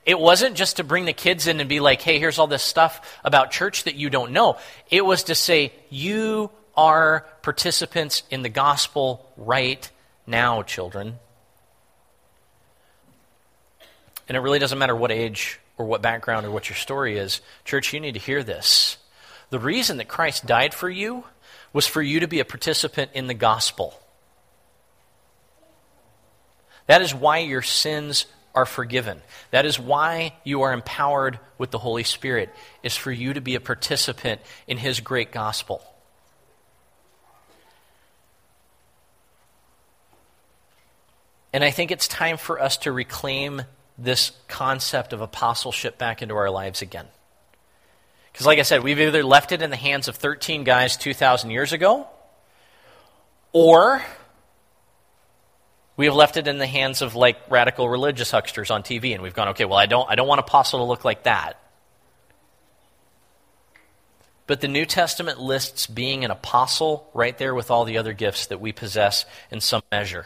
It 0.04 0.18
wasn't 0.18 0.56
just 0.56 0.78
to 0.78 0.84
bring 0.84 1.06
the 1.06 1.14
kids 1.14 1.46
in 1.46 1.60
and 1.60 1.70
be 1.70 1.80
like, 1.80 2.02
hey, 2.02 2.18
here's 2.18 2.40
all 2.40 2.48
this 2.48 2.64
stuff 2.64 3.20
about 3.24 3.52
church 3.52 3.84
that 3.84 3.94
you 3.94 4.10
don't 4.10 4.32
know. 4.32 4.58
It 4.90 5.06
was 5.06 5.26
to 5.26 5.36
say, 5.36 5.74
you 5.92 6.50
are 6.76 7.26
participants 7.42 8.24
in 8.30 8.42
the 8.42 8.50
gospel 8.50 9.32
right 9.38 9.90
now, 10.28 10.62
children. 10.64 11.20
And 14.28 14.38
it 14.38 14.40
really 14.40 14.60
doesn't 14.60 14.80
matter 14.80 14.96
what 14.96 15.12
age 15.12 15.60
or 15.78 15.86
what 15.86 16.02
background 16.02 16.46
or 16.46 16.52
what 16.52 16.70
your 16.70 16.78
story 16.78 17.18
is. 17.18 17.42
Church, 17.66 17.94
you 17.94 18.00
need 18.00 18.14
to 18.14 18.20
hear 18.20 18.44
this. 18.44 18.98
The 19.50 19.60
reason 19.60 19.98
that 19.98 20.08
Christ 20.08 20.46
died 20.46 20.74
for 20.74 20.90
you 20.90 21.26
was 21.74 21.88
for 21.88 22.02
you 22.02 22.22
to 22.22 22.28
be 22.28 22.40
a 22.40 22.46
participant 22.46 23.12
in 23.14 23.28
the 23.28 23.34
gospel. 23.34 24.00
That 26.88 27.02
is 27.02 27.14
why 27.14 27.40
your 27.40 27.62
sins 27.62 28.26
are 28.54 28.66
forgiven. 28.66 29.22
That 29.52 29.66
is 29.66 29.80
why 29.80 30.34
you 30.44 30.62
are 30.64 30.74
empowered 30.74 31.40
with 31.58 31.72
the 31.72 31.78
Holy 31.78 32.04
Spirit, 32.04 32.50
is 32.84 32.96
for 32.96 33.12
you 33.12 33.34
to 33.34 33.42
be 33.42 33.56
a 33.56 33.62
participant 33.62 34.42
in 34.68 34.78
His 34.78 35.00
great 35.00 35.32
gospel. 35.32 35.82
And 41.54 41.64
I 41.64 41.72
think 41.72 41.92
it's 41.92 42.08
time 42.08 42.38
for 42.38 42.62
us 42.62 42.78
to 42.78 42.92
reclaim 42.92 43.64
this 43.98 44.32
concept 44.48 45.14
of 45.14 45.22
apostleship 45.22 45.98
back 45.98 46.22
into 46.22 46.36
our 46.36 46.50
lives 46.50 46.82
again. 46.82 47.08
Because, 48.32 48.46
like 48.46 48.60
I 48.60 48.64
said, 48.64 48.84
we've 48.84 49.00
either 49.00 49.24
left 49.24 49.52
it 49.52 49.62
in 49.62 49.70
the 49.70 49.76
hands 49.76 50.08
of 50.08 50.16
13 50.16 50.64
guys 50.64 50.96
2,000 50.96 51.52
years 51.52 51.74
ago, 51.74 52.08
or 53.52 54.02
we 55.98 56.06
have 56.06 56.16
left 56.16 56.38
it 56.38 56.48
in 56.48 56.58
the 56.58 56.68
hands 56.68 57.02
of 57.02 57.16
like 57.16 57.38
radical 57.50 57.90
religious 57.90 58.32
hucksters 58.32 58.72
on 58.72 58.84
TV, 58.84 59.14
and 59.14 59.22
we've 59.22 59.34
gone, 59.34 59.50
okay, 59.50 59.66
well, 59.66 59.78
I 59.78 59.86
don't, 59.86 60.10
I 60.10 60.16
don't 60.16 60.28
want 60.28 60.40
apostle 60.40 60.80
to 60.80 60.86
look 60.86 61.04
like 61.04 61.24
that. 61.24 61.58
But 64.48 64.62
the 64.62 64.70
New 64.70 64.86
Testament 64.86 65.40
lists 65.40 65.86
being 65.88 66.26
an 66.26 66.32
apostle 66.32 67.10
right 67.14 67.38
there 67.38 67.54
with 67.54 67.70
all 67.70 67.84
the 67.84 67.98
other 67.98 68.14
gifts 68.14 68.48
that 68.48 68.62
we 68.62 68.72
possess 68.72 69.26
in 69.52 69.60
some 69.60 69.84
measure 69.92 70.26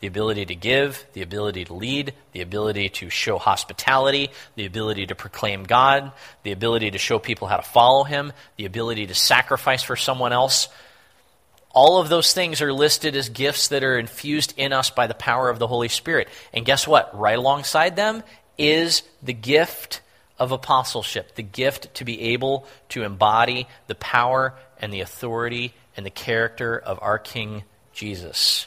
the 0.00 0.06
ability 0.06 0.46
to 0.46 0.54
give, 0.54 1.04
the 1.14 1.22
ability 1.22 1.64
to 1.64 1.74
lead, 1.74 2.12
the 2.32 2.42
ability 2.42 2.90
to 2.90 3.08
show 3.08 3.38
hospitality, 3.38 4.30
the 4.54 4.66
ability 4.66 5.06
to 5.06 5.14
proclaim 5.14 5.64
God, 5.64 6.12
the 6.42 6.52
ability 6.52 6.90
to 6.90 6.98
show 6.98 7.18
people 7.18 7.48
how 7.48 7.56
to 7.56 7.62
follow 7.62 8.04
Him, 8.04 8.32
the 8.56 8.66
ability 8.66 9.06
to 9.06 9.14
sacrifice 9.14 9.82
for 9.82 9.96
someone 9.96 10.32
else. 10.32 10.68
All 11.70 11.98
of 11.98 12.08
those 12.08 12.32
things 12.32 12.60
are 12.60 12.72
listed 12.72 13.16
as 13.16 13.28
gifts 13.28 13.68
that 13.68 13.84
are 13.84 13.98
infused 13.98 14.54
in 14.56 14.72
us 14.72 14.90
by 14.90 15.06
the 15.06 15.14
power 15.14 15.48
of 15.48 15.58
the 15.58 15.66
Holy 15.66 15.88
Spirit. 15.88 16.28
And 16.52 16.64
guess 16.64 16.86
what? 16.86 17.18
Right 17.18 17.38
alongside 17.38 17.96
them 17.96 18.22
is 18.58 19.02
the 19.22 19.34
gift 19.34 20.02
of 20.38 20.52
apostleship, 20.52 21.34
the 21.34 21.42
gift 21.42 21.94
to 21.94 22.04
be 22.04 22.20
able 22.32 22.66
to 22.90 23.02
embody 23.02 23.66
the 23.86 23.94
power 23.94 24.54
and 24.78 24.92
the 24.92 25.00
authority 25.00 25.74
and 25.96 26.04
the 26.04 26.10
character 26.10 26.78
of 26.78 26.98
our 27.00 27.18
King 27.18 27.64
Jesus 27.94 28.66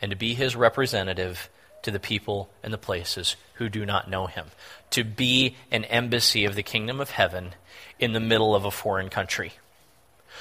and 0.00 0.10
to 0.10 0.16
be 0.16 0.34
his 0.34 0.56
representative 0.56 1.48
to 1.82 1.90
the 1.90 2.00
people 2.00 2.50
and 2.62 2.72
the 2.72 2.78
places 2.78 3.36
who 3.54 3.68
do 3.68 3.86
not 3.86 4.10
know 4.10 4.26
him. 4.26 4.46
To 4.90 5.04
be 5.04 5.56
an 5.70 5.84
embassy 5.84 6.44
of 6.44 6.54
the 6.54 6.62
kingdom 6.62 7.00
of 7.00 7.10
heaven 7.10 7.54
in 7.98 8.12
the 8.12 8.20
middle 8.20 8.54
of 8.54 8.64
a 8.64 8.70
foreign 8.70 9.08
country. 9.08 9.52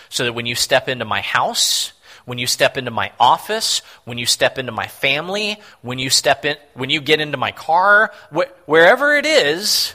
So 0.10 0.26
that 0.26 0.34
when 0.34 0.46
you 0.46 0.56
step 0.56 0.88
into 0.88 1.06
my 1.06 1.22
house, 1.22 1.94
when 2.26 2.38
you 2.38 2.48
step 2.48 2.78
into 2.78 2.92
my 2.92 3.12
office, 3.20 3.82
when 4.06 4.18
you 4.18 4.26
step 4.26 4.58
into 4.58 4.72
my 4.72 4.88
family, 4.88 5.60
when 5.82 6.00
you 6.00 6.10
step 6.10 6.46
in, 6.46 6.58
when 6.74 6.90
you 6.90 7.02
get 7.02 7.20
into 7.20 7.38
my 7.38 7.52
car, 7.52 8.12
wh- 8.36 8.68
wherever 8.68 9.16
it 9.16 9.26
is, 9.26 9.94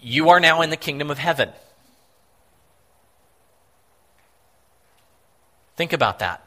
you 0.00 0.30
are 0.30 0.40
now 0.40 0.62
in 0.62 0.70
the 0.70 0.76
kingdom 0.76 1.10
of 1.10 1.18
heaven. 1.18 1.50
Think 5.76 5.92
about 5.92 6.20
that 6.20 6.45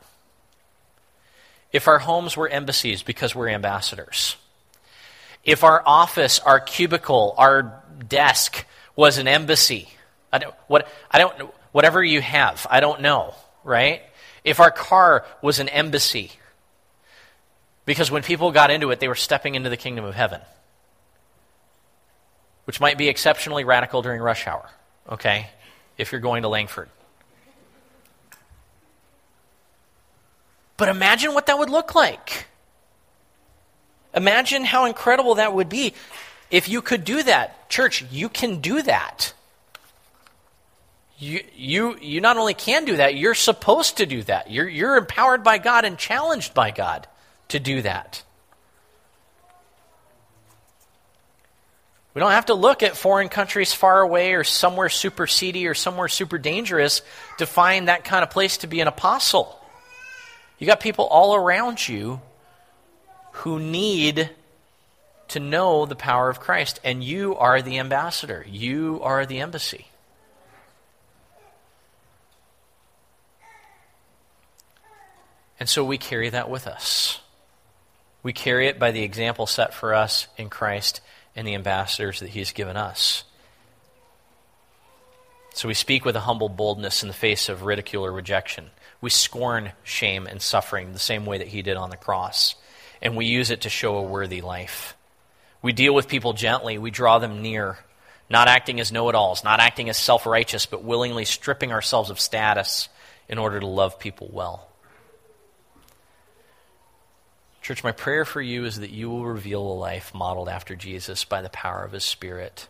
if 1.71 1.87
our 1.87 1.99
homes 1.99 2.35
were 2.35 2.47
embassies 2.47 3.03
because 3.03 3.35
we're 3.35 3.49
ambassadors, 3.49 4.35
if 5.43 5.63
our 5.63 5.83
office, 5.85 6.39
our 6.39 6.59
cubicle, 6.59 7.35
our 7.37 7.83
desk 8.07 8.65
was 8.95 9.17
an 9.17 9.27
embassy, 9.27 9.89
I 10.31 10.39
don't, 10.39 10.55
what, 10.67 10.87
I 11.09 11.19
don't, 11.19 11.51
whatever 11.71 12.03
you 12.03 12.21
have, 12.21 12.65
I 12.69 12.79
don't 12.79 13.01
know, 13.01 13.33
right? 13.63 14.01
If 14.43 14.59
our 14.59 14.71
car 14.71 15.25
was 15.41 15.59
an 15.59 15.69
embassy, 15.69 16.31
because 17.85 18.11
when 18.11 18.23
people 18.23 18.51
got 18.51 18.71
into 18.71 18.91
it, 18.91 18.99
they 18.99 19.07
were 19.07 19.15
stepping 19.15 19.55
into 19.55 19.69
the 19.69 19.77
kingdom 19.77 20.05
of 20.05 20.15
heaven, 20.15 20.41
which 22.65 22.79
might 22.79 22.97
be 22.97 23.07
exceptionally 23.07 23.63
radical 23.63 24.01
during 24.01 24.21
rush 24.21 24.47
hour, 24.47 24.69
okay, 25.09 25.47
if 25.97 26.11
you're 26.11 26.21
going 26.21 26.43
to 26.43 26.49
Langford. 26.49 26.89
But 30.79 30.87
imagine 30.87 31.33
what 31.33 31.47
that 31.47 31.59
would 31.59 31.69
look 31.69 31.93
like. 31.93 32.47
Imagine 34.15 34.63
how 34.63 34.85
incredible 34.85 35.35
that 35.35 35.53
would 35.53 35.67
be 35.67 35.93
if 36.49 36.69
you 36.69 36.81
could 36.81 37.03
do 37.03 37.21
that. 37.21 37.69
Church, 37.69 38.03
you 38.09 38.29
can 38.29 38.61
do 38.61 38.81
that. 38.83 39.33
You, 41.17 41.43
you, 41.53 41.97
you 41.99 42.21
not 42.21 42.37
only 42.37 42.53
can 42.53 42.85
do 42.85 42.95
that, 42.95 43.15
you're 43.15 43.35
supposed 43.35 43.97
to 43.97 44.05
do 44.05 44.23
that. 44.23 44.49
You're, 44.49 44.69
you're 44.69 44.95
empowered 44.95 45.43
by 45.43 45.57
God 45.57 45.83
and 45.83 45.97
challenged 45.97 46.53
by 46.53 46.71
God 46.71 47.07
to 47.49 47.59
do 47.59 47.81
that. 47.81 48.23
We 52.13 52.21
don't 52.21 52.31
have 52.31 52.45
to 52.45 52.53
look 52.53 52.83
at 52.83 52.95
foreign 52.95 53.27
countries 53.27 53.73
far 53.73 53.99
away 53.99 54.33
or 54.33 54.45
somewhere 54.45 54.87
super 54.87 55.27
seedy 55.27 55.67
or 55.67 55.73
somewhere 55.73 56.07
super 56.07 56.37
dangerous 56.37 57.01
to 57.37 57.45
find 57.45 57.89
that 57.89 58.05
kind 58.05 58.23
of 58.23 58.29
place 58.29 58.59
to 58.59 58.67
be 58.67 58.79
an 58.79 58.87
apostle. 58.87 59.58
You 60.59 60.67
got 60.67 60.81
people 60.81 61.05
all 61.05 61.35
around 61.35 61.87
you 61.87 62.21
who 63.31 63.59
need 63.59 64.29
to 65.29 65.39
know 65.39 65.85
the 65.85 65.95
power 65.95 66.29
of 66.29 66.39
Christ, 66.39 66.79
and 66.83 67.03
you 67.03 67.35
are 67.37 67.61
the 67.61 67.79
ambassador. 67.79 68.45
You 68.47 68.99
are 69.01 69.25
the 69.25 69.39
embassy. 69.39 69.87
And 75.59 75.69
so 75.69 75.83
we 75.83 75.97
carry 75.97 76.29
that 76.29 76.49
with 76.49 76.67
us. 76.67 77.19
We 78.23 78.33
carry 78.33 78.67
it 78.67 78.79
by 78.79 78.91
the 78.91 79.03
example 79.03 79.45
set 79.45 79.73
for 79.73 79.93
us 79.93 80.27
in 80.37 80.49
Christ 80.49 80.99
and 81.35 81.47
the 81.47 81.55
ambassadors 81.55 82.19
that 82.19 82.29
He's 82.29 82.51
given 82.51 82.75
us. 82.75 83.23
So 85.53 85.67
we 85.67 85.73
speak 85.73 86.05
with 86.05 86.15
a 86.15 86.21
humble 86.21 86.49
boldness 86.49 87.01
in 87.01 87.07
the 87.07 87.13
face 87.13 87.49
of 87.49 87.63
ridicule 87.63 88.05
or 88.05 88.11
rejection. 88.11 88.71
We 89.01 89.09
scorn 89.09 89.71
shame 89.83 90.27
and 90.27 90.41
suffering 90.41 90.91
the 90.91 90.99
same 90.99 91.25
way 91.25 91.37
that 91.37 91.47
He 91.47 91.61
did 91.61 91.77
on 91.77 91.89
the 91.89 91.97
cross. 91.97 92.55
And 93.01 93.15
we 93.15 93.25
use 93.25 93.49
it 93.49 93.61
to 93.61 93.69
show 93.69 93.97
a 93.97 94.03
worthy 94.03 94.41
life. 94.41 94.95
We 95.61 95.73
deal 95.73 95.93
with 95.93 96.07
people 96.07 96.33
gently, 96.33 96.77
we 96.77 96.91
draw 96.91 97.19
them 97.19 97.41
near, 97.41 97.77
not 98.29 98.47
acting 98.47 98.79
as 98.79 98.91
know 98.91 99.09
it 99.09 99.15
alls, 99.15 99.43
not 99.43 99.59
acting 99.59 99.89
as 99.89 99.97
self 99.97 100.25
righteous, 100.25 100.65
but 100.65 100.83
willingly 100.83 101.25
stripping 101.25 101.71
ourselves 101.71 102.09
of 102.09 102.19
status 102.19 102.89
in 103.27 103.37
order 103.37 103.59
to 103.59 103.67
love 103.67 103.99
people 103.99 104.29
well. 104.31 104.69
Church, 107.61 107.83
my 107.83 107.91
prayer 107.91 108.25
for 108.25 108.41
you 108.41 108.65
is 108.65 108.79
that 108.79 108.89
you 108.89 109.09
will 109.09 109.25
reveal 109.25 109.61
a 109.61 109.73
life 109.73 110.13
modeled 110.13 110.49
after 110.49 110.75
Jesus 110.75 111.25
by 111.25 111.41
the 111.41 111.49
power 111.49 111.83
of 111.83 111.91
his 111.91 112.03
Spirit. 112.03 112.67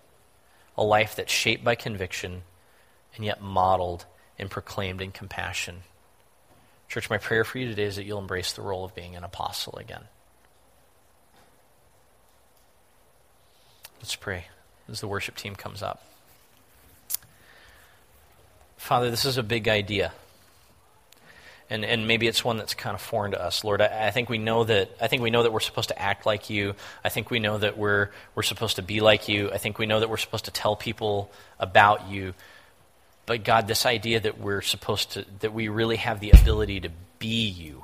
A 0.78 0.84
life 0.84 1.16
that's 1.16 1.32
shaped 1.32 1.64
by 1.64 1.76
conviction 1.76 2.42
and 3.16 3.24
yet 3.24 3.42
modeled 3.42 4.06
and 4.38 4.50
proclaimed 4.50 5.02
in 5.02 5.12
compassion. 5.12 5.84
Church, 6.90 7.10
my 7.10 7.18
prayer 7.18 7.44
for 7.44 7.60
you 7.60 7.68
today 7.68 7.84
is 7.84 7.96
that 7.96 8.04
you'll 8.04 8.20
embrace 8.20 8.52
the 8.54 8.62
role 8.62 8.84
of 8.84 8.94
being 8.94 9.16
an 9.16 9.24
apostle 9.24 9.78
again. 9.78 10.04
Let's 14.00 14.16
pray 14.16 14.46
as 14.90 15.00
the 15.00 15.08
worship 15.08 15.36
team 15.36 15.56
comes 15.56 15.82
up. 15.82 16.04
Father, 18.78 19.12
this 19.12 19.24
is 19.24 19.38
a 19.38 19.44
big 19.44 19.68
idea 19.68 20.14
and, 21.70 21.86
and 21.86 22.08
maybe 22.08 22.28
it's 22.28 22.44
one 22.44 22.58
that's 22.58 22.74
kind 22.74 22.96
of 22.96 23.02
foreign 23.02 23.32
to 23.32 23.42
us. 23.42 23.64
Lord, 23.64 23.82
I, 23.82 24.08
I, 24.08 24.12
think 24.12 24.30
we 24.30 24.38
know 24.38 24.64
that 24.64 24.90
I 25.00 25.08
think 25.08 25.22
we 25.22 25.30
know 25.30 25.44
that 25.44 25.54
we're 25.54 25.60
supposed 25.60 25.90
to 25.90 26.02
act 26.02 26.26
like 26.26 26.50
you. 26.50 26.76
I 27.04 27.10
think 27.10 27.30
we 27.30 27.40
know 27.40 27.58
that 27.60 27.78
we're 27.78 28.10
we're 28.34 28.44
supposed 28.44 28.78
to 28.78 28.82
be 28.82 29.02
like 29.02 29.28
you. 29.28 29.52
I 29.52 29.58
think 29.58 29.78
we 29.78 29.86
know 29.86 30.00
that 30.00 30.10
we're 30.10 30.18
supposed 30.18 30.46
to 30.46 30.52
tell 30.52 30.76
people 30.76 31.32
about 31.60 32.10
you. 32.10 32.34
But 33.30 33.44
God, 33.44 33.68
this 33.68 33.86
idea 33.86 34.20
that 34.22 34.40
we're 34.40 34.64
supposed 34.64 35.12
to 35.12 35.24
that 35.42 35.54
we 35.54 35.68
really 35.68 35.98
have 35.98 36.20
the 36.20 36.32
ability 36.32 36.80
to 36.80 36.90
be 37.20 37.48
you. 37.48 37.84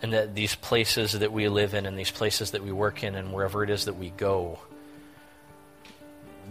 And 0.00 0.14
that 0.14 0.34
these 0.34 0.54
places 0.54 1.12
that 1.12 1.32
we 1.32 1.50
live 1.50 1.74
in 1.74 1.84
and 1.84 1.98
these 1.98 2.10
places 2.10 2.52
that 2.52 2.64
we 2.64 2.72
work 2.72 3.04
in 3.04 3.14
and 3.14 3.30
wherever 3.30 3.62
it 3.62 3.68
is 3.68 3.84
that 3.84 3.96
we 3.96 4.08
go, 4.08 4.58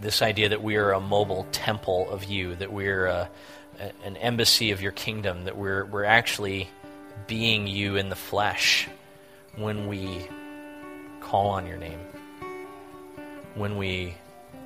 this 0.00 0.22
idea 0.22 0.50
that 0.50 0.62
we 0.62 0.76
are 0.76 0.92
a 0.92 1.00
mobile 1.00 1.44
temple 1.50 2.08
of 2.08 2.22
you, 2.22 2.54
that 2.54 2.72
we're 2.72 3.06
a, 3.06 3.28
an 4.04 4.16
embassy 4.18 4.70
of 4.70 4.80
your 4.80 4.92
kingdom, 4.92 5.46
that 5.46 5.56
we're, 5.56 5.86
we're 5.86 6.04
actually 6.04 6.68
being 7.26 7.66
you 7.66 7.96
in 7.96 8.10
the 8.10 8.14
flesh 8.14 8.86
when 9.56 9.88
we 9.88 10.28
call 11.18 11.48
on 11.48 11.66
your 11.66 11.78
name, 11.78 11.98
when 13.56 13.76
we 13.76 14.14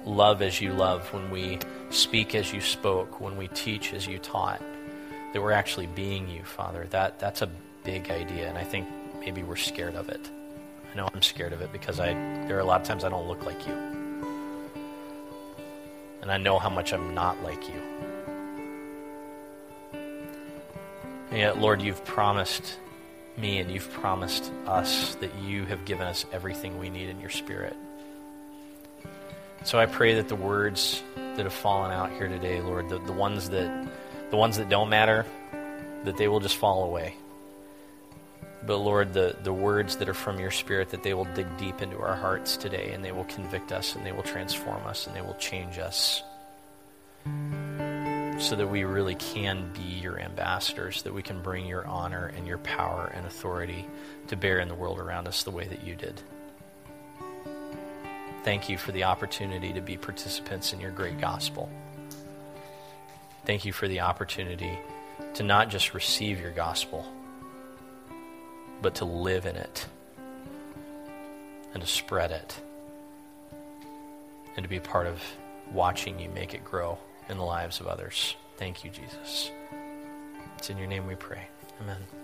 love 0.05 0.43
as 0.43 0.61
you 0.61 0.73
love, 0.73 1.13
when 1.13 1.31
we 1.31 1.59
speak 1.91 2.35
as 2.35 2.53
you 2.53 2.61
spoke, 2.61 3.21
when 3.21 3.37
we 3.37 3.49
teach 3.49 3.93
as 3.93 4.07
you 4.07 4.19
taught, 4.19 4.63
that 5.33 5.43
we're 5.43 5.53
actually 5.53 5.87
being 5.87 6.29
you, 6.29 6.43
Father. 6.45 6.87
That, 6.91 7.19
that's 7.19 7.43
a 7.43 7.49
big 7.85 8.11
idea, 8.11 8.49
and 8.49 8.59
I 8.59 8.65
think 8.65 8.89
maybe 9.21 9.43
we're 9.43 9.57
scared 9.57 9.95
of 9.95 10.09
it. 10.09 10.31
I 10.93 10.97
know 10.97 11.09
I'm 11.13 11.23
scared 11.23 11.53
of 11.53 11.61
it 11.61 11.73
because 11.73 12.01
I, 12.01 12.15
there 12.47 12.57
are 12.57 12.61
a 12.61 12.65
lot 12.65 12.81
of 12.81 12.87
times 12.87 13.05
I 13.05 13.09
don't 13.09 13.29
look 13.29 13.45
like 13.45 13.67
you. 13.67 13.75
And 16.23 16.31
I 16.31 16.37
know 16.37 16.59
how 16.59 16.69
much 16.69 16.93
I'm 16.93 17.15
not 17.15 17.43
like 17.43 17.69
you. 17.69 17.81
And 21.31 21.39
yet, 21.39 21.59
Lord, 21.59 21.81
you've 21.81 22.05
promised 22.05 22.79
me 23.37 23.59
and 23.59 23.71
you've 23.71 23.91
promised 23.93 24.51
us 24.67 25.15
that 25.17 25.35
you 25.37 25.65
have 25.67 25.85
given 25.85 26.07
us 26.07 26.27
everything 26.33 26.79
we 26.79 26.91
need 26.91 27.09
in 27.09 27.21
your 27.21 27.31
spirit. 27.31 27.77
So 29.63 29.79
I 29.79 29.87
pray 29.87 30.15
that 30.15 30.29
the 30.29 30.37
words 30.37 31.03
that 31.17 31.45
have 31.45 31.53
fallen 31.53 31.91
out 31.91 32.11
here 32.13 32.29
today, 32.29 32.61
Lord, 32.61 32.89
the, 32.89 32.99
the 32.99 33.13
ones 33.13 33.51
that 33.51 33.89
the 34.31 34.37
ones 34.37 34.57
that 34.57 34.69
don't 34.69 34.89
matter, 34.89 35.27
that 36.05 36.17
they 36.17 36.29
will 36.29 36.41
just 36.41 36.57
fall 36.57 36.85
away. 36.85 37.17
But 38.65 38.79
Lord, 38.79 39.13
the, 39.13 39.37
the 39.43 39.53
words 39.53 39.97
that 39.97 40.09
are 40.09 40.15
from 40.15 40.39
your 40.39 40.51
spirit, 40.51 40.91
that 40.91 41.03
they 41.03 41.15
will 41.15 41.25
dig 41.25 41.47
deep 41.57 41.83
into 41.83 41.99
our 41.99 42.15
hearts 42.15 42.57
today 42.57 42.93
and 42.93 43.05
they 43.05 43.13
will 43.13 43.25
convict 43.25 43.73
us 43.73 43.97
and 43.97 44.07
they 44.07 44.13
will 44.13 44.23
transform 44.23 44.87
us 44.87 45.07
and 45.07 45.17
they 45.17 45.23
will 45.23 45.35
change 45.35 45.79
us 45.79 46.23
so 48.39 48.57
that 48.57 48.69
we 48.69 48.85
really 48.85 49.17
can 49.17 49.71
be 49.73 49.83
your 49.83 50.19
ambassadors, 50.19 51.03
that 51.03 51.13
we 51.13 51.23
can 51.23 51.43
bring 51.43 51.67
your 51.67 51.87
honor 51.87 52.33
and 52.37 52.47
your 52.47 52.59
power 52.59 53.11
and 53.15 53.27
authority 53.27 53.87
to 54.29 54.37
bear 54.37 54.61
in 54.61 54.69
the 54.69 54.75
world 54.75 54.99
around 54.99 55.27
us 55.27 55.43
the 55.43 55.51
way 55.51 55.67
that 55.67 55.85
you 55.85 55.95
did. 55.95 56.23
Thank 58.43 58.69
you 58.69 58.79
for 58.79 58.93
the 58.93 59.05
opportunity 59.05 59.73
to 59.73 59.81
be 59.81 59.97
participants 59.97 60.73
in 60.73 60.81
your 60.81 60.91
great 60.91 61.21
gospel. 61.21 61.69
Thank 63.45 63.65
you 63.65 63.73
for 63.73 63.87
the 63.87 64.01
opportunity 64.01 64.79
to 65.35 65.43
not 65.43 65.69
just 65.69 65.95
receive 65.95 66.41
your 66.41 66.51
gospel, 66.51 67.05
but 68.81 68.95
to 68.97 69.05
live 69.05 69.47
in 69.47 69.57
it 69.57 69.87
and 71.75 71.83
to 71.83 71.87
spread 71.87 72.31
it 72.31 72.61
and 74.57 74.65
to 74.65 74.69
be 74.69 74.81
part 74.81 75.07
of 75.07 75.23
watching 75.73 76.19
you 76.19 76.29
make 76.31 76.55
it 76.55 76.65
grow 76.65 76.99
in 77.29 77.39
the 77.39 77.45
lives 77.45 77.81
of 77.81 77.87
others. 77.87 78.37
Thank 78.57 78.85
you, 78.85 78.91
Jesus. 78.91 79.51
It's 80.59 80.71
in 80.71 80.77
your 80.77 80.87
name 80.87 81.07
we 81.07 81.15
pray. 81.15 81.47
Amen. 81.81 82.20